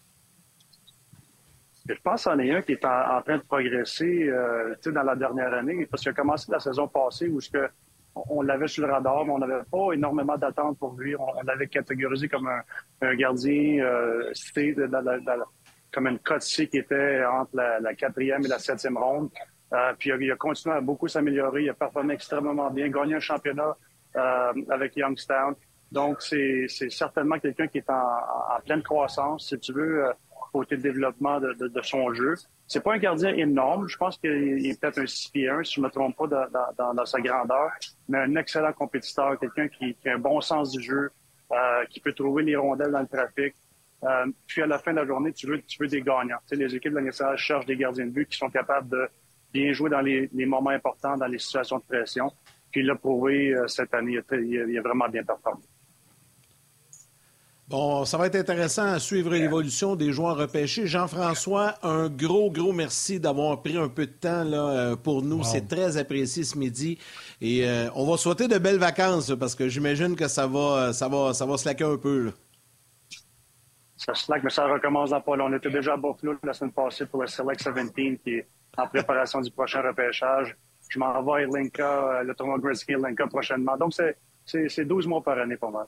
[1.87, 5.15] Je pense qu'il en est un qui est en, train de progresser euh, dans la
[5.15, 7.69] dernière année, parce qu'il a commencé la saison passée où que
[8.15, 11.15] on l'avait sur le radar, mais on n'avait pas énormément d'attentes pour lui.
[11.15, 12.49] On, l'avait catégorisé comme
[13.01, 14.75] un, gardien euh, cité
[15.91, 19.29] comme une cote qui était entre la, quatrième et la septième ronde.
[19.73, 21.63] Euh, puis il a, continué à beaucoup s'améliorer.
[21.63, 23.75] Il a performé extrêmement bien, gagné un championnat
[24.15, 25.55] euh, avec Youngstown.
[25.91, 29.49] Donc, c'est certainement quelqu'un qui est en, en, pleine croissance.
[29.49, 30.11] Si tu veux,
[30.55, 32.35] côté développement de, son jeu.
[32.65, 33.89] C'est pas un gardien énorme.
[33.89, 37.05] Je pense qu'il est peut-être un 6 pieds 1, si je me trompe pas, dans,
[37.05, 37.71] sa grandeur.
[38.07, 41.11] Mais un excellent compétiteur, quelqu'un qui, a un bon sens du jeu,
[41.51, 43.53] euh, qui peut trouver les rondelles dans le trafic.
[44.03, 46.39] Euh, puis à la fin de la journée, tu veux, des gagnants.
[46.47, 49.09] Tu les équipes de la nationale cherchent des gardiens de but qui sont capables de
[49.51, 52.31] bien jouer dans les, moments importants, dans les situations de pression.
[52.71, 54.19] Puis il l'a prouvé euh, cette année.
[54.31, 55.63] Il il a vraiment bien performé.
[57.67, 60.85] Bon, ça va être intéressant à suivre l'évolution des joueurs repêchés.
[60.85, 65.43] Jean-François, un gros, gros merci d'avoir pris un peu de temps là, euh, pour nous.
[65.43, 66.99] C'est très apprécié ce midi.
[67.41, 71.07] Et euh, on va souhaiter de belles vacances parce que j'imagine que ça va, ça
[71.07, 72.31] va, ça va slacker un peu.
[73.97, 77.07] Ça slack, mais ça recommence dans pas On était déjà à Buffalo la semaine passée
[77.07, 78.47] pour le Select 17 qui est
[78.77, 80.55] en préparation du prochain repêchage.
[80.89, 83.75] Je m'en vais à Linka, euh, le tournoi Gretzky Linka prochainement.
[83.75, 83.93] Donc,
[84.45, 85.87] c'est 12 mois par année pour moi.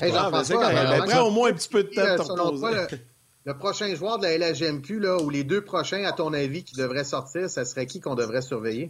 [0.00, 2.96] Hey, Jean-François, au moins un petit peu de temps
[3.44, 6.76] le, prochain joueur de la LHMQ, là, ou les deux prochains, à ton avis, qui
[6.76, 8.88] devraient sortir, ça serait qui qu'on devrait surveiller?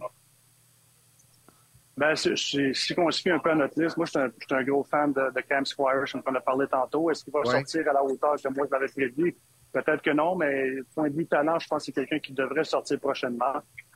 [1.97, 5.13] Ben, si, on suit un peu à notre liste, moi, je suis un, gros fan
[5.13, 7.09] de, Cam Squire, je en ai parlé tantôt.
[7.09, 9.35] Est-ce qu'il va sortir à la hauteur que moi, je l'avais prévu?
[9.71, 12.63] Peut-être que non, mais point de vue talent, je pense que c'est quelqu'un qui devrait
[12.63, 13.55] sortir prochainement.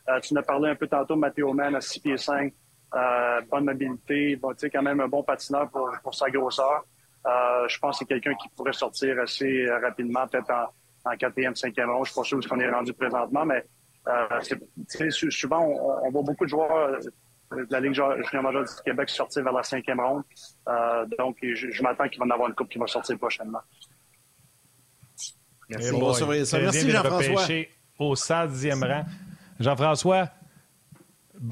[0.10, 2.54] Euh, tu nous as parlé un peu tantôt, Mathéo Mann à 6 pieds 5.
[2.96, 6.86] Euh, bonne mobilité, bon, quand même un bon patineur pour, pour sa grosseur.
[7.26, 11.18] Euh, je pense que c'est quelqu'un qui pourrait sortir assez euh, rapidement, peut-être en, en
[11.18, 12.06] quatrième, cinquième ronde.
[12.06, 13.66] Je ne suis pas sûr où qu'on est rendu présentement, mais
[14.08, 15.66] euh, souvent,
[16.04, 17.00] on, voit beaucoup de joueurs
[17.52, 20.24] de la Ligue junior majeure du Québec sortir vers la cinquième ronde.
[20.68, 23.62] Euh, donc, je, m'attends qu'il va en avoir une coupe qui va sortir prochainement.
[25.70, 25.92] Merci.
[25.92, 26.14] Bon,
[26.62, 27.44] Merci, Jean-François.
[28.00, 29.06] Au 110e rang.
[29.60, 30.30] Jean-François,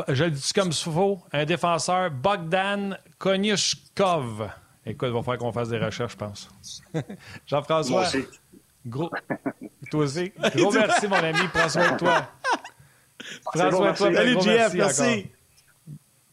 [0.10, 4.50] je le dis comme il faut, un défenseur, Bogdan Konyushkov.
[4.86, 6.50] Écoute, il va falloir qu'on fasse des recherches, je pense.
[7.48, 8.06] Jean-François.
[8.86, 9.10] Gros.
[9.92, 10.32] Toi aussi.
[10.56, 11.40] Gros merci, mon ami.
[11.54, 12.28] Prends soin de toi.
[13.46, 14.14] Prends soin de toi.
[14.14, 14.74] Salut, JF.
[14.76, 15.32] Merci.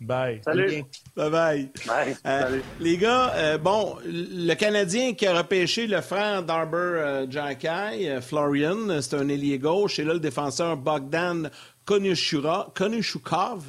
[0.03, 0.41] Bye.
[0.45, 0.85] Salut.
[1.17, 1.71] Bye bye.
[1.87, 2.17] Bye.
[2.27, 8.09] Euh, les gars, euh, bon, le Canadien qui a repêché le frère d'Arber euh, Jacky,
[8.21, 11.51] Florian, c'est un ailier gauche, et là le défenseur Bogdan
[11.85, 13.65] Konushukov,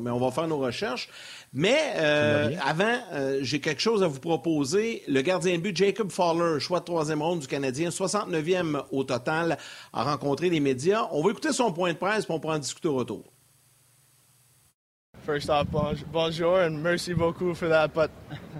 [0.00, 1.08] mais on va faire nos recherches.
[1.52, 1.94] Mais
[2.64, 2.98] avant,
[3.40, 5.02] j'ai quelque chose à vous proposer.
[5.08, 9.58] Le gardien de but Jacob Fowler, choix de troisième ronde du Canadien, 69e au total,
[9.92, 11.08] a rencontré les médias.
[11.10, 13.24] On va écouter son point de presse, puis on pourra en discuter au retour.
[15.26, 15.66] First off,
[16.12, 17.92] bonjour and merci beaucoup for that.
[17.92, 18.12] But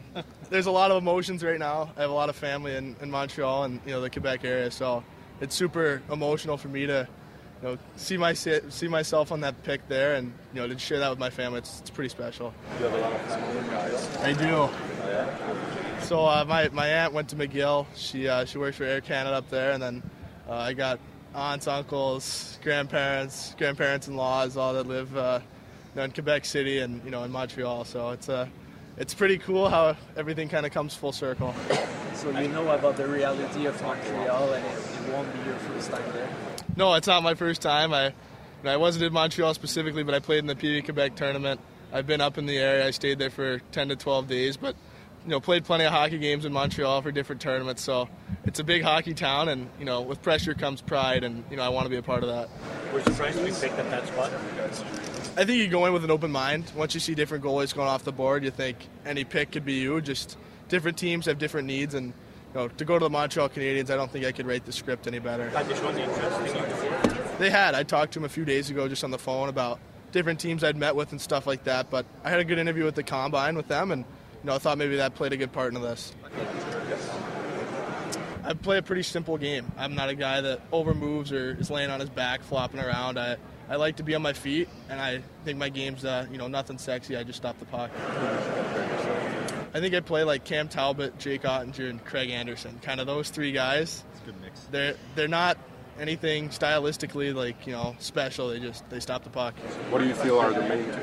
[0.51, 1.93] there's a lot of emotions right now.
[1.97, 4.68] I have a lot of family in, in Montreal and you know the Quebec area,
[4.72, 5.05] so
[5.40, 7.06] it's super emotional for me to
[7.62, 10.98] you know see my see myself on that pick there and you know to share
[10.98, 11.59] that with my family.
[11.59, 12.52] It's, it's pretty special.
[12.80, 14.16] You have a lot of family guys.
[14.16, 14.48] I do.
[14.48, 14.74] Oh,
[15.06, 16.01] yeah.
[16.01, 17.86] So uh, my my aunt went to McGill.
[17.94, 20.02] She uh, she works for Air Canada up there, and then
[20.48, 20.98] uh, I got
[21.32, 25.38] aunts, uncles, grandparents, grandparents-in-laws, all that live uh,
[25.97, 27.85] know, in Quebec City and you know in Montreal.
[27.85, 28.48] So it's a uh,
[28.98, 31.55] it's pretty cool how everything kind of comes full circle.
[32.14, 35.90] So you know about the reality of Montreal, and it, it won't be your first
[35.90, 36.28] time there.
[36.77, 37.93] No, it's not my first time.
[37.93, 38.12] I you
[38.64, 41.60] know, I wasn't in Montreal specifically, but I played in the PV Quebec tournament.
[41.93, 42.86] I've been up in the area.
[42.86, 44.74] I stayed there for 10 to 12 days, but
[45.24, 47.82] you know, played plenty of hockey games in Montreal for different tournaments.
[47.82, 48.09] So
[48.44, 51.62] it's a big hockey town, and you know, with pressure comes pride, and you know,
[51.62, 52.48] I want to be a part of that.
[52.93, 54.31] Were you surprised we picked up that spot?
[55.38, 56.72] I think you go in with an open mind.
[56.74, 59.74] Once you see different goalies going off the board, you think any pick could be
[59.74, 60.00] you.
[60.00, 60.38] Just
[60.70, 62.12] different teams have different needs, and you
[62.54, 65.06] know, to go to the Montreal Canadiens, I don't think I could write the script
[65.06, 65.50] any better.
[67.38, 67.74] They had.
[67.74, 69.78] I talked to them a few days ago just on the phone about
[70.10, 71.90] different teams I'd met with and stuff like that.
[71.90, 74.04] But I had a good interview with the combine with them, and
[74.42, 76.14] you know, I thought maybe that played a good part in this.
[78.42, 79.70] I play a pretty simple game.
[79.76, 83.18] I'm not a guy that over moves or is laying on his back, flopping around.
[83.18, 83.36] I
[83.68, 86.47] I like to be on my feet, and I think my game's, uh, you know,
[86.47, 87.16] nothing sexy.
[87.16, 87.90] I just stop the puck.
[89.74, 92.78] I think I play like Cam Talbot, Jake Ottinger, and Craig Anderson.
[92.82, 94.05] Kind of those three guys.
[94.12, 94.60] It's a good mix.
[94.70, 95.59] They're they're not
[95.98, 98.48] anything stylistically like you know special.
[98.48, 99.55] They just they stop the puck.
[99.90, 101.01] What do you feel are the main two?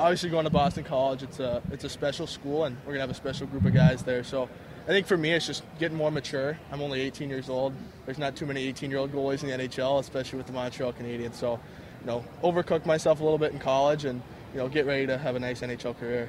[0.00, 3.10] Obviously, going to Boston College, it's a it's a special school, and we're gonna have
[3.10, 4.24] a special group of guys there.
[4.24, 4.48] So
[4.84, 6.58] I think for me, it's just getting more mature.
[6.72, 7.72] I'm only 18 years old.
[8.04, 10.92] There's not too many 18 year old goalies in the NHL, especially with the Montreal
[10.92, 11.34] Canadiens.
[11.34, 11.60] So,
[12.00, 14.20] you know, overcook myself a little bit in college and,
[14.52, 16.28] you know, get ready to have a nice NHL career.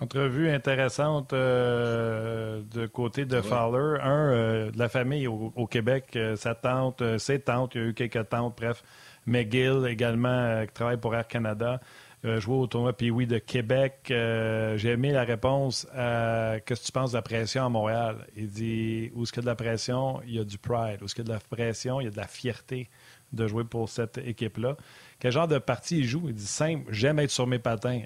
[0.00, 4.00] Entrevue intéressante euh, de côté de Fowler.
[4.00, 7.80] Un, euh, de la famille au, au Québec, euh, sa tante, euh, ses tantes, il
[7.80, 8.82] y a eu quelques tantes, bref.
[9.26, 11.80] McGill également, euh, qui travaille pour Air Canada.
[12.24, 14.08] Euh, jouer au tournoi Pee-Wee de Québec.
[14.10, 18.26] Euh, J'ai aimé la réponse à Qu'est-ce que tu penses de la pression à Montréal
[18.36, 20.20] Il dit Où est-ce qu'il y a de la pression?
[20.26, 21.00] Il y a du pride.
[21.00, 22.00] Où est-ce qu'il y a de la pression?
[22.00, 22.88] Il y a de la fierté
[23.32, 24.76] de jouer pour cette équipe-là.
[25.20, 26.24] Quel genre de partie il joue?
[26.28, 28.02] Il dit Simple, j'aime être sur mes patins.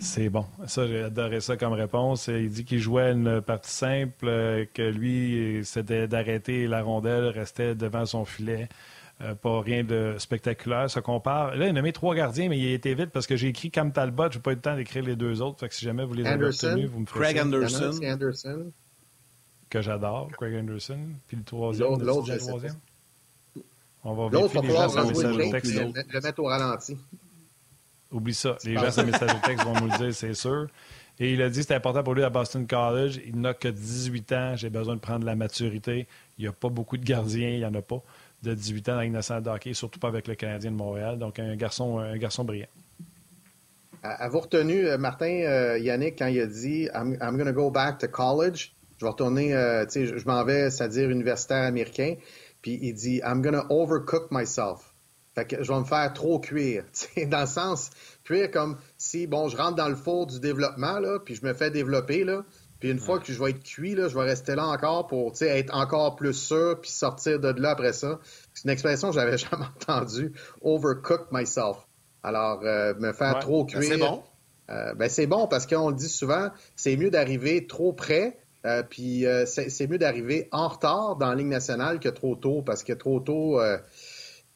[0.00, 0.44] C'est bon.
[0.66, 2.26] Ça, j'ai adoré ça comme réponse.
[2.28, 7.74] Il dit qu'il jouait une partie simple, euh, que lui, c'était d'arrêter la rondelle, restait
[7.76, 8.68] devant son filet.
[9.20, 10.90] Euh, pas rien de spectaculaire.
[10.90, 11.54] Ça compare.
[11.54, 13.70] Là, il a nommé trois gardiens, mais il a été vite parce que j'ai écrit
[13.70, 14.30] Cam Talbot.
[14.32, 15.60] Je n'ai pas eu le temps d'écrire les deux autres.
[15.60, 17.42] Fait que si jamais vous les avez obtenus, vous me ferez Craig ça.
[17.42, 18.00] Anderson.
[18.02, 18.72] Anderson.
[19.70, 20.98] Que j'adore, Craig Anderson.
[21.28, 21.88] Puis le troisième.
[22.00, 22.74] L'autre, le troisième.
[24.04, 25.74] On va vérifier les gens sur message de texte.
[25.74, 26.98] le, le mettre au ralenti.
[28.10, 28.56] Oublie ça.
[28.64, 30.66] Les gens sur le message de texte vont nous le dire, c'est sûr.
[31.20, 33.20] Et il a dit que c'était important pour lui à Boston College.
[33.24, 34.56] Il n'a que 18 ans.
[34.56, 36.06] J'ai besoin de prendre la maturité.
[36.38, 37.50] Il n'y a pas beaucoup de gardiens.
[37.50, 38.02] Il n'y en a pas
[38.42, 41.18] de 18 ans dans de hockey, surtout pas avec le Canadien de Montréal.
[41.18, 42.00] Donc, un garçon,
[42.44, 42.66] brillant.
[44.02, 47.70] Avez-vous retenu, euh, Martin, euh, Yannick, quand il a dit I'm, I'm going to go
[47.70, 48.74] back to college?
[48.98, 52.16] Je vais retourner, euh, je, m'en vais, c'est-à-dire universitaire américain.
[52.62, 54.92] Puis il dit I'm going to overcook myself.
[55.34, 56.84] Fait que je vais me faire trop cuire.
[57.28, 57.90] Dans le sens,
[58.24, 61.54] cuire comme si, bon, je rentre dans le four du développement, là, puis je me
[61.54, 62.44] fais développer, là.
[62.82, 65.32] Puis une fois que je vais être cuit, là, je vais rester là encore pour
[65.40, 68.18] être encore plus sûr, puis sortir de là après ça.
[68.54, 70.32] C'est une expression que j'avais jamais entendue.
[70.62, 71.76] Overcook myself.
[72.24, 73.40] Alors, euh, me faire Ouais.
[73.40, 73.84] trop Ben, cuire.
[73.84, 74.22] c'est bon.
[74.70, 78.36] Euh, ben, c'est bon parce qu'on le dit souvent, c'est mieux d'arriver trop près,
[78.66, 82.62] euh, puis c'est c'est mieux d'arriver en retard dans la Ligue nationale que trop tôt,
[82.62, 83.60] parce que trop tôt,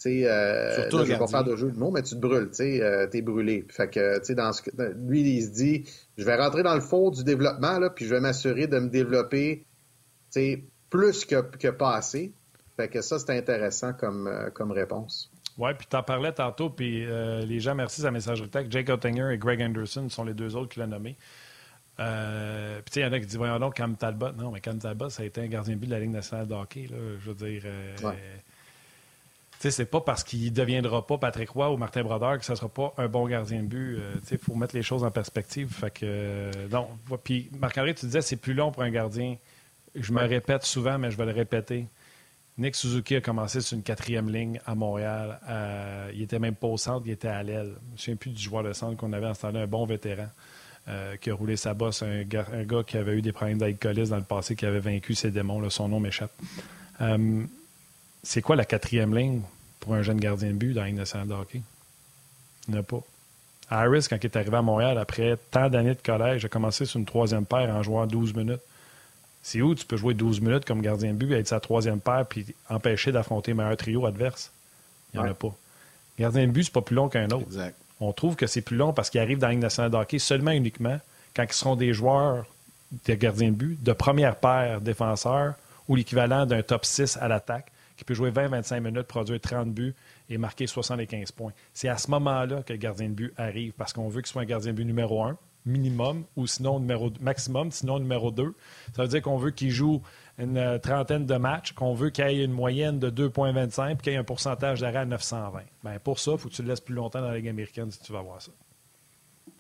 [0.07, 2.57] euh, Surtout je vais pas faire de jeu de mots, mais tu te brûles, tu
[2.57, 3.65] sais, euh, t'es brûlé.
[3.69, 4.63] Fait que, tu sais, dans ce,
[5.07, 5.85] lui, il se dit,
[6.17, 8.89] je vais rentrer dans le four du développement, là, puis je vais m'assurer de me
[8.89, 9.65] développer,
[10.33, 12.33] tu sais, plus que, que pas assez.
[12.77, 15.31] Fait que ça, c'est intéressant comme, euh, comme réponse.
[15.59, 18.71] Oui, puis tu en parlais tantôt, puis euh, les gens, merci sa messagerie texte.
[18.71, 21.17] Jake Ottinger et Greg Anderson sont les deux autres qui l'ont nommé.
[21.99, 24.33] Euh, puis, il y en a qui disent, voyons donc, Cam Talbot.
[24.33, 26.47] Non, mais Cam Talbot, ça a été un gardien de but de la Ligue nationale
[26.47, 26.89] de hockey.
[26.91, 27.63] Là, je veux dire.
[27.65, 28.13] Euh,
[29.59, 32.69] sais, c'est pas parce qu'il deviendra pas Patrick Roy ou Martin Brodeur que ça sera
[32.69, 33.97] pas un bon gardien de but.
[33.99, 35.73] Euh, il faut mettre les choses en perspective.
[35.73, 36.89] Fait que, euh, non.
[37.25, 39.37] Puis, Marc-André, tu disais c'est plus long pour un gardien.
[39.95, 41.87] Je me répète souvent, mais je vais le répéter.
[42.59, 45.39] Nick Suzuki a commencé sur une quatrième ligne à Montréal.
[46.15, 47.75] il était même pas au centre, il était à l'aile.
[47.89, 49.85] Je me souviens plus du joueur de centre qu'on avait en ce temps-là, un bon
[49.85, 50.29] vétéran.
[50.89, 53.59] Euh, qui a roulé sa bosse, un gars, un gars, qui avait eu des problèmes
[53.59, 55.69] d'alcoolisme dans le passé, qui avait vaincu ses démons.
[55.69, 56.31] son nom m'échappe.
[58.23, 59.43] C'est quoi la quatrième ligne
[59.81, 61.63] pour un jeune gardien de but dans une nationale de hockey?
[62.69, 63.01] Il n'y en a pas.
[63.71, 66.99] Harris, quand il est arrivé à Montréal, après tant d'années de collège, a commencé sur
[66.99, 68.61] une troisième paire en jouant 12 minutes.
[69.43, 72.27] C'est où tu peux jouer 12 minutes comme gardien de but, être sa troisième paire,
[72.27, 74.51] puis empêcher d'affronter le meilleur trio adverse?
[75.13, 75.55] Il n'y en a pas.
[76.19, 77.47] Gardien de but, c'est pas plus long qu'un autre.
[78.01, 80.19] On trouve que c'est plus long parce qu'il arrive dans la Ligue nationale de hockey
[80.19, 81.01] seulement uniquement
[81.35, 82.45] quand ils seront des joueurs
[83.07, 85.55] de gardiens de but, de première paire défenseurs
[85.89, 87.67] ou l'équivalent d'un top 6 à l'attaque
[87.97, 89.95] qui peut jouer 20-25 minutes, produire 30 buts
[90.29, 91.53] et marquer 75 points.
[91.73, 94.43] C'est à ce moment-là que le gardien de but arrive parce qu'on veut qu'il soit
[94.43, 98.55] un gardien de but numéro 1 minimum ou sinon numéro maximum, sinon numéro 2.
[98.95, 100.01] Ça veut dire qu'on veut qu'il joue
[100.39, 104.13] une euh, trentaine de matchs, qu'on veut qu'il ait une moyenne de 2,25 et qu'il
[104.13, 105.61] ait un pourcentage d'arrêt à 920.
[105.85, 107.91] Bien, pour ça, il faut que tu le laisses plus longtemps dans la Ligue américaine
[107.91, 108.53] si tu vas voir ça.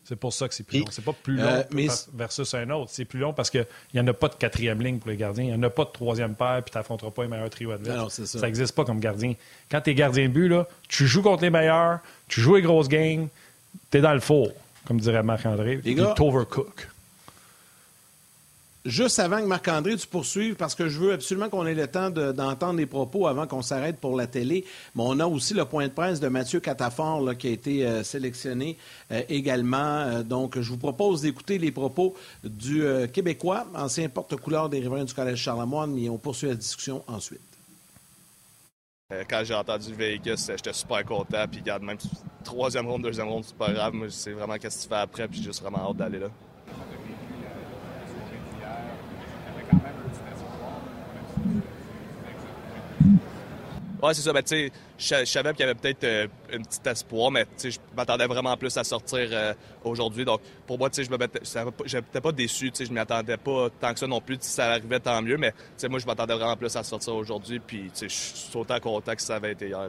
[0.08, 0.86] C'est pour ça que c'est plus long.
[0.90, 2.90] C'est pas plus long euh, versus un autre.
[2.92, 5.44] C'est plus long parce qu'il n'y en a pas de quatrième ligne pour les gardiens.
[5.44, 7.72] Il n'y en a pas de troisième paire puis tu n'affronteras pas les meilleurs trio
[7.72, 8.24] adverses.
[8.24, 9.34] ça n'existe pas comme gardien.
[9.68, 12.62] Quand tu es gardien de but, là, tu joues contre les meilleurs, tu joues les
[12.62, 13.28] grosses games,
[13.90, 14.52] tu es dans le four,
[14.86, 15.80] comme dirait Marc-André.
[15.82, 16.88] Tu overcook
[18.86, 22.10] juste avant que Marc-André, tu poursuives, parce que je veux absolument qu'on ait le temps
[22.10, 24.64] d'entendre les propos avant qu'on s'arrête pour la télé.
[24.94, 28.02] Mais on a aussi le point de presse de Mathieu Catafort qui a été euh,
[28.02, 28.78] sélectionné
[29.10, 29.76] euh, également.
[29.76, 32.14] Euh, donc, je vous propose d'écouter les propos
[32.44, 37.40] du Québécois, ancien porte-couleur des riverains du Collège Charlemagne, mais on poursuit la discussion ensuite.
[39.28, 41.44] Quand j'ai entendu Vegas, j'étais super content.
[41.50, 41.98] Puis, regarde, même
[42.42, 43.94] troisième ronde, deuxième ronde, c'est pas grave.
[44.08, 45.28] C'est vraiment qu'est-ce que tu fais après.
[45.28, 46.28] Puis, j'ai juste vraiment hâte d'aller là.
[54.02, 54.32] Ouais, c'est ça.
[54.32, 58.26] Ben, sais, je savais qu'il y avait peut-être euh, un petit espoir, mais je m'attendais
[58.26, 59.54] vraiment plus à sortir euh,
[59.84, 60.24] aujourd'hui.
[60.24, 62.70] Donc, pour moi, je n'étais pas déçu.
[62.78, 64.36] Je m'y attendais pas tant que ça non plus.
[64.40, 65.38] Si ça arrivait, tant mieux.
[65.38, 65.54] Mais,
[65.88, 67.58] moi, je m'attendais vraiment plus à sortir aujourd'hui.
[67.58, 69.88] Puis, je suis autant content que ça avait été hier.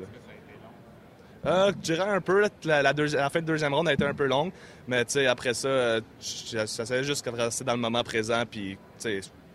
[1.46, 4.26] Euh, je dirais un peu, la, la, fin de deuxième ronde a été un peu
[4.26, 4.52] longue,
[4.88, 8.78] mais après ça, euh, j'essayais juste de rester dans le moment présent, puis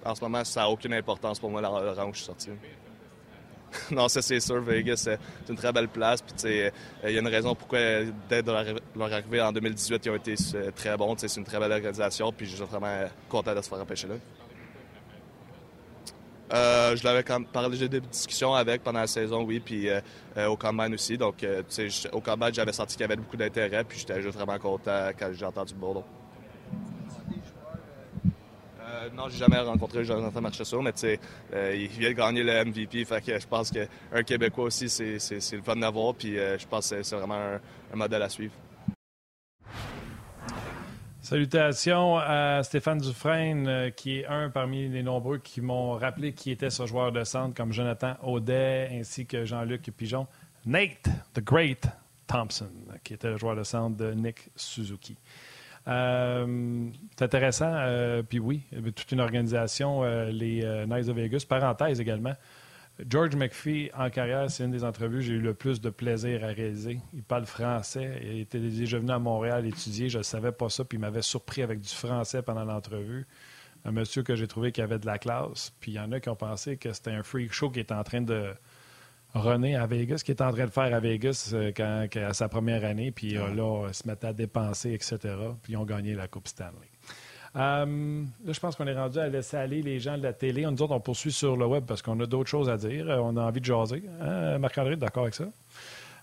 [0.04, 2.50] en ce moment, ça n'a aucune importance pour moi, le rang où je suis sorti.
[3.90, 4.60] non, ça c'est sûr.
[4.60, 5.18] Vegas, c'est
[5.48, 6.22] une très belle place.
[6.22, 6.70] Puis, euh,
[7.04, 7.78] il y a une raison pourquoi,
[8.28, 11.14] dès leur arrivée en 2018, ils ont été euh, très bons.
[11.18, 12.32] C'est une très belle organisation.
[12.32, 14.14] Puis, je suis vraiment content de se faire empêcher là.
[16.54, 19.88] Euh, je l'avais parlé, j'ai des discussions avec pendant la saison, oui, puis
[20.36, 21.16] au Combine aussi.
[21.16, 21.46] Donc,
[22.12, 25.30] au Combine, j'avais senti qu'il y avait beaucoup d'intérêt, puis j'étais juste vraiment content quand
[25.32, 26.04] j'ai entendu Bordeaux.
[29.02, 30.92] Euh, non, j'ai jamais rencontré Jonathan Marchessault, mais
[31.52, 33.04] euh, il vient de gagner le MVP.
[33.04, 36.14] Fait que je pense qu'un Québécois aussi, c'est le fun d'avoir.
[36.14, 37.58] Puis euh, je pense que c'est vraiment
[37.92, 38.52] un, modèle à suivre.
[41.20, 46.70] Salutations à Stéphane Dufresne, qui est un parmi les nombreux qui m'ont rappelé qui était
[46.70, 50.26] ce joueur de centre, comme Jonathan Audet ainsi que Jean-Luc Pigeon.
[50.66, 51.86] Nate, the Great
[52.26, 52.72] Thompson,
[53.04, 55.16] qui était le joueur de centre de Nick Suzuki.
[55.88, 57.72] Euh, c'est intéressant.
[57.74, 58.62] Euh, puis oui,
[58.94, 61.44] toute une organisation, euh, les Knights of Vegas.
[61.48, 62.34] Parenthèse également.
[63.08, 66.44] George McPhee, en carrière, c'est une des entrevues que j'ai eu le plus de plaisir
[66.44, 67.00] à réaliser.
[67.14, 68.20] Il parle français.
[68.22, 70.08] Il était déjà venu à Montréal étudier.
[70.08, 70.84] Je ne savais pas ça.
[70.84, 73.26] Puis il m'avait surpris avec du français pendant l'entrevue.
[73.84, 75.72] Un monsieur que j'ai trouvé qui avait de la classe.
[75.80, 77.94] Puis il y en a qui ont pensé que c'était un freak show qui était
[77.94, 78.52] en train de,
[79.34, 82.48] René à Vegas, qui est en train de faire à Vegas euh, quand, à sa
[82.48, 85.18] première année, puis euh, là, se mettait à dépenser, etc.
[85.62, 86.88] Puis ils ont gagné la Coupe Stanley.
[87.56, 90.62] Euh, là, je pense qu'on est rendu à laisser aller les gens de la télé.
[90.62, 93.06] Nous autres, on poursuit sur le web parce qu'on a d'autres choses à dire.
[93.08, 94.02] On a envie de jaser.
[94.20, 95.44] Hein, Marc-André, d'accord avec ça?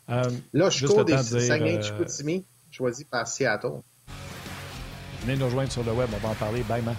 [0.08, 3.82] là, je cours des Saguenay-Chicoutimi, choisi par Seattle.
[5.22, 6.10] Venez nous rejoindre sur le web.
[6.14, 6.64] On va en parler.
[6.64, 6.96] Bye, man.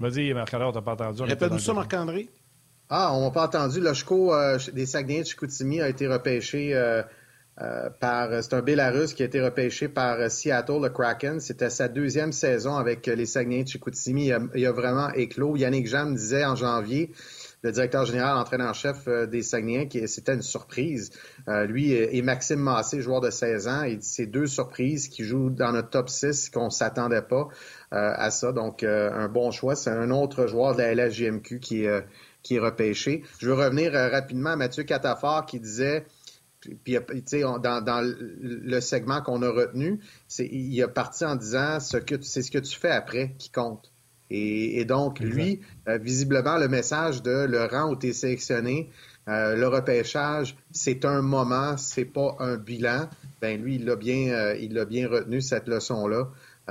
[0.00, 1.22] Vas-y, Marc-André, on t'a pas entendu.
[1.22, 2.28] Répète-nous ça, Marc-André.
[2.94, 3.80] Ah, on m'a pas entendu.
[3.80, 7.02] Le euh, des Saguenay de Chicoutimi a été repêché euh,
[7.62, 8.42] euh, par.
[8.42, 11.40] C'est un Bélarus qui a été repêché par Seattle, le Kraken.
[11.40, 14.30] C'était sa deuxième saison avec les Saguenay de Chicoutimi.
[14.54, 15.56] Il a, vraiment éclos.
[15.56, 17.12] Yannick Jean me disait en janvier
[17.62, 21.12] le directeur général, entraîneur-chef des Saguenayens, qui c'était une surprise.
[21.46, 25.48] lui et Maxime Massé, joueur de 16 ans, il dit c'est deux surprises qui jouent
[25.48, 27.48] dans notre top 6 qu'on s'attendait pas
[27.92, 28.52] à ça.
[28.52, 29.76] Donc, un bon choix.
[29.76, 32.04] C'est un autre joueur de la LHJMQ qui est,
[32.42, 33.22] qui est repêché.
[33.38, 36.04] Je veux revenir rapidement à Mathieu Catafort qui disait
[36.84, 36.96] puis,
[37.34, 40.00] dans, dans le segment qu'on a retenu,
[40.38, 43.92] il a parti en disant ce que c'est ce que tu fais après qui compte.
[44.34, 48.88] Et, donc, lui, euh, visiblement, le message de le rang où tu es sélectionné,
[49.28, 53.10] euh, le repêchage, c'est un moment, c'est pas un bilan.
[53.42, 55.68] Ben lui, il l'a bien, euh, il l'a bien retenu cette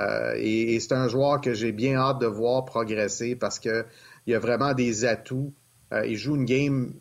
[0.01, 0.37] leçon-là.
[0.37, 3.85] et, et c'est un joueur que j'ai bien hâte de voir progresser parce que
[4.27, 5.53] il a vraiment des atouts.
[6.05, 6.93] il joue une game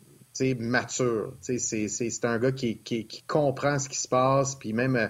[0.59, 1.33] mature.
[1.41, 5.07] C'est un gars qui, qui, comprend ce qui se passe, puis même euh,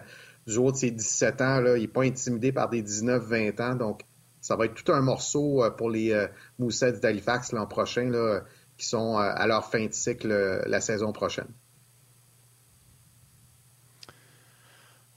[0.47, 3.75] du haut de ses 17 ans, là, il n'est pas intimidé par des 19-20 ans.
[3.75, 4.01] Donc,
[4.41, 6.27] ça va être tout un morceau euh, pour les euh,
[6.59, 8.41] Moussets d'Halifax l'an prochain, là,
[8.77, 11.49] qui sont à leur fin de cycle la saison prochaine.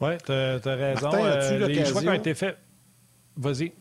[0.02, 1.10] Oui, tu as, raison.
[1.66, 2.58] les choix qui ont été faits.
[3.36, 3.72] Vas-y.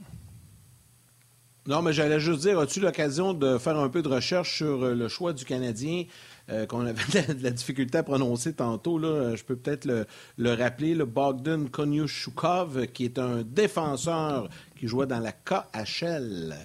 [1.65, 4.95] Non, mais j'allais juste dire, as-tu l'occasion de faire un peu de recherche sur euh,
[4.95, 6.03] le choix du Canadien
[6.49, 8.99] euh, qu'on avait de la, difficulté à prononcer tantôt?
[8.99, 9.35] Là?
[9.35, 15.19] Je peux peut-être le, rappeler, le Bogdan Konyushukov, qui est un défenseur qui jouait dans
[15.19, 16.55] la KHL.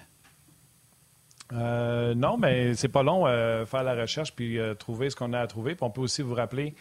[1.52, 3.24] Euh, non, mais c'est pas long
[3.66, 5.76] faire la recherche puis trouver ce qu'on a à trouver.
[5.76, 6.74] Puis on peut aussi vous rappeler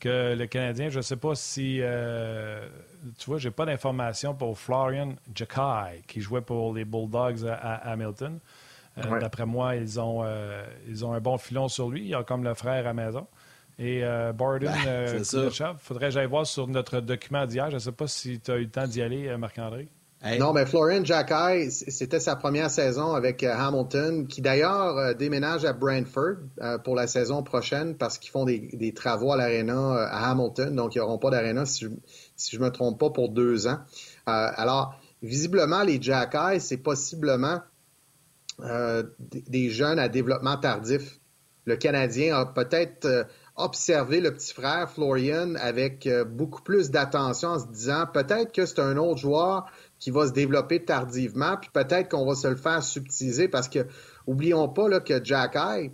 [0.00, 1.78] que le Canadien, je ne sais pas si.
[1.80, 2.66] Euh,
[3.18, 8.40] tu vois, j'ai pas d'informations pour Florian Jacky, qui jouait pour les Bulldogs à, Hamilton.
[8.98, 12.06] Euh, d'après moi, ils ont, euh, ils ont un bon filon sur lui.
[12.06, 13.26] Il a comme le frère à maison.
[13.78, 14.02] Et
[14.34, 17.70] Borden, ben, il faudrait que j'aille voir sur notre document d'hier.
[17.70, 19.88] Je ne sais pas si tu as eu le temps d'y aller, Marc-André.
[20.38, 25.64] Non, mais Florian Jacky, c'était sa première saison avec euh, Hamilton, qui d'ailleurs euh, déménage
[25.64, 30.30] à Brantford euh, pour la saison prochaine parce qu'ils font des, travaux à l'aréna à
[30.30, 33.78] Hamilton, donc ils n'auront pas d'aréna, si je ne me trompe pas, pour deux ans.
[34.26, 37.60] alors, visiblement, les Jacky, c'est possiblement
[39.18, 41.18] des jeunes à développement tardif.
[41.64, 43.26] Le Canadien a peut-être
[43.56, 48.80] observé le petit frère Florian avec beaucoup plus d'attention en se disant peut-être que c'est
[48.80, 49.66] un autre joueur
[50.00, 53.86] qui va se développer tardivement, puis peut-être qu'on va se le faire subtiliser parce que,
[54.26, 55.92] oublions pas là, que Jack Eye,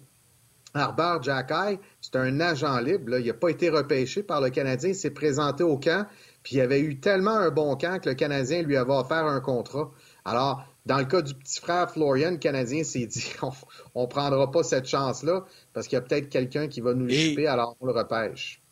[0.72, 3.18] Arbor Jack Eye, c'est un agent libre.
[3.18, 4.90] Il n'a pas été repêché par le Canadien.
[4.90, 6.06] Il s'est présenté au camp,
[6.42, 9.40] puis il avait eu tellement un bon camp que le Canadien lui avait offert un
[9.40, 9.90] contrat.
[10.24, 13.32] Alors, dans le cas du petit frère Florian, le Canadien s'est dit
[13.94, 17.06] on ne prendra pas cette chance-là parce qu'il y a peut-être quelqu'un qui va nous
[17.06, 18.62] le alors on le repêche.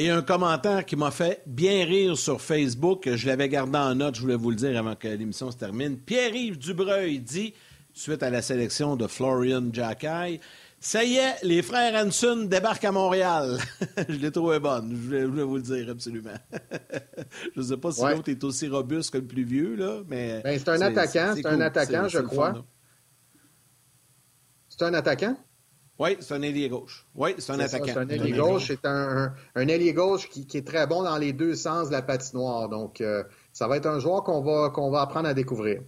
[0.00, 4.14] Et un commentaire qui m'a fait bien rire sur Facebook, je l'avais gardé en note,
[4.14, 5.98] je voulais vous le dire avant que l'émission se termine.
[5.98, 7.52] Pierre-Yves Dubreuil dit,
[7.92, 10.38] suite à la sélection de Florian Jacky,
[10.78, 13.58] ça y est, les frères Hanson débarquent à Montréal.
[14.08, 16.30] je l'ai trouvé bonne, je voulais, vous le dire absolument.
[17.56, 20.40] je ne sais pas si l'autre est aussi robuste que le plus vieux, là, mais.
[20.44, 22.64] Ben, c'est un attaquant, c'est un attaquant, je crois.
[24.68, 25.36] C'est un attaquant?
[25.98, 27.04] Oui, c'est un ailier gauche.
[27.16, 27.86] Oui, c'est un attaquant.
[27.86, 28.68] C'est un ailier gauche.
[28.68, 32.02] C'est un, un, ailier gauche qui, est très bon dans les deux sens de la
[32.02, 32.68] patinoire.
[32.68, 35.80] Donc, euh, ça va être un joueur qu'on va, qu'on va apprendre à découvrir.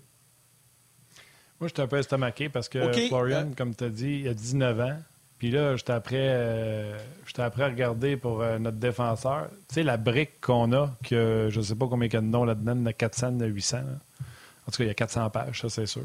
[1.60, 4.34] Moi, je suis un peu estomaqué parce que Florian, comme tu as dit, il a
[4.34, 4.98] 19 ans.
[5.38, 6.98] Puis là, j'étais après, euh,
[7.38, 9.48] après à regarder pour euh, notre défenseur.
[9.68, 12.20] Tu sais, la brique qu'on a, que je ne sais pas combien il y a
[12.20, 13.78] de noms là-dedans, il y a 400, 800.
[13.78, 16.02] En tout cas, il y a 400 pages, ça, c'est sûr.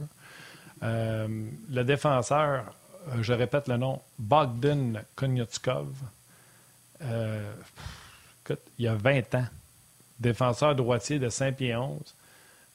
[0.82, 2.85] le défenseur, euh,
[3.22, 5.94] je répète le nom, Bogdan Konyotkov.
[7.02, 7.54] Euh,
[8.50, 9.46] il y a 20 ans,
[10.20, 12.16] défenseur droitier de Saint-Pierre 11.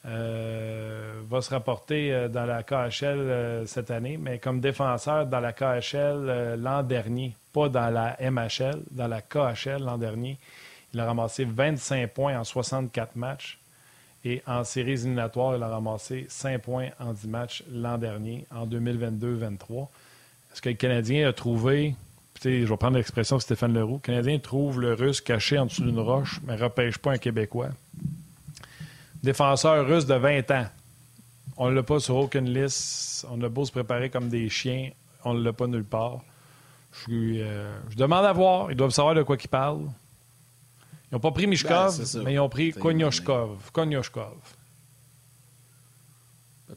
[0.03, 6.55] Euh, va se rapporter dans la KHL cette année, mais comme défenseur dans la KHL
[6.59, 10.37] l'an dernier, pas dans la MHL, dans la KHL l'an dernier.
[10.93, 13.57] Il a ramassé 25 points en 64 matchs.
[14.23, 18.67] Et en séries éliminatoires, il a ramassé 5 points en 10 matchs l'an dernier, en
[18.67, 19.87] 2022-23.
[20.51, 21.95] Est-ce que le Canadien a trouvé,
[22.43, 25.83] je vais prendre l'expression de Stéphane Leroux, le Canadien trouve le Russe caché en dessous
[25.83, 27.69] d'une roche, mais ne repêche pas un Québécois.
[29.23, 30.65] Défenseur russe de 20 ans.
[31.57, 33.25] On ne l'a pas sur aucune liste.
[33.29, 34.89] On a beau se préparer comme des chiens,
[35.23, 36.21] on ne l'a pas nulle part.
[36.91, 38.71] Je, euh, je, demande à voir.
[38.71, 39.89] Ils doivent savoir de quoi ils parlent.
[41.11, 43.71] Ils n'ont pas pris Mishkov, ben, mais ils ont pris Konyoshkov.
[43.71, 44.37] Konyoshkov.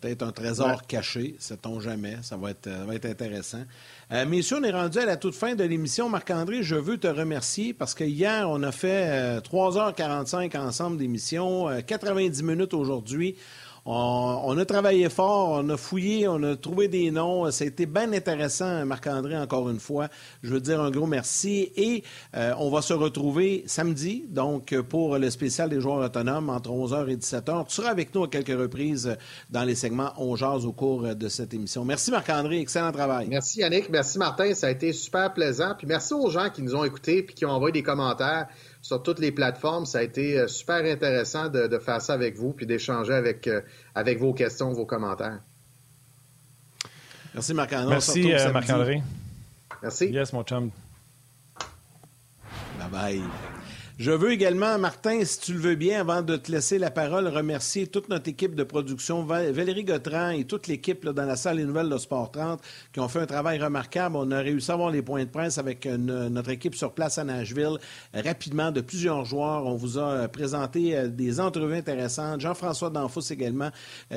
[0.01, 2.17] Peut-être un trésor caché, sait-on jamais.
[2.23, 3.63] Ça va être, va être intéressant.
[4.11, 6.09] Euh, messieurs, on est rendu à la toute fin de l'émission.
[6.09, 11.69] Marc-André, je veux te remercier parce que hier, on a fait 3h45 euh, ensemble d'émission,
[11.87, 13.37] 90 euh, minutes aujourd'hui.
[13.87, 17.51] On, a travaillé fort, on a fouillé, on a trouvé des noms.
[17.51, 20.09] Ça a été bien intéressant, Marc-André, encore une fois.
[20.43, 21.71] Je veux dire un gros merci.
[21.77, 22.03] Et
[22.35, 27.11] euh, on va se retrouver samedi, donc pour le spécial des joueurs autonomes entre 11h
[27.11, 27.67] et 17h.
[27.67, 29.17] Tu seras avec nous à quelques reprises
[29.51, 31.85] dans les segments On jase au cours de cette émission.
[31.85, 33.27] Merci Marc-André, excellent travail.
[33.29, 35.75] Merci Yannick, merci Martin, ça a été super plaisant.
[35.77, 38.49] Puis merci aux gens qui nous ont écoutés puis qui ont envoyé des commentaires
[38.85, 39.87] sur toutes les plateformes.
[39.87, 43.63] Ça a été euh, super intéressant de, faire ça avec vous puis d'échanger avec, euh,
[43.95, 45.41] avec vos questions, vos commentaires.
[47.33, 47.89] Merci Marc-André.
[47.89, 49.03] Merci euh, Marc-André.
[49.83, 50.11] Merci.
[50.11, 50.71] Yes, mon chum.
[52.79, 53.23] Bye bye.
[53.97, 57.29] Je veux également, Martin, si tu le veux bien, avant de te laisser la parole,
[57.29, 61.65] remercier toute notre équipe de production, Valérie Gautran et toute l'équipe dans la salle des
[61.65, 62.61] nouvelles de Sport 30
[62.93, 64.17] qui ont fait un travail remarquable.
[64.17, 67.19] On a réussi à avoir les points de presse avec euh, notre équipe sur place
[67.19, 67.79] à Nashville
[68.13, 69.65] rapidement de plusieurs joueurs.
[69.65, 72.41] On vous a euh, présenté euh, des entrevues intéressantes.
[72.41, 73.71] Jean-François Danfous également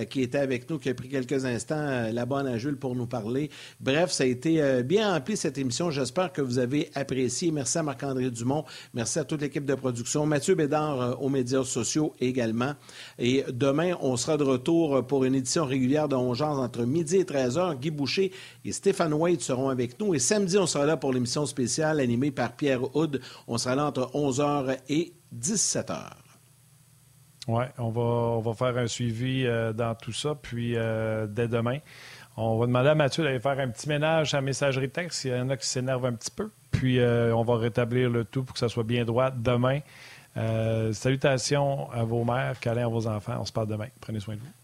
[0.09, 3.51] qui était avec nous, qui a pris quelques instants là-bas à Nashville pour nous parler.
[3.79, 5.91] Bref, ça a été bien rempli cette émission.
[5.91, 7.51] J'espère que vous avez apprécié.
[7.51, 8.65] Merci à Marc-André Dumont.
[8.93, 10.25] Merci à toute l'équipe de production.
[10.25, 12.73] Mathieu Bédard euh, aux médias sociaux également.
[13.19, 17.23] Et demain, on sera de retour pour une édition régulière de Ongeance entre midi et
[17.23, 17.77] 13h.
[17.77, 18.31] Guy Boucher
[18.65, 20.15] et Stéphane White seront avec nous.
[20.15, 23.21] Et samedi, on sera là pour l'émission spéciale animée par Pierre Houd.
[23.47, 25.93] On sera là entre 11h et 17h.
[27.47, 30.35] Oui, on va, on va faire un suivi euh, dans tout ça.
[30.35, 31.77] Puis, euh, dès demain,
[32.37, 35.25] on va demander à Mathieu d'aller faire un petit ménage à messagerie texte.
[35.25, 36.51] Il y en a qui s'énervent un petit peu.
[36.71, 39.79] Puis euh, on va rétablir le tout pour que ça soit bien droit demain.
[40.37, 43.37] Euh, salutations à vos mères, câlins à vos enfants.
[43.39, 43.87] On se parle demain.
[43.99, 44.56] Prenez soin de vous.